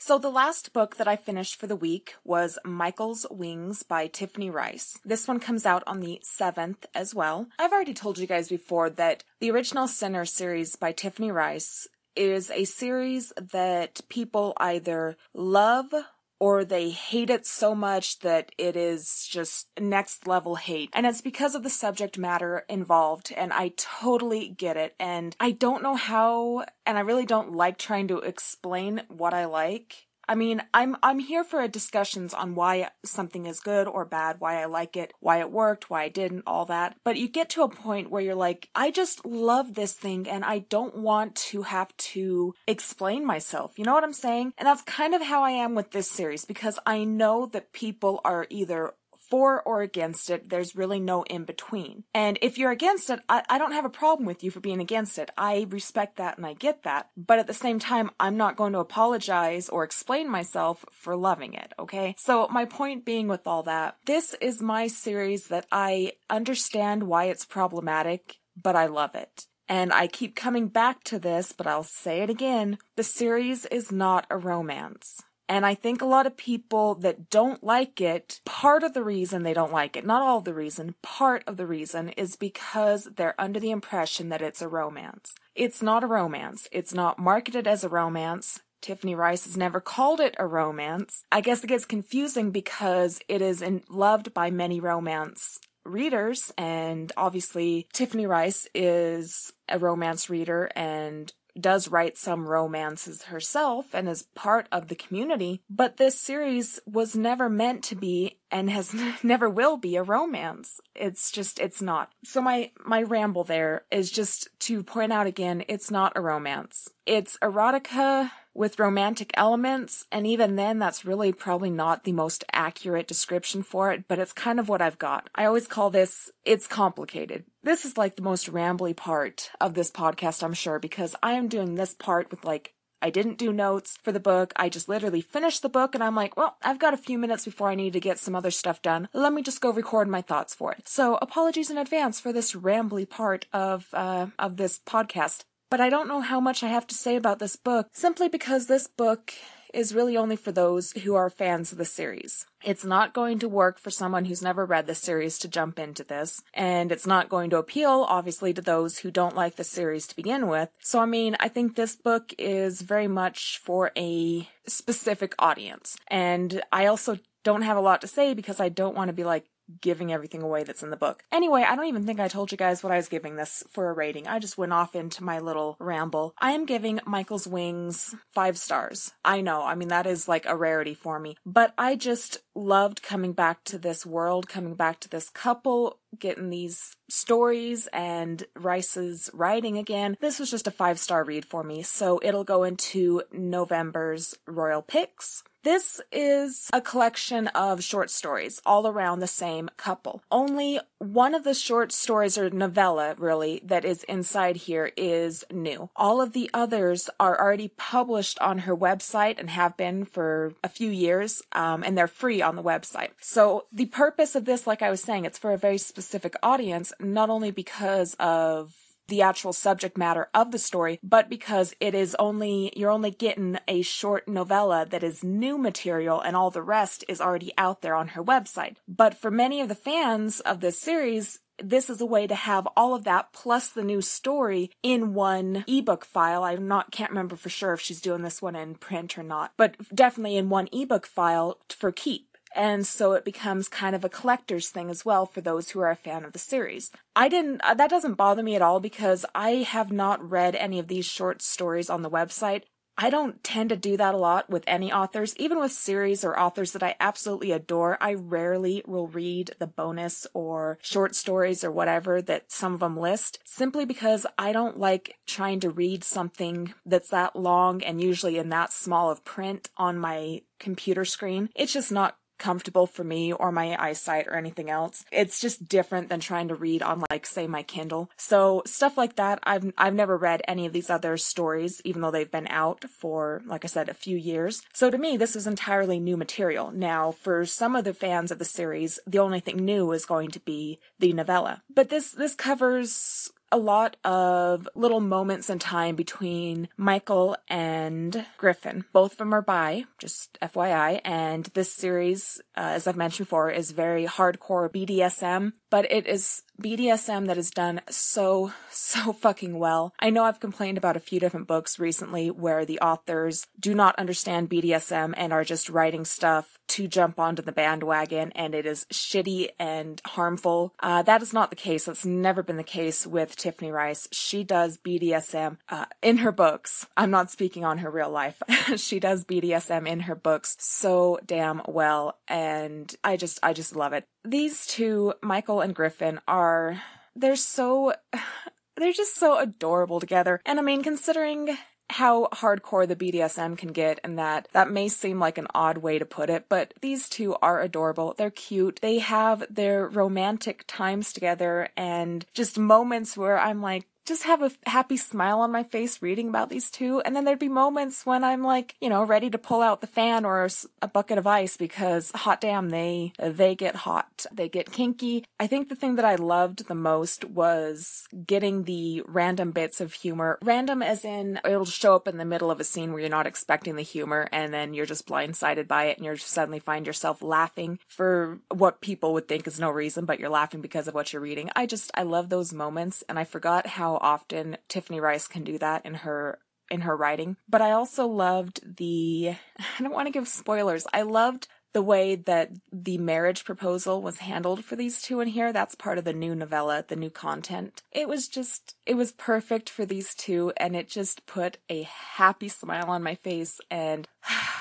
So, 0.00 0.16
the 0.16 0.30
last 0.30 0.72
book 0.72 0.96
that 0.96 1.08
I 1.08 1.16
finished 1.16 1.56
for 1.56 1.66
the 1.66 1.74
week 1.74 2.14
was 2.22 2.56
Michael's 2.64 3.26
Wings 3.32 3.82
by 3.82 4.06
Tiffany 4.06 4.48
Reisz. 4.48 4.96
This 5.04 5.26
one 5.26 5.40
comes 5.40 5.66
out 5.66 5.82
on 5.88 5.98
the 5.98 6.22
7th 6.24 6.84
as 6.94 7.16
well. 7.16 7.48
I've 7.58 7.72
already 7.72 7.94
told 7.94 8.16
you 8.16 8.28
guys 8.28 8.48
before 8.48 8.90
that 8.90 9.24
the 9.40 9.50
original 9.50 9.88
Sinner 9.88 10.24
series 10.24 10.76
by 10.76 10.92
Tiffany 10.92 11.32
Reisz 11.32 11.88
is 12.14 12.48
a 12.52 12.64
series 12.64 13.32
that 13.50 14.00
people 14.08 14.52
either 14.58 15.16
love 15.34 15.92
or 16.40 16.64
they 16.64 16.90
hate 16.90 17.30
it 17.30 17.46
so 17.46 17.74
much 17.74 18.20
that 18.20 18.52
it 18.58 18.76
is 18.76 19.26
just 19.28 19.68
next 19.78 20.26
level 20.26 20.56
hate. 20.56 20.90
And 20.92 21.06
it's 21.06 21.20
because 21.20 21.54
of 21.54 21.62
the 21.62 21.70
subject 21.70 22.18
matter 22.18 22.64
involved, 22.68 23.32
and 23.36 23.52
I 23.52 23.72
totally 23.76 24.48
get 24.48 24.76
it. 24.76 24.94
And 24.98 25.34
I 25.40 25.50
don't 25.50 25.82
know 25.82 25.96
how, 25.96 26.64
and 26.86 26.98
I 26.98 27.02
really 27.02 27.26
don't 27.26 27.52
like 27.52 27.78
trying 27.78 28.08
to 28.08 28.18
explain 28.18 29.02
what 29.08 29.34
I 29.34 29.46
like 29.46 30.07
I 30.28 30.34
mean, 30.34 30.62
I'm 30.74 30.96
I'm 31.02 31.18
here 31.18 31.42
for 31.42 31.66
discussions 31.68 32.34
on 32.34 32.54
why 32.54 32.90
something 33.04 33.46
is 33.46 33.60
good 33.60 33.88
or 33.88 34.04
bad, 34.04 34.36
why 34.40 34.60
I 34.60 34.66
like 34.66 34.96
it, 34.96 35.14
why 35.20 35.40
it 35.40 35.50
worked, 35.50 35.88
why 35.88 36.02
I 36.02 36.08
didn't, 36.08 36.44
all 36.46 36.66
that. 36.66 36.96
But 37.02 37.16
you 37.16 37.28
get 37.28 37.48
to 37.50 37.62
a 37.62 37.68
point 37.68 38.10
where 38.10 38.22
you're 38.22 38.34
like, 38.34 38.68
I 38.74 38.90
just 38.90 39.24
love 39.24 39.74
this 39.74 39.94
thing 39.94 40.28
and 40.28 40.44
I 40.44 40.60
don't 40.60 40.98
want 40.98 41.34
to 41.36 41.62
have 41.62 41.96
to 41.96 42.54
explain 42.66 43.24
myself. 43.24 43.78
You 43.78 43.84
know 43.84 43.94
what 43.94 44.04
I'm 44.04 44.12
saying? 44.12 44.52
And 44.58 44.66
that's 44.66 44.82
kind 44.82 45.14
of 45.14 45.22
how 45.22 45.42
I 45.42 45.50
am 45.50 45.74
with 45.74 45.92
this 45.92 46.10
series 46.10 46.44
because 46.44 46.78
I 46.84 47.04
know 47.04 47.46
that 47.46 47.72
people 47.72 48.20
are 48.24 48.46
either 48.50 48.92
for 49.28 49.62
or 49.62 49.82
against 49.82 50.30
it. 50.30 50.48
There's 50.48 50.76
really 50.76 51.00
no 51.00 51.22
in 51.24 51.44
between. 51.44 52.04
And 52.14 52.38
if 52.42 52.58
you're 52.58 52.70
against 52.70 53.10
it, 53.10 53.20
I, 53.28 53.42
I 53.48 53.58
don't 53.58 53.72
have 53.72 53.84
a 53.84 53.90
problem 53.90 54.26
with 54.26 54.42
you 54.42 54.50
for 54.50 54.60
being 54.60 54.80
against 54.80 55.18
it. 55.18 55.30
I 55.36 55.66
respect 55.68 56.16
that 56.16 56.36
and 56.36 56.46
I 56.46 56.54
get 56.54 56.82
that. 56.82 57.10
But 57.16 57.38
at 57.38 57.46
the 57.46 57.54
same 57.54 57.78
time, 57.78 58.10
I'm 58.18 58.36
not 58.36 58.56
going 58.56 58.72
to 58.72 58.78
apologize 58.78 59.68
or 59.68 59.84
explain 59.84 60.28
myself 60.28 60.84
for 60.90 61.16
loving 61.16 61.54
it, 61.54 61.72
okay? 61.78 62.14
So 62.18 62.48
my 62.48 62.64
point 62.64 63.04
being 63.04 63.28
with 63.28 63.46
all 63.46 63.62
that, 63.64 63.96
this 64.06 64.34
is 64.40 64.62
my 64.62 64.86
series 64.86 65.48
that 65.48 65.66
I 65.70 66.12
understand 66.30 67.04
why 67.04 67.24
it's 67.24 67.44
problematic, 67.44 68.36
but 68.60 68.76
I 68.76 68.86
love 68.86 69.14
it. 69.14 69.46
And 69.68 69.92
I 69.92 70.06
keep 70.06 70.34
coming 70.34 70.68
back 70.68 71.04
to 71.04 71.18
this, 71.18 71.52
but 71.52 71.66
I'll 71.66 71.82
say 71.82 72.20
it 72.22 72.30
again. 72.30 72.78
The 72.96 73.02
series 73.02 73.66
is 73.66 73.92
not 73.92 74.26
a 74.30 74.38
romance. 74.38 75.20
And 75.48 75.64
I 75.64 75.74
think 75.74 76.02
a 76.02 76.06
lot 76.06 76.26
of 76.26 76.36
people 76.36 76.94
that 76.96 77.30
don't 77.30 77.64
like 77.64 78.00
it, 78.00 78.40
part 78.44 78.82
of 78.82 78.92
the 78.92 79.02
reason 79.02 79.42
they 79.42 79.54
don't 79.54 79.72
like 79.72 79.96
it, 79.96 80.04
not 80.04 80.22
all 80.22 80.40
the 80.40 80.52
reason, 80.52 80.94
part 81.02 81.42
of 81.46 81.56
the 81.56 81.66
reason 81.66 82.10
is 82.10 82.36
because 82.36 83.08
they're 83.16 83.40
under 83.40 83.58
the 83.58 83.70
impression 83.70 84.28
that 84.28 84.42
it's 84.42 84.60
a 84.60 84.68
romance. 84.68 85.34
It's 85.54 85.82
not 85.82 86.04
a 86.04 86.08
romance. 86.08 86.68
It's 86.70 86.92
not 86.92 87.18
marketed 87.18 87.66
as 87.66 87.82
a 87.82 87.88
romance. 87.88 88.60
Tiffany 88.80 89.14
Reisz 89.14 89.44
has 89.44 89.56
never 89.56 89.80
called 89.80 90.20
it 90.20 90.36
a 90.38 90.46
romance. 90.46 91.24
I 91.32 91.40
guess 91.40 91.64
it 91.64 91.68
gets 91.68 91.84
confusing 91.84 92.50
because 92.50 93.20
it 93.28 93.42
is 93.42 93.62
in, 93.62 93.82
loved 93.88 94.32
by 94.34 94.50
many 94.50 94.80
romance 94.80 95.58
readers, 95.84 96.52
and 96.56 97.10
obviously 97.16 97.88
Tiffany 97.92 98.26
Reisz 98.26 98.66
is 98.74 99.52
a 99.68 99.78
romance 99.78 100.30
reader 100.30 100.70
and 100.76 101.32
does 101.60 101.88
write 101.88 102.16
some 102.16 102.46
romances 102.46 103.24
herself 103.24 103.94
and 103.94 104.08
is 104.08 104.24
part 104.34 104.68
of 104.72 104.88
the 104.88 104.94
community, 104.94 105.62
but 105.68 105.96
this 105.96 106.20
series 106.20 106.80
was 106.86 107.16
never 107.16 107.48
meant 107.48 107.84
to 107.84 107.96
be 107.96 108.38
and 108.50 108.70
has 108.70 108.94
never 109.22 109.48
will 109.48 109.76
be 109.76 109.96
a 109.96 110.02
romance. 110.02 110.80
It's 110.94 111.30
just 111.30 111.58
it's 111.58 111.82
not. 111.82 112.12
So 112.24 112.40
my 112.40 112.70
my 112.84 113.02
ramble 113.02 113.44
there 113.44 113.84
is 113.90 114.10
just 114.10 114.48
to 114.60 114.82
point 114.82 115.12
out 115.12 115.26
again, 115.26 115.64
it's 115.68 115.90
not 115.90 116.12
a 116.16 116.20
romance. 116.20 116.88
It's 117.06 117.36
erotica 117.38 118.30
with 118.58 118.80
romantic 118.80 119.30
elements, 119.34 120.04
and 120.10 120.26
even 120.26 120.56
then, 120.56 120.80
that's 120.80 121.04
really 121.04 121.32
probably 121.32 121.70
not 121.70 122.02
the 122.02 122.10
most 122.10 122.42
accurate 122.52 123.06
description 123.06 123.62
for 123.62 123.92
it, 123.92 124.08
but 124.08 124.18
it's 124.18 124.32
kind 124.32 124.58
of 124.58 124.68
what 124.68 124.82
I've 124.82 124.98
got. 124.98 125.30
I 125.32 125.44
always 125.44 125.68
call 125.68 125.90
this, 125.90 126.28
it's 126.44 126.66
complicated. 126.66 127.44
This 127.62 127.84
is 127.84 127.96
like 127.96 128.16
the 128.16 128.22
most 128.22 128.52
rambly 128.52 128.96
part 128.96 129.50
of 129.60 129.74
this 129.74 129.92
podcast, 129.92 130.42
I'm 130.42 130.54
sure, 130.54 130.80
because 130.80 131.14
I 131.22 131.34
am 131.34 131.46
doing 131.46 131.76
this 131.76 131.94
part 131.94 132.32
with 132.32 132.44
like 132.44 132.74
I 133.00 133.10
didn't 133.10 133.38
do 133.38 133.52
notes 133.52 133.96
for 134.02 134.10
the 134.10 134.18
book. 134.18 134.52
I 134.56 134.68
just 134.68 134.88
literally 134.88 135.20
finished 135.20 135.62
the 135.62 135.68
book 135.68 135.94
and 135.94 136.02
I'm 136.02 136.16
like, 136.16 136.36
well, 136.36 136.56
I've 136.62 136.80
got 136.80 136.94
a 136.94 136.96
few 136.96 137.16
minutes 137.16 137.44
before 137.44 137.68
I 137.68 137.76
need 137.76 137.92
to 137.92 138.00
get 138.00 138.18
some 138.18 138.34
other 138.34 138.50
stuff 138.50 138.82
done. 138.82 139.08
Let 139.12 139.32
me 139.32 139.42
just 139.42 139.60
go 139.60 139.72
record 139.72 140.08
my 140.08 140.20
thoughts 140.20 140.52
for 140.52 140.72
it. 140.72 140.88
So 140.88 141.16
apologies 141.22 141.70
in 141.70 141.78
advance 141.78 142.18
for 142.18 142.32
this 142.32 142.54
rambly 142.54 143.08
part 143.08 143.46
of, 143.52 143.86
uh, 143.92 144.26
of 144.36 144.56
this 144.56 144.80
podcast. 144.80 145.44
But 145.70 145.80
I 145.80 145.90
don't 145.90 146.08
know 146.08 146.20
how 146.20 146.40
much 146.40 146.62
I 146.62 146.68
have 146.68 146.86
to 146.88 146.94
say 146.94 147.16
about 147.16 147.38
this 147.38 147.56
book 147.56 147.88
simply 147.92 148.28
because 148.28 148.66
this 148.66 148.86
book 148.86 149.34
is 149.74 149.94
really 149.94 150.16
only 150.16 150.36
for 150.36 150.52
those 150.52 150.92
who 150.92 151.14
are 151.14 151.28
fans 151.28 151.72
of 151.72 151.78
the 151.78 151.84
series. 151.84 152.46
It's 152.64 152.84
not 152.84 153.12
going 153.12 153.38
to 153.40 153.48
work 153.48 153.78
for 153.78 153.90
someone 153.90 154.24
who's 154.24 154.42
never 154.42 154.64
read 154.64 154.86
the 154.86 154.94
series 154.94 155.38
to 155.40 155.48
jump 155.48 155.78
into 155.78 156.02
this, 156.04 156.42
and 156.54 156.90
it's 156.90 157.06
not 157.06 157.28
going 157.28 157.50
to 157.50 157.58
appeal, 157.58 158.06
obviously, 158.08 158.52
to 158.54 158.62
those 158.62 158.98
who 158.98 159.10
don't 159.10 159.36
like 159.36 159.56
the 159.56 159.64
series 159.64 160.06
to 160.06 160.16
begin 160.16 160.48
with. 160.48 160.70
So, 160.80 161.00
I 161.00 161.06
mean, 161.06 161.36
I 161.38 161.48
think 161.48 161.76
this 161.76 161.96
book 161.96 162.34
is 162.38 162.82
very 162.82 163.08
much 163.08 163.60
for 163.62 163.92
a 163.96 164.48
specific 164.66 165.34
audience. 165.38 165.96
And 166.08 166.62
I 166.72 166.86
also 166.86 167.18
don't 167.44 167.62
have 167.62 167.76
a 167.76 167.82
lot 167.82 168.00
to 168.00 168.06
say 168.08 168.34
because 168.34 168.60
I 168.60 168.68
don't 168.68 168.96
want 168.96 169.08
to 169.08 169.14
be 169.14 169.24
like, 169.24 169.44
giving 169.80 170.12
everything 170.12 170.42
away 170.42 170.64
that's 170.64 170.82
in 170.82 170.90
the 170.90 170.96
book. 170.96 171.22
Anyway, 171.30 171.64
I 171.66 171.76
don't 171.76 171.86
even 171.86 172.06
think 172.06 172.20
I 172.20 172.28
told 172.28 172.52
you 172.52 172.58
guys 172.58 172.82
what 172.82 172.92
I 172.92 172.96
was 172.96 173.08
giving 173.08 173.36
this 173.36 173.64
for 173.70 173.90
a 173.90 173.92
rating. 173.92 174.26
I 174.26 174.38
just 174.38 174.58
went 174.58 174.72
off 174.72 174.94
into 174.94 175.24
my 175.24 175.38
little 175.38 175.76
ramble. 175.78 176.34
I 176.38 176.52
am 176.52 176.66
giving 176.66 177.00
Michael's 177.06 177.46
Wings 177.46 178.14
five 178.32 178.58
stars. 178.58 179.12
I 179.24 179.40
know, 179.40 179.62
I 179.62 179.74
mean, 179.74 179.88
that 179.88 180.06
is 180.06 180.28
like 180.28 180.46
a 180.46 180.56
rarity 180.56 180.94
for 180.94 181.18
me, 181.18 181.36
but 181.44 181.74
I 181.76 181.96
just 181.96 182.38
loved 182.54 183.02
coming 183.02 183.32
back 183.32 183.64
to 183.64 183.78
this 183.78 184.04
world, 184.04 184.48
coming 184.48 184.74
back 184.74 185.00
to 185.00 185.08
this 185.08 185.28
couple, 185.30 185.98
getting 186.18 186.50
these 186.50 186.96
stories 187.08 187.88
and 187.92 188.44
Reisz's 188.56 189.30
writing 189.32 189.78
again. 189.78 190.16
This 190.20 190.38
was 190.38 190.50
just 190.50 190.66
a 190.66 190.72
five 190.72 190.98
star 190.98 191.24
read 191.24 191.44
for 191.44 191.62
me, 191.62 191.82
so 191.82 192.20
it'll 192.22 192.44
go 192.44 192.64
into 192.64 193.22
November's 193.32 194.34
Royal 194.46 194.82
Picks. 194.82 195.42
This 195.64 196.00
is 196.12 196.70
a 196.72 196.80
collection 196.80 197.48
of 197.48 197.82
short 197.82 198.10
stories 198.10 198.62
all 198.64 198.86
around 198.86 199.18
the 199.18 199.26
same 199.26 199.68
couple. 199.76 200.22
Only 200.30 200.80
one 200.98 201.34
of 201.34 201.44
the 201.44 201.54
short 201.54 201.90
stories 201.92 202.38
or 202.38 202.48
novella 202.50 203.14
really 203.18 203.60
that 203.64 203.84
is 203.84 204.04
inside 204.04 204.56
here 204.56 204.92
is 204.96 205.44
new. 205.50 205.90
All 205.96 206.20
of 206.20 206.32
the 206.32 206.48
others 206.54 207.10
are 207.18 207.40
already 207.40 207.68
published 207.76 208.38
on 208.40 208.58
her 208.58 208.76
website 208.76 209.38
and 209.38 209.50
have 209.50 209.76
been 209.76 210.04
for 210.04 210.54
a 210.62 210.68
few 210.68 210.90
years, 210.90 211.42
um, 211.52 211.82
and 211.82 211.98
they're 211.98 212.06
free 212.06 212.40
on 212.40 212.56
the 212.56 212.62
website. 212.62 213.10
So 213.20 213.66
the 213.72 213.86
purpose 213.86 214.36
of 214.36 214.44
this, 214.44 214.66
like 214.66 214.82
I 214.82 214.90
was 214.90 215.02
saying, 215.02 215.24
it's 215.24 215.38
for 215.38 215.52
a 215.52 215.58
very 215.58 215.78
specific 215.78 216.34
audience, 216.42 216.92
not 217.00 217.30
only 217.30 217.50
because 217.50 218.14
of 218.20 218.74
the 219.08 219.22
actual 219.22 219.52
subject 219.52 219.98
matter 219.98 220.28
of 220.34 220.52
the 220.52 220.58
story, 220.58 220.98
but 221.02 221.28
because 221.28 221.74
it 221.80 221.94
is 221.94 222.14
only, 222.18 222.72
you're 222.76 222.90
only 222.90 223.10
getting 223.10 223.58
a 223.66 223.82
short 223.82 224.28
novella 224.28 224.86
that 224.88 225.02
is 225.02 225.24
new 225.24 225.58
material 225.58 226.20
and 226.20 226.36
all 226.36 226.50
the 226.50 226.62
rest 226.62 227.04
is 227.08 227.20
already 227.20 227.52
out 227.58 227.82
there 227.82 227.94
on 227.94 228.08
her 228.08 228.22
website. 228.22 228.76
But 228.86 229.14
for 229.14 229.30
many 229.30 229.60
of 229.60 229.68
the 229.68 229.74
fans 229.74 230.40
of 230.40 230.60
this 230.60 230.78
series, 230.78 231.40
this 231.62 231.90
is 231.90 232.00
a 232.00 232.06
way 232.06 232.26
to 232.26 232.34
have 232.34 232.68
all 232.76 232.94
of 232.94 233.04
that 233.04 233.32
plus 233.32 233.68
the 233.68 233.82
new 233.82 234.00
story 234.00 234.70
in 234.82 235.14
one 235.14 235.64
ebook 235.66 236.04
file. 236.04 236.44
I 236.44 236.54
not 236.54 236.92
can't 236.92 237.10
remember 237.10 237.36
for 237.36 237.48
sure 237.48 237.72
if 237.72 237.80
she's 237.80 238.00
doing 238.00 238.22
this 238.22 238.40
one 238.40 238.54
in 238.54 238.76
print 238.76 239.18
or 239.18 239.22
not, 239.22 239.52
but 239.56 239.76
definitely 239.94 240.36
in 240.36 240.48
one 240.48 240.68
ebook 240.72 241.06
file 241.06 241.58
for 241.68 241.90
keep. 241.90 242.27
And 242.54 242.86
so 242.86 243.12
it 243.12 243.24
becomes 243.24 243.68
kind 243.68 243.94
of 243.94 244.04
a 244.04 244.08
collector's 244.08 244.70
thing 244.70 244.90
as 244.90 245.04
well 245.04 245.26
for 245.26 245.40
those 245.40 245.70
who 245.70 245.80
are 245.80 245.90
a 245.90 245.96
fan 245.96 246.24
of 246.24 246.32
the 246.32 246.38
series. 246.38 246.90
I 247.14 247.28
didn't, 247.28 247.60
uh, 247.62 247.74
that 247.74 247.90
doesn't 247.90 248.14
bother 248.14 248.42
me 248.42 248.56
at 248.56 248.62
all 248.62 248.80
because 248.80 249.24
I 249.34 249.50
have 249.68 249.92
not 249.92 250.28
read 250.28 250.54
any 250.54 250.78
of 250.78 250.88
these 250.88 251.06
short 251.06 251.42
stories 251.42 251.90
on 251.90 252.02
the 252.02 252.10
website. 252.10 252.62
I 253.00 253.10
don't 253.10 253.44
tend 253.44 253.68
to 253.68 253.76
do 253.76 253.96
that 253.96 254.14
a 254.14 254.18
lot 254.18 254.50
with 254.50 254.64
any 254.66 254.92
authors, 254.92 255.36
even 255.36 255.60
with 255.60 255.70
series 255.70 256.24
or 256.24 256.38
authors 256.38 256.72
that 256.72 256.82
I 256.82 256.96
absolutely 256.98 257.52
adore. 257.52 257.96
I 258.00 258.14
rarely 258.14 258.82
will 258.88 259.06
read 259.06 259.52
the 259.60 259.68
bonus 259.68 260.26
or 260.34 260.78
short 260.82 261.14
stories 261.14 261.62
or 261.62 261.70
whatever 261.70 262.20
that 262.22 262.50
some 262.50 262.74
of 262.74 262.80
them 262.80 262.96
list 262.96 263.38
simply 263.44 263.84
because 263.84 264.26
I 264.36 264.50
don't 264.50 264.78
like 264.78 265.14
trying 265.26 265.60
to 265.60 265.70
read 265.70 266.02
something 266.02 266.74
that's 266.84 267.10
that 267.10 267.36
long 267.36 267.84
and 267.84 268.02
usually 268.02 268.36
in 268.36 268.48
that 268.48 268.72
small 268.72 269.12
of 269.12 269.24
print 269.24 269.70
on 269.76 269.96
my 269.96 270.42
computer 270.58 271.04
screen. 271.04 271.50
It's 271.54 271.72
just 271.72 271.92
not 271.92 272.16
comfortable 272.38 272.86
for 272.86 273.04
me 273.04 273.32
or 273.32 273.52
my 273.52 273.76
eyesight 273.82 274.26
or 274.26 274.34
anything 274.34 274.70
else. 274.70 275.04
It's 275.12 275.40
just 275.40 275.68
different 275.68 276.08
than 276.08 276.20
trying 276.20 276.48
to 276.48 276.54
read 276.54 276.82
on 276.82 277.04
like 277.10 277.26
say 277.26 277.46
my 277.46 277.62
Kindle. 277.62 278.10
So 278.16 278.62
stuff 278.66 278.96
like 278.96 279.16
that 279.16 279.40
I've 279.42 279.72
I've 279.76 279.94
never 279.94 280.16
read 280.16 280.42
any 280.46 280.66
of 280.66 280.72
these 280.72 280.90
other 280.90 281.16
stories 281.16 281.80
even 281.84 282.02
though 282.02 282.10
they've 282.10 282.30
been 282.30 282.48
out 282.48 282.84
for 282.84 283.42
like 283.46 283.64
I 283.64 283.68
said 283.68 283.88
a 283.88 283.94
few 283.94 284.16
years. 284.16 284.62
So 284.72 284.90
to 284.90 284.98
me 284.98 285.16
this 285.16 285.36
is 285.36 285.46
entirely 285.46 286.00
new 286.00 286.16
material. 286.16 286.70
Now 286.70 287.12
for 287.12 287.44
some 287.44 287.76
of 287.76 287.84
the 287.84 287.94
fans 287.94 288.30
of 288.30 288.38
the 288.38 288.44
series 288.44 288.98
the 289.06 289.18
only 289.18 289.40
thing 289.40 289.56
new 289.64 289.92
is 289.92 290.06
going 290.06 290.30
to 290.30 290.40
be 290.40 290.78
the 290.98 291.12
novella. 291.12 291.62
But 291.74 291.88
this 291.90 292.12
this 292.12 292.34
covers 292.34 293.32
a 293.50 293.56
lot 293.56 293.96
of 294.04 294.68
little 294.74 295.00
moments 295.00 295.50
in 295.50 295.58
time 295.58 295.96
between 295.96 296.68
Michael 296.76 297.36
and 297.48 298.26
Griffin. 298.36 298.84
Both 298.92 299.12
of 299.12 299.18
them 299.18 299.34
are 299.34 299.42
bi, 299.42 299.84
just 299.98 300.38
FYI, 300.40 301.00
and 301.04 301.44
this 301.54 301.72
series, 301.72 302.40
uh, 302.56 302.60
as 302.60 302.86
I've 302.86 302.96
mentioned 302.96 303.26
before, 303.26 303.50
is 303.50 303.70
very 303.70 304.06
hardcore 304.06 304.70
BDSM, 304.70 305.52
but 305.70 305.90
it 305.90 306.06
is 306.06 306.42
BDSM 306.60 307.26
that 307.26 307.38
is 307.38 307.50
done 307.50 307.80
so, 307.88 308.52
so 308.70 309.12
fucking 309.12 309.58
well. 309.58 309.92
I 310.00 310.10
know 310.10 310.24
I've 310.24 310.40
complained 310.40 310.76
about 310.76 310.96
a 310.96 311.00
few 311.00 311.20
different 311.20 311.46
books 311.46 311.78
recently 311.78 312.30
where 312.30 312.64
the 312.64 312.80
authors 312.80 313.46
do 313.58 313.74
not 313.74 313.96
understand 313.96 314.50
BDSM 314.50 315.14
and 315.16 315.32
are 315.32 315.44
just 315.44 315.68
writing 315.68 316.04
stuff 316.04 316.58
to 316.68 316.88
jump 316.88 317.18
onto 317.18 317.42
the 317.42 317.52
bandwagon 317.52 318.32
and 318.32 318.54
it 318.54 318.66
is 318.66 318.86
shitty 318.92 319.50
and 319.58 320.00
harmful. 320.04 320.74
Uh, 320.80 321.02
that 321.02 321.22
is 321.22 321.32
not 321.32 321.50
the 321.50 321.56
case. 321.56 321.84
That's 321.84 322.04
never 322.04 322.42
been 322.42 322.56
the 322.56 322.64
case 322.64 323.06
with 323.06 323.36
Tiffany 323.36 323.70
Reisz. 323.70 324.08
She 324.12 324.42
does 324.42 324.78
BDSM 324.78 325.58
uh, 325.68 325.86
in 326.02 326.18
her 326.18 326.32
books. 326.32 326.86
I'm 326.96 327.10
not 327.10 327.30
speaking 327.30 327.64
on 327.64 327.78
her 327.78 327.90
real 327.90 328.10
life. 328.10 328.42
she 328.76 328.98
does 328.98 329.24
BDSM 329.24 329.88
in 329.88 330.00
her 330.00 330.16
books 330.16 330.56
so 330.58 331.20
damn 331.24 331.62
well 331.68 332.18
and 332.26 332.94
I 333.04 333.16
just 333.16 333.38
I 333.42 333.52
just 333.52 333.76
love 333.76 333.92
it. 333.92 334.06
These 334.24 334.66
two, 334.66 335.14
Michael 335.22 335.60
and 335.60 335.74
Griffin, 335.74 336.20
are 336.26 336.82
they're 337.14 337.36
so 337.36 337.94
they're 338.76 338.92
just 338.92 339.16
so 339.16 339.38
adorable 339.38 340.00
together. 340.00 340.40
And 340.46 340.58
I 340.58 340.62
mean, 340.62 340.82
considering 340.82 341.56
how 341.90 342.28
hardcore 342.32 342.86
the 342.86 342.96
BDSM 342.96 343.56
can 343.56 343.72
get 343.72 343.98
and 344.04 344.18
that 344.18 344.48
that 344.52 344.70
may 344.70 344.88
seem 344.88 345.18
like 345.18 345.38
an 345.38 345.46
odd 345.54 345.78
way 345.78 345.98
to 345.98 346.04
put 346.04 346.28
it, 346.28 346.44
but 346.48 346.74
these 346.82 347.08
two 347.08 347.34
are 347.36 347.60
adorable. 347.60 348.14
They're 348.16 348.30
cute. 348.30 348.80
They 348.82 348.98
have 348.98 349.44
their 349.48 349.88
romantic 349.88 350.64
times 350.66 351.12
together 351.12 351.70
and 351.76 352.26
just 352.34 352.58
moments 352.58 353.16
where 353.16 353.38
I'm 353.38 353.62
like, 353.62 353.86
just 354.08 354.24
have 354.24 354.42
a 354.42 354.50
happy 354.68 354.96
smile 354.96 355.40
on 355.40 355.52
my 355.52 355.62
face 355.62 356.00
reading 356.00 356.30
about 356.30 356.48
these 356.48 356.70
two. 356.70 357.00
And 357.02 357.14
then 357.14 357.24
there'd 357.24 357.38
be 357.38 357.48
moments 357.48 358.06
when 358.06 358.24
I'm 358.24 358.42
like, 358.42 358.74
you 358.80 358.88
know, 358.88 359.04
ready 359.04 359.28
to 359.30 359.38
pull 359.38 359.60
out 359.60 359.80
the 359.80 359.86
fan 359.86 360.24
or 360.24 360.48
a 360.80 360.88
bucket 360.88 361.18
of 361.18 361.26
ice 361.26 361.56
because 361.56 362.10
hot 362.12 362.40
damn, 362.40 362.70
they, 362.70 363.12
they 363.18 363.54
get 363.54 363.76
hot. 363.76 364.24
They 364.32 364.48
get 364.48 364.72
kinky. 364.72 365.26
I 365.38 365.46
think 365.46 365.68
the 365.68 365.76
thing 365.76 365.96
that 365.96 366.06
I 366.06 366.14
loved 366.14 366.66
the 366.66 366.74
most 366.74 367.26
was 367.26 368.08
getting 368.26 368.64
the 368.64 369.02
random 369.06 369.50
bits 369.50 369.80
of 369.80 369.92
humor. 369.92 370.38
Random 370.42 370.82
as 370.82 371.04
in 371.04 371.38
it'll 371.44 371.66
show 371.66 371.94
up 371.94 372.08
in 372.08 372.16
the 372.16 372.24
middle 372.24 372.50
of 372.50 372.60
a 372.60 372.64
scene 372.64 372.90
where 372.92 373.00
you're 373.00 373.10
not 373.10 373.26
expecting 373.26 373.76
the 373.76 373.82
humor 373.82 374.28
and 374.32 374.54
then 374.54 374.72
you're 374.72 374.86
just 374.86 375.06
blindsided 375.06 375.68
by 375.68 375.84
it 375.84 375.98
and 375.98 376.06
you 376.06 376.16
suddenly 376.16 376.60
find 376.60 376.86
yourself 376.86 377.20
laughing 377.22 377.78
for 377.86 378.38
what 378.50 378.80
people 378.80 379.12
would 379.12 379.28
think 379.28 379.46
is 379.46 379.60
no 379.60 379.70
reason, 379.70 380.06
but 380.06 380.18
you're 380.18 380.30
laughing 380.30 380.62
because 380.62 380.88
of 380.88 380.94
what 380.94 381.12
you're 381.12 381.20
reading. 381.20 381.50
I 381.54 381.66
just, 381.66 381.90
I 381.94 382.04
love 382.04 382.30
those 382.30 382.54
moments 382.54 383.04
and 383.08 383.18
I 383.18 383.24
forgot 383.24 383.66
how 383.66 383.97
often 384.00 384.56
Tiffany 384.68 385.00
Reisz 385.00 385.28
can 385.28 385.44
do 385.44 385.58
that 385.58 385.84
in 385.84 385.94
her 385.94 386.38
in 386.70 386.82
her 386.82 386.96
writing. 386.96 387.36
But 387.48 387.62
I 387.62 387.72
also 387.72 388.06
loved 388.06 388.76
the 388.76 389.34
I 389.78 389.82
don't 389.82 389.92
want 389.92 390.06
to 390.06 390.12
give 390.12 390.28
spoilers. 390.28 390.86
I 390.92 391.02
loved 391.02 391.48
the 391.74 391.82
way 391.82 392.16
that 392.16 392.50
the 392.72 392.98
marriage 392.98 393.44
proposal 393.44 394.00
was 394.00 394.18
handled 394.18 394.64
for 394.64 394.74
these 394.74 395.02
two 395.02 395.20
in 395.20 395.28
here. 395.28 395.52
That's 395.52 395.74
part 395.74 395.98
of 395.98 396.04
the 396.04 396.12
new 396.12 396.34
novella, 396.34 396.84
the 396.86 396.96
new 396.96 397.10
content. 397.10 397.82
It 397.92 398.08
was 398.08 398.26
just, 398.26 398.74
it 398.86 398.94
was 398.94 399.12
perfect 399.12 399.68
for 399.68 399.84
these 399.84 400.14
two, 400.14 400.52
and 400.56 400.74
it 400.74 400.88
just 400.88 401.26
put 401.26 401.58
a 401.68 401.82
happy 401.82 402.48
smile 402.48 402.86
on 402.88 403.02
my 403.02 403.16
face. 403.16 403.60
And 403.70 404.08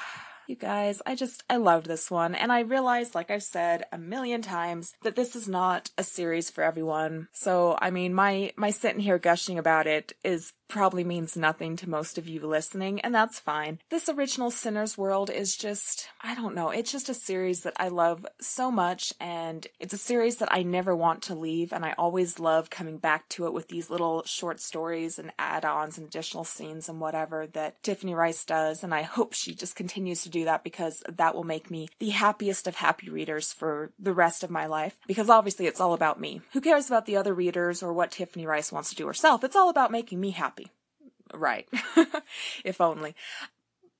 You 0.48 0.56
guys, 0.56 1.02
I 1.06 1.14
just, 1.14 1.44
I 1.50 1.58
loved 1.58 1.88
this 1.88 2.10
one. 2.10 2.34
And 2.34 2.54
I 2.54 2.62
realized, 2.62 3.14
like 3.14 3.30
I've 3.30 3.44
said 3.44 3.84
a 3.92 3.98
million 3.98 4.42
times, 4.42 4.94
that 5.04 5.18
this 5.18 5.36
is 5.36 5.48
not 5.48 5.90
a 5.98 6.04
series 6.04 6.50
for 6.50 6.64
everyone. 6.64 7.28
So, 7.34 7.78
I 7.82 7.92
mean, 7.92 8.14
my, 8.14 8.54
my 8.56 8.70
sitting 8.70 9.02
here 9.02 9.20
gushing 9.20 9.60
about 9.60 9.88
it 9.88 10.14
is 10.24 10.54
probably 10.68 11.04
means 11.04 11.38
nothing 11.38 11.76
to 11.78 11.90
most 11.90 12.18
of 12.18 12.28
you 12.28 12.46
listening, 12.46 13.00
and 13.02 13.14
that's 13.14 13.40
fine. 13.40 13.80
This 13.90 14.10
original 14.10 14.52
Sinner's 14.52 14.98
World 14.98 15.30
is 15.30 15.56
just, 15.56 16.10
I 16.22 16.36
don't 16.36 16.56
know, 16.56 16.70
it's 16.70 16.92
just 16.92 17.10
a 17.10 17.14
series 17.14 17.64
that 17.64 17.74
I 17.78 17.88
love 17.88 18.26
so 18.40 18.72
much, 18.72 19.14
and 19.20 19.66
it's 19.80 19.94
a 19.94 19.98
series 19.98 20.38
that 20.38 20.52
I 20.52 20.64
never 20.64 20.96
want 20.96 21.22
to 21.24 21.36
leave, 21.36 21.72
and 21.72 21.86
I 21.86 21.94
always 21.98 22.40
love 22.40 22.70
coming 22.70 22.98
back 22.98 23.30
to 23.30 23.46
it 23.46 23.54
with 23.54 23.70
these 23.70 23.90
little 23.90 24.24
short 24.26 24.60
stories 24.60 25.18
and 25.18 25.32
add 25.40 25.66
ons 25.66 25.98
and 25.98 26.08
additional 26.08 26.44
scenes 26.44 26.90
and 26.90 27.00
whatever 27.00 27.48
that 27.48 27.82
Tiffany 27.84 28.14
Reisz 28.14 28.46
does, 28.46 28.84
and 28.84 28.94
I 28.94 29.04
hope 29.04 29.34
she 29.34 29.54
just 29.54 29.76
continues 29.76 30.24
to 30.24 30.30
do 30.30 30.46
that 30.46 30.64
because 30.64 31.04
that 31.08 31.36
will 31.36 31.44
make 31.44 31.72
me 31.72 31.90
the 32.00 32.10
happiest 32.10 32.68
of 32.68 32.76
happy 32.76 33.10
readers 33.10 33.54
for 33.54 33.92
the 34.00 34.14
rest 34.14 34.44
of 34.44 34.50
my 34.50 34.66
life. 34.66 34.98
Because 35.08 35.30
obviously 35.30 35.68
it's 35.68 35.80
all 35.80 35.94
about 35.94 36.20
me. 36.20 36.42
Who 36.54 36.62
cares 36.62 36.88
about 36.88 37.06
the 37.06 37.18
other 37.18 37.34
readers 37.34 37.82
or 37.82 37.94
what 37.94 38.12
Tiffany 38.12 38.46
Reisz 38.46 38.72
wants 38.72 38.90
to 38.90 38.96
do 38.96 39.08
herself? 39.08 39.44
It's 39.44 39.56
all 39.56 39.70
about 39.70 39.92
making 39.92 40.20
me 40.20 40.32
happy. 40.32 40.57
Right. 41.38 41.68
if 42.64 42.82
only. 42.82 43.16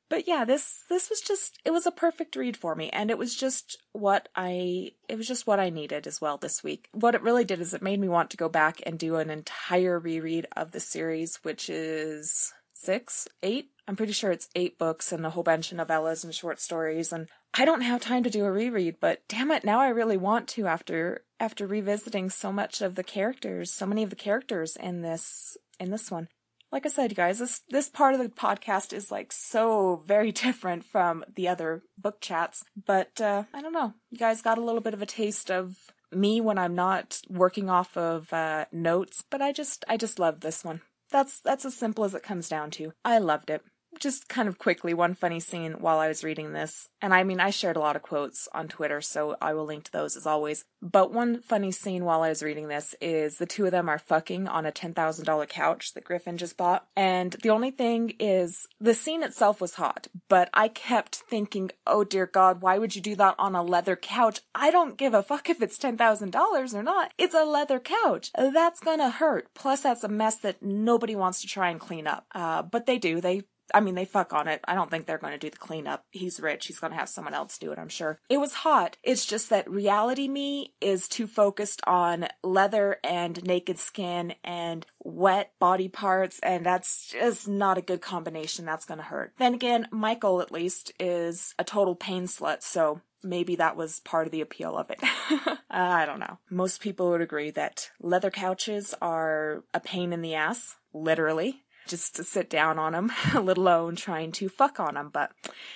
But 0.10 0.28
yeah, 0.28 0.46
this 0.46 0.84
this 0.90 1.10
was 1.10 1.20
just 1.20 1.60
it 1.66 1.72
was 1.72 1.86
a 1.86 1.92
perfect 1.92 2.36
read 2.36 2.56
for 2.56 2.76
me 2.76 2.90
and 2.92 3.12
it 3.12 3.18
was 3.18 3.36
just 3.36 3.78
what 3.92 4.30
I 4.36 4.92
it 5.10 5.18
was 5.18 5.28
just 5.28 5.46
what 5.46 5.60
I 5.60 5.70
needed 5.70 6.08
as 6.08 6.22
well 6.22 6.38
this 6.38 6.64
week. 6.64 6.88
What 6.94 7.16
it 7.16 7.22
really 7.22 7.44
did 7.44 7.60
is 7.60 7.74
it 7.74 7.82
made 7.82 8.00
me 8.00 8.08
want 8.08 8.30
to 8.32 8.38
go 8.38 8.48
back 8.48 8.82
and 8.86 8.98
do 8.98 9.18
an 9.18 9.30
entire 9.30 10.00
reread 10.00 10.48
of 10.56 10.72
the 10.72 10.80
series, 10.80 11.38
which 11.44 11.70
is 11.70 12.54
six, 12.74 13.28
eight. 13.44 13.72
I'm 13.88 13.98
pretty 13.98 14.14
sure 14.14 14.32
it's 14.32 14.50
eight 14.56 14.78
books 14.78 15.12
and 15.12 15.26
a 15.26 15.30
whole 15.30 15.44
bunch 15.44 15.72
of 15.72 15.78
novellas 15.78 16.24
and 16.24 16.34
short 16.34 16.62
stories. 16.62 17.12
And 17.12 17.28
I 17.54 17.66
don't 17.66 17.82
have 17.82 18.02
time 18.02 18.24
to 18.24 18.30
do 18.30 18.46
a 18.46 18.52
reread, 18.52 18.98
but 19.00 19.28
damn 19.28 19.52
it, 19.52 19.66
now 19.66 19.80
I 19.80 19.90
really 19.90 20.18
want 20.18 20.48
to 20.50 20.68
after 20.68 21.24
after 21.40 21.68
revisiting 21.68 22.30
so 22.30 22.52
much 22.52 22.82
of 22.82 22.96
the 22.96 23.04
characters, 23.04 23.72
so 23.72 23.86
many 23.86 24.04
of 24.04 24.10
the 24.10 24.16
characters 24.16 24.78
in 24.78 25.02
this 25.02 25.58
in 25.80 25.92
this 25.92 26.10
one. 26.10 26.30
Like 26.72 26.86
I 26.86 26.90
said, 26.90 27.16
guys, 27.16 27.40
this 27.40 27.62
this 27.70 27.90
part 27.90 28.14
of 28.14 28.20
the 28.20 28.30
podcast 28.30 28.94
is 28.94 29.12
like 29.12 29.32
so 29.32 30.04
very 30.06 30.32
different 30.46 30.86
from 30.86 31.24
the 31.36 31.48
other 31.48 31.84
book 31.98 32.20
chats. 32.22 32.64
But 32.86 33.20
uh, 33.22 33.44
I 33.54 33.62
don't 33.62 33.74
know, 33.74 33.94
you 34.12 34.18
guys 34.18 34.42
got 34.42 34.58
a 34.58 34.64
little 34.64 34.82
bit 34.82 34.94
of 34.94 35.02
a 35.02 35.06
taste 35.06 35.50
of 35.50 35.78
me 36.12 36.40
when 36.42 36.58
I'm 36.58 36.76
not 36.76 37.20
working 37.30 37.70
off 37.70 37.96
of 37.98 38.32
uh, 38.34 38.66
notes. 38.72 39.24
But 39.30 39.42
I 39.42 39.52
just 39.52 39.86
I 39.88 39.98
just 39.98 40.20
love 40.20 40.42
this 40.42 40.64
one. 40.64 40.82
That's 41.10 41.40
that's 41.40 41.66
as 41.66 41.76
simple 41.76 42.04
as 42.04 42.14
it 42.14 42.24
comes 42.24 42.50
down 42.50 42.72
to. 42.72 42.92
I 43.06 43.20
loved 43.20 43.50
it. 43.50 43.64
Just 44.00 44.30
kind 44.30 44.48
of 44.48 44.58
quickly, 44.58 44.94
one 44.94 45.14
funny 45.14 45.40
scene 45.40 45.74
while 45.74 46.00
I 46.00 46.08
was 46.08 46.24
reading 46.24 46.54
this, 46.54 46.90
and 47.02 47.14
I 47.14 47.24
mean, 47.24 47.40
I 47.40 47.50
shared 47.50 47.76
a 47.76 47.80
lot 47.80 47.96
of 47.96 48.02
quotes 48.02 48.48
on 48.54 48.68
Twitter, 48.68 49.02
so 49.02 49.36
I 49.42 49.54
will 49.54 49.66
link 49.66 49.86
to 49.86 49.92
those 49.92 50.16
as 50.16 50.26
always. 50.26 50.66
But 50.82 51.14
one 51.14 51.42
funny 51.42 51.72
scene 51.72 52.06
while 52.06 52.22
I 52.22 52.30
was 52.30 52.44
reading 52.44 52.68
this 52.68 52.96
is 53.02 53.38
the 53.38 53.46
two 53.46 53.66
of 53.66 53.72
them 53.72 53.90
are 53.90 54.00
fucking 54.00 54.48
on 54.48 54.66
a 54.66 54.72
$10,000 54.72 55.50
couch 55.50 55.94
that 55.94 56.04
Griffin 56.04 56.38
just 56.38 56.58
bought. 56.58 56.88
And 56.96 57.34
the 57.44 57.50
only 57.50 57.72
thing 57.72 58.14
is, 58.20 58.68
the 58.80 58.94
scene 58.94 59.24
itself 59.24 59.60
was 59.60 59.76
hot, 59.76 60.08
but 60.30 60.50
I 60.54 60.68
kept 60.68 61.16
thinking, 61.16 61.72
oh 61.86 62.04
dear 62.04 62.26
God, 62.26 62.62
why 62.62 62.78
would 62.78 62.96
you 62.96 63.02
do 63.02 63.16
that 63.16 63.36
on 63.40 63.56
a 63.56 63.64
leather 63.64 63.96
couch? 63.96 64.42
I 64.54 64.72
don't 64.72 64.98
give 64.98 65.14
a 65.14 65.24
fuck 65.24 65.50
if 65.50 65.62
it's 65.62 65.80
$10,000 65.80 66.74
or 66.74 66.84
not. 66.84 67.12
It's 67.18 67.36
a 67.36 67.46
leather 67.46 67.80
couch. 67.80 68.32
That's 68.36 68.80
gonna 68.80 69.10
hurt. 69.10 69.54
Plus, 69.54 69.82
that's 69.82 70.04
a 70.04 70.10
mess 70.10 70.38
that 70.38 70.62
nobody 70.62 71.16
wants 71.16 71.42
to 71.42 71.48
try 71.48 71.70
and 71.70 71.80
clean 71.80 72.08
up. 72.08 72.26
Uh, 72.34 72.62
but 72.62 72.86
they 72.86 72.98
do. 72.98 73.22
They 73.22 73.44
I 73.74 73.80
mean, 73.80 73.96
they 73.96 74.06
fuck 74.06 74.34
on 74.34 74.48
it. 74.48 74.62
I 74.66 74.76
don't 74.76 74.90
think 74.90 75.06
they're 75.06 75.18
going 75.18 75.34
to 75.34 75.40
do 75.40 75.50
the 75.50 75.58
cleanup. 75.58 76.06
He's 76.12 76.40
rich. 76.40 76.68
He's 76.68 76.80
going 76.80 76.92
to 76.92 77.00
have 77.00 77.10
someone 77.10 77.34
else 77.34 77.58
do 77.58 77.72
it, 77.72 77.80
I'm 77.80 77.90
sure. 77.90 78.20
It 78.30 78.38
was 78.38 78.54
hot. 78.54 78.98
It's 79.04 79.26
just 79.26 79.50
that 79.50 79.70
reality 79.70 80.28
me 80.28 80.74
is 80.82 81.08
too 81.08 81.28
focused 81.28 81.82
on 81.86 82.28
leather 82.44 82.98
and 83.04 83.44
naked 83.44 83.80
skin 83.80 84.36
and 84.44 84.86
wet 85.04 85.52
body 85.60 85.90
parts, 85.90 86.40
and 86.44 86.66
that's 86.66 87.08
just 87.08 87.48
not 87.48 87.78
a 87.78 87.82
good 87.82 88.02
combination. 88.02 88.66
That's 88.66 88.86
going 88.86 89.00
to 89.00 89.04
hurt. 89.04 89.34
Then 89.38 89.54
again, 89.54 89.88
Michael, 89.92 90.42
at 90.42 90.52
least, 90.52 90.92
is 91.00 91.54
a 91.60 91.64
total 91.64 91.96
pain 91.96 92.24
slut, 92.24 92.62
so 92.62 93.02
maybe 93.24 93.56
that 93.56 93.76
was 93.76 94.00
part 94.02 94.28
of 94.28 94.32
the 94.32 94.42
appeal 94.42 94.78
of 94.78 94.90
it. 94.90 95.00
I 95.70 96.06
don't 96.06 96.20
know. 96.20 96.40
Most 96.50 96.82
people 96.82 97.10
would 97.10 97.22
agree 97.22 97.52
that 97.52 97.92
leather 98.00 98.32
couches 98.32 98.94
are 99.02 99.64
a 99.74 99.80
pain 99.80 100.14
in 100.14 100.22
the 100.22 100.36
ass, 100.36 100.76
literally 100.94 101.64
just 101.88 102.16
to 102.16 102.24
sit 102.24 102.50
down 102.50 102.78
on 102.80 102.94
them, 102.94 103.12
let 103.34 103.58
alone 103.58 103.96
trying 103.96 104.32
to 104.34 104.50
fuck 104.50 104.80
on 104.80 104.96
them. 104.96 105.10
But 105.12 105.32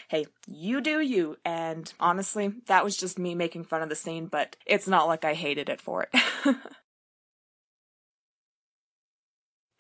hey, 0.10 0.28
you 0.48 0.82
do 0.82 1.00
you. 1.00 1.38
And 1.44 1.92
honestly, 2.00 2.54
that 2.68 2.84
was 2.84 2.98
just 2.98 3.20
me 3.20 3.36
making 3.36 3.66
fun 3.66 3.82
of 3.82 3.90
the 3.90 3.96
scene, 3.96 4.28
but 4.28 4.56
it's 4.66 4.88
not 4.88 5.08
like 5.08 5.26
I 5.26 5.34
hated 5.34 5.70
it 5.70 5.82
for 5.82 6.04
it. 6.12 6.22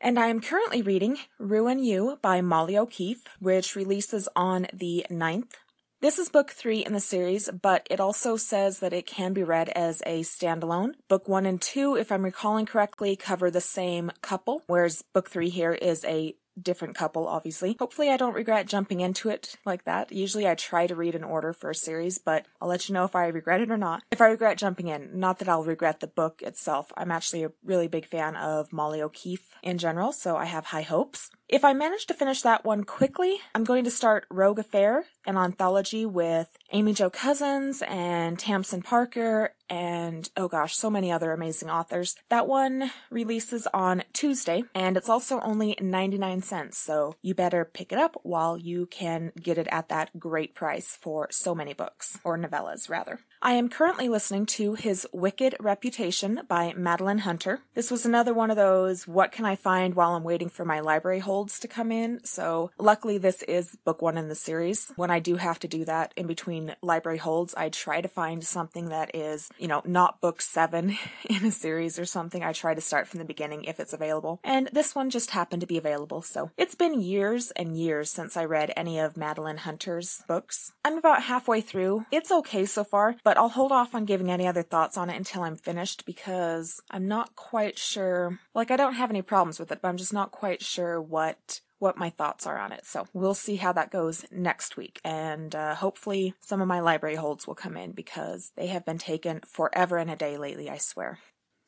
and 0.01 0.19
I 0.19 0.27
am 0.27 0.41
currently 0.41 0.81
reading 0.81 1.17
Ruin 1.39 1.79
You 1.79 2.19
by 2.21 2.41
Molly 2.41 2.77
O'Keefe, 2.77 3.23
which 3.39 3.75
releases 3.75 4.27
on 4.35 4.67
the 4.73 5.05
9th. 5.09 5.53
This 6.01 6.17
is 6.17 6.29
book 6.29 6.49
three 6.49 6.83
in 6.83 6.93
the 6.93 6.99
series, 6.99 7.47
but 7.49 7.85
it 7.91 7.99
also 7.99 8.35
says 8.35 8.79
that 8.79 8.91
it 8.91 9.05
can 9.05 9.33
be 9.33 9.43
read 9.43 9.69
as 9.69 10.01
a 10.07 10.21
standalone. 10.21 10.93
Book 11.07 11.27
one 11.27 11.45
and 11.45 11.61
two, 11.61 11.95
if 11.95 12.11
I'm 12.11 12.25
recalling 12.25 12.65
correctly, 12.65 13.15
cover 13.15 13.51
the 13.51 13.61
same 13.61 14.11
couple, 14.23 14.63
whereas 14.65 15.03
book 15.13 15.29
three 15.29 15.49
here 15.49 15.73
is 15.73 16.03
a 16.05 16.33
different 16.59 16.95
couple, 16.95 17.27
obviously. 17.27 17.75
Hopefully, 17.79 18.09
I 18.09 18.17
don't 18.17 18.33
regret 18.33 18.65
jumping 18.65 18.99
into 18.99 19.29
it 19.29 19.57
like 19.63 19.85
that. 19.85 20.11
Usually, 20.11 20.47
I 20.47 20.55
try 20.55 20.87
to 20.87 20.95
read 20.95 21.13
in 21.13 21.23
order 21.23 21.53
for 21.53 21.69
a 21.69 21.75
series, 21.75 22.17
but 22.17 22.47
I'll 22.59 22.67
let 22.67 22.89
you 22.89 22.93
know 22.93 23.05
if 23.05 23.15
I 23.15 23.27
regret 23.27 23.61
it 23.61 23.69
or 23.69 23.77
not. 23.77 24.01
If 24.11 24.21
I 24.21 24.27
regret 24.27 24.57
jumping 24.57 24.87
in, 24.87 25.19
not 25.19 25.37
that 25.37 25.49
I'll 25.49 25.63
regret 25.63 25.99
the 25.99 26.07
book 26.07 26.41
itself. 26.41 26.91
I'm 26.97 27.11
actually 27.11 27.43
a 27.43 27.51
really 27.63 27.87
big 27.87 28.07
fan 28.07 28.35
of 28.35 28.73
Molly 28.73 29.03
O'Keefe 29.03 29.55
in 29.61 29.77
general, 29.77 30.13
so 30.13 30.35
I 30.35 30.45
have 30.45 30.65
high 30.65 30.81
hopes. 30.81 31.29
If 31.51 31.65
I 31.65 31.73
manage 31.73 32.05
to 32.05 32.13
finish 32.13 32.43
that 32.43 32.63
one 32.63 32.85
quickly, 32.85 33.41
I'm 33.53 33.65
going 33.65 33.83
to 33.83 33.91
start 33.91 34.25
Rogue 34.29 34.57
Affair, 34.57 35.07
an 35.25 35.35
anthology 35.35 36.05
with 36.05 36.47
Amy 36.71 36.93
Jo 36.93 37.09
Cousins 37.09 37.83
and 37.89 38.39
Tamsin 38.39 38.81
Parker 38.81 39.53
and 39.69 40.29
oh 40.37 40.47
gosh, 40.47 40.77
so 40.77 40.89
many 40.89 41.11
other 41.11 41.33
amazing 41.33 41.69
authors. 41.69 42.15
That 42.29 42.47
one 42.47 42.91
releases 43.09 43.67
on 43.73 44.03
Tuesday 44.13 44.63
and 44.73 44.95
it's 44.95 45.09
also 45.09 45.41
only 45.41 45.75
99 45.81 46.41
cents, 46.41 46.77
so 46.77 47.17
you 47.21 47.35
better 47.35 47.65
pick 47.65 47.91
it 47.91 47.99
up 47.99 48.17
while 48.23 48.57
you 48.57 48.85
can 48.85 49.33
get 49.35 49.57
it 49.57 49.67
at 49.71 49.89
that 49.89 50.17
great 50.17 50.55
price 50.55 50.97
for 51.01 51.27
so 51.31 51.53
many 51.53 51.73
books, 51.73 52.17
or 52.23 52.37
novellas 52.37 52.89
rather. 52.89 53.19
I 53.43 53.53
am 53.53 53.69
currently 53.69 54.07
listening 54.07 54.45
to 54.57 54.75
his 54.75 55.07
Wicked 55.11 55.55
Reputation 55.59 56.41
by 56.47 56.73
Madeline 56.77 57.19
Hunter. 57.19 57.61
This 57.73 57.89
was 57.89 58.05
another 58.05 58.35
one 58.35 58.51
of 58.51 58.55
those, 58.55 59.07
what 59.07 59.31
can 59.31 59.45
I 59.45 59.55
find 59.55 59.95
while 59.95 60.11
I'm 60.11 60.23
waiting 60.23 60.47
for 60.47 60.63
my 60.63 60.79
library 60.79 61.17
holds 61.17 61.59
to 61.61 61.67
come 61.67 61.91
in? 61.91 62.23
So 62.23 62.69
luckily 62.77 63.17
this 63.17 63.41
is 63.43 63.75
book 63.83 63.99
one 63.99 64.15
in 64.15 64.27
the 64.27 64.35
series. 64.35 64.91
When 64.95 65.09
I 65.09 65.17
do 65.17 65.37
have 65.37 65.57
to 65.61 65.67
do 65.67 65.85
that 65.85 66.13
in 66.15 66.27
between 66.27 66.75
library 66.83 67.17
holds, 67.17 67.55
I 67.55 67.69
try 67.69 67.99
to 67.99 68.07
find 68.07 68.43
something 68.43 68.89
that 68.89 69.15
is, 69.15 69.49
you 69.57 69.67
know, 69.67 69.81
not 69.85 70.21
book 70.21 70.39
seven 70.39 70.99
in 71.27 71.43
a 71.43 71.51
series 71.51 71.97
or 71.97 72.05
something. 72.05 72.43
I 72.43 72.53
try 72.53 72.75
to 72.75 72.81
start 72.81 73.07
from 73.07 73.17
the 73.17 73.25
beginning 73.25 73.63
if 73.63 73.79
it's 73.79 73.93
available. 73.93 74.39
And 74.43 74.69
this 74.71 74.93
one 74.93 75.09
just 75.09 75.31
happened 75.31 75.61
to 75.61 75.67
be 75.67 75.79
available. 75.79 76.21
So 76.21 76.51
it's 76.57 76.75
been 76.75 77.01
years 77.01 77.49
and 77.55 77.75
years 77.75 78.11
since 78.11 78.37
I 78.37 78.45
read 78.45 78.71
any 78.77 78.99
of 78.99 79.17
Madeline 79.17 79.57
Hunter's 79.57 80.21
books. 80.27 80.73
I'm 80.85 80.99
about 80.99 81.23
halfway 81.23 81.61
through. 81.61 82.05
It's 82.11 82.31
okay 82.31 82.67
so 82.67 82.83
far, 82.83 83.15
but 83.23 83.30
but 83.31 83.37
I'll 83.37 83.47
hold 83.47 83.71
off 83.71 83.95
on 83.95 84.03
giving 84.03 84.29
any 84.29 84.45
other 84.45 84.61
thoughts 84.61 84.97
on 84.97 85.09
it 85.09 85.15
until 85.15 85.43
I'm 85.43 85.55
finished 85.55 86.05
because 86.05 86.81
I'm 86.91 87.07
not 87.07 87.33
quite 87.37 87.79
sure. 87.79 88.37
Like, 88.53 88.71
I 88.71 88.75
don't 88.75 88.95
have 88.95 89.09
any 89.09 89.21
problems 89.21 89.57
with 89.57 89.71
it, 89.71 89.79
but 89.81 89.87
I'm 89.87 89.95
just 89.95 90.11
not 90.11 90.31
quite 90.31 90.61
sure 90.61 91.01
what 91.01 91.61
what 91.79 91.97
my 91.97 92.09
thoughts 92.09 92.45
are 92.45 92.59
on 92.59 92.73
it. 92.73 92.85
So 92.85 93.07
we'll 93.13 93.33
see 93.33 93.55
how 93.55 93.71
that 93.71 93.89
goes 93.89 94.25
next 94.31 94.75
week. 94.75 94.99
And 95.05 95.55
uh, 95.55 95.75
hopefully, 95.75 96.33
some 96.41 96.61
of 96.61 96.67
my 96.67 96.81
library 96.81 97.15
holds 97.15 97.47
will 97.47 97.55
come 97.55 97.77
in 97.77 97.93
because 97.93 98.51
they 98.57 98.67
have 98.67 98.85
been 98.85 98.97
taken 98.97 99.39
forever 99.47 99.95
and 99.95 100.11
a 100.11 100.17
day 100.17 100.37
lately, 100.37 100.69
I 100.69 100.75
swear. 100.75 101.19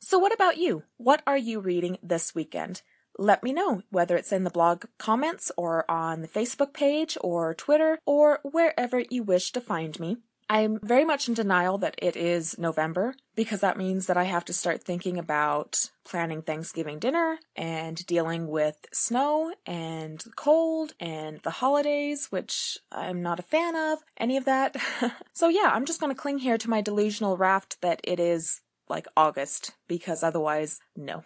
So, 0.02 0.18
what 0.18 0.34
about 0.34 0.58
you? 0.58 0.82
What 0.98 1.22
are 1.26 1.38
you 1.38 1.60
reading 1.60 1.96
this 2.02 2.34
weekend? 2.34 2.82
Let 3.18 3.42
me 3.42 3.54
know 3.54 3.80
whether 3.88 4.18
it's 4.18 4.32
in 4.32 4.44
the 4.44 4.50
blog 4.50 4.84
comments 4.98 5.50
or 5.56 5.90
on 5.90 6.20
the 6.20 6.28
Facebook 6.28 6.74
page 6.74 7.16
or 7.22 7.54
Twitter 7.54 7.98
or 8.04 8.40
wherever 8.42 9.02
you 9.08 9.22
wish 9.22 9.50
to 9.52 9.62
find 9.62 9.98
me. 9.98 10.18
I'm 10.48 10.78
very 10.82 11.04
much 11.04 11.28
in 11.28 11.34
denial 11.34 11.78
that 11.78 11.94
it 11.98 12.16
is 12.16 12.58
November 12.58 13.14
because 13.34 13.60
that 13.60 13.78
means 13.78 14.06
that 14.06 14.16
I 14.16 14.24
have 14.24 14.44
to 14.46 14.52
start 14.52 14.82
thinking 14.82 15.18
about 15.18 15.90
planning 16.04 16.42
Thanksgiving 16.42 16.98
dinner 16.98 17.38
and 17.56 18.04
dealing 18.06 18.48
with 18.48 18.76
snow 18.92 19.54
and 19.66 20.22
cold 20.36 20.92
and 21.00 21.40
the 21.40 21.50
holidays, 21.50 22.26
which 22.30 22.78
I'm 22.92 23.22
not 23.22 23.38
a 23.38 23.42
fan 23.42 23.74
of, 23.74 24.00
any 24.18 24.36
of 24.36 24.44
that. 24.44 24.76
so 25.32 25.48
yeah, 25.48 25.70
I'm 25.72 25.86
just 25.86 26.00
going 26.00 26.14
to 26.14 26.20
cling 26.20 26.38
here 26.38 26.58
to 26.58 26.70
my 26.70 26.82
delusional 26.82 27.36
raft 27.36 27.80
that 27.80 28.00
it 28.04 28.20
is 28.20 28.60
like 28.88 29.06
August 29.16 29.72
because 29.88 30.22
otherwise, 30.22 30.78
no. 30.94 31.24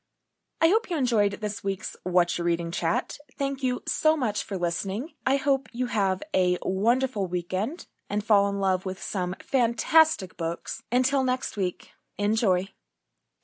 I 0.61 0.69
hope 0.69 0.91
you 0.91 0.97
enjoyed 0.97 1.35
this 1.35 1.63
week's 1.63 1.97
What 2.03 2.37
You're 2.37 2.45
Reading 2.45 2.73
chat. 2.73 3.17
Thank 3.39 3.63
you 3.63 3.83
so 3.87 4.17
much 4.17 4.43
for 4.43 4.59
listening. 4.59 5.11
I 5.25 5.37
hope 5.37 5.69
you 5.73 5.87
have 5.87 6.21
a 6.35 6.59
wonderful 6.63 7.29
weekend 7.29 7.87
and 8.11 8.25
fall 8.25 8.49
in 8.49 8.61
love 8.61 8.85
with 8.85 9.03
some 9.03 9.35
fantastic 9.41 10.37
books. 10.37 10.83
Until 10.91 11.25
next 11.25 11.57
week, 11.57 11.91
enjoy. 12.19 12.69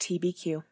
TBQ. 0.01 0.65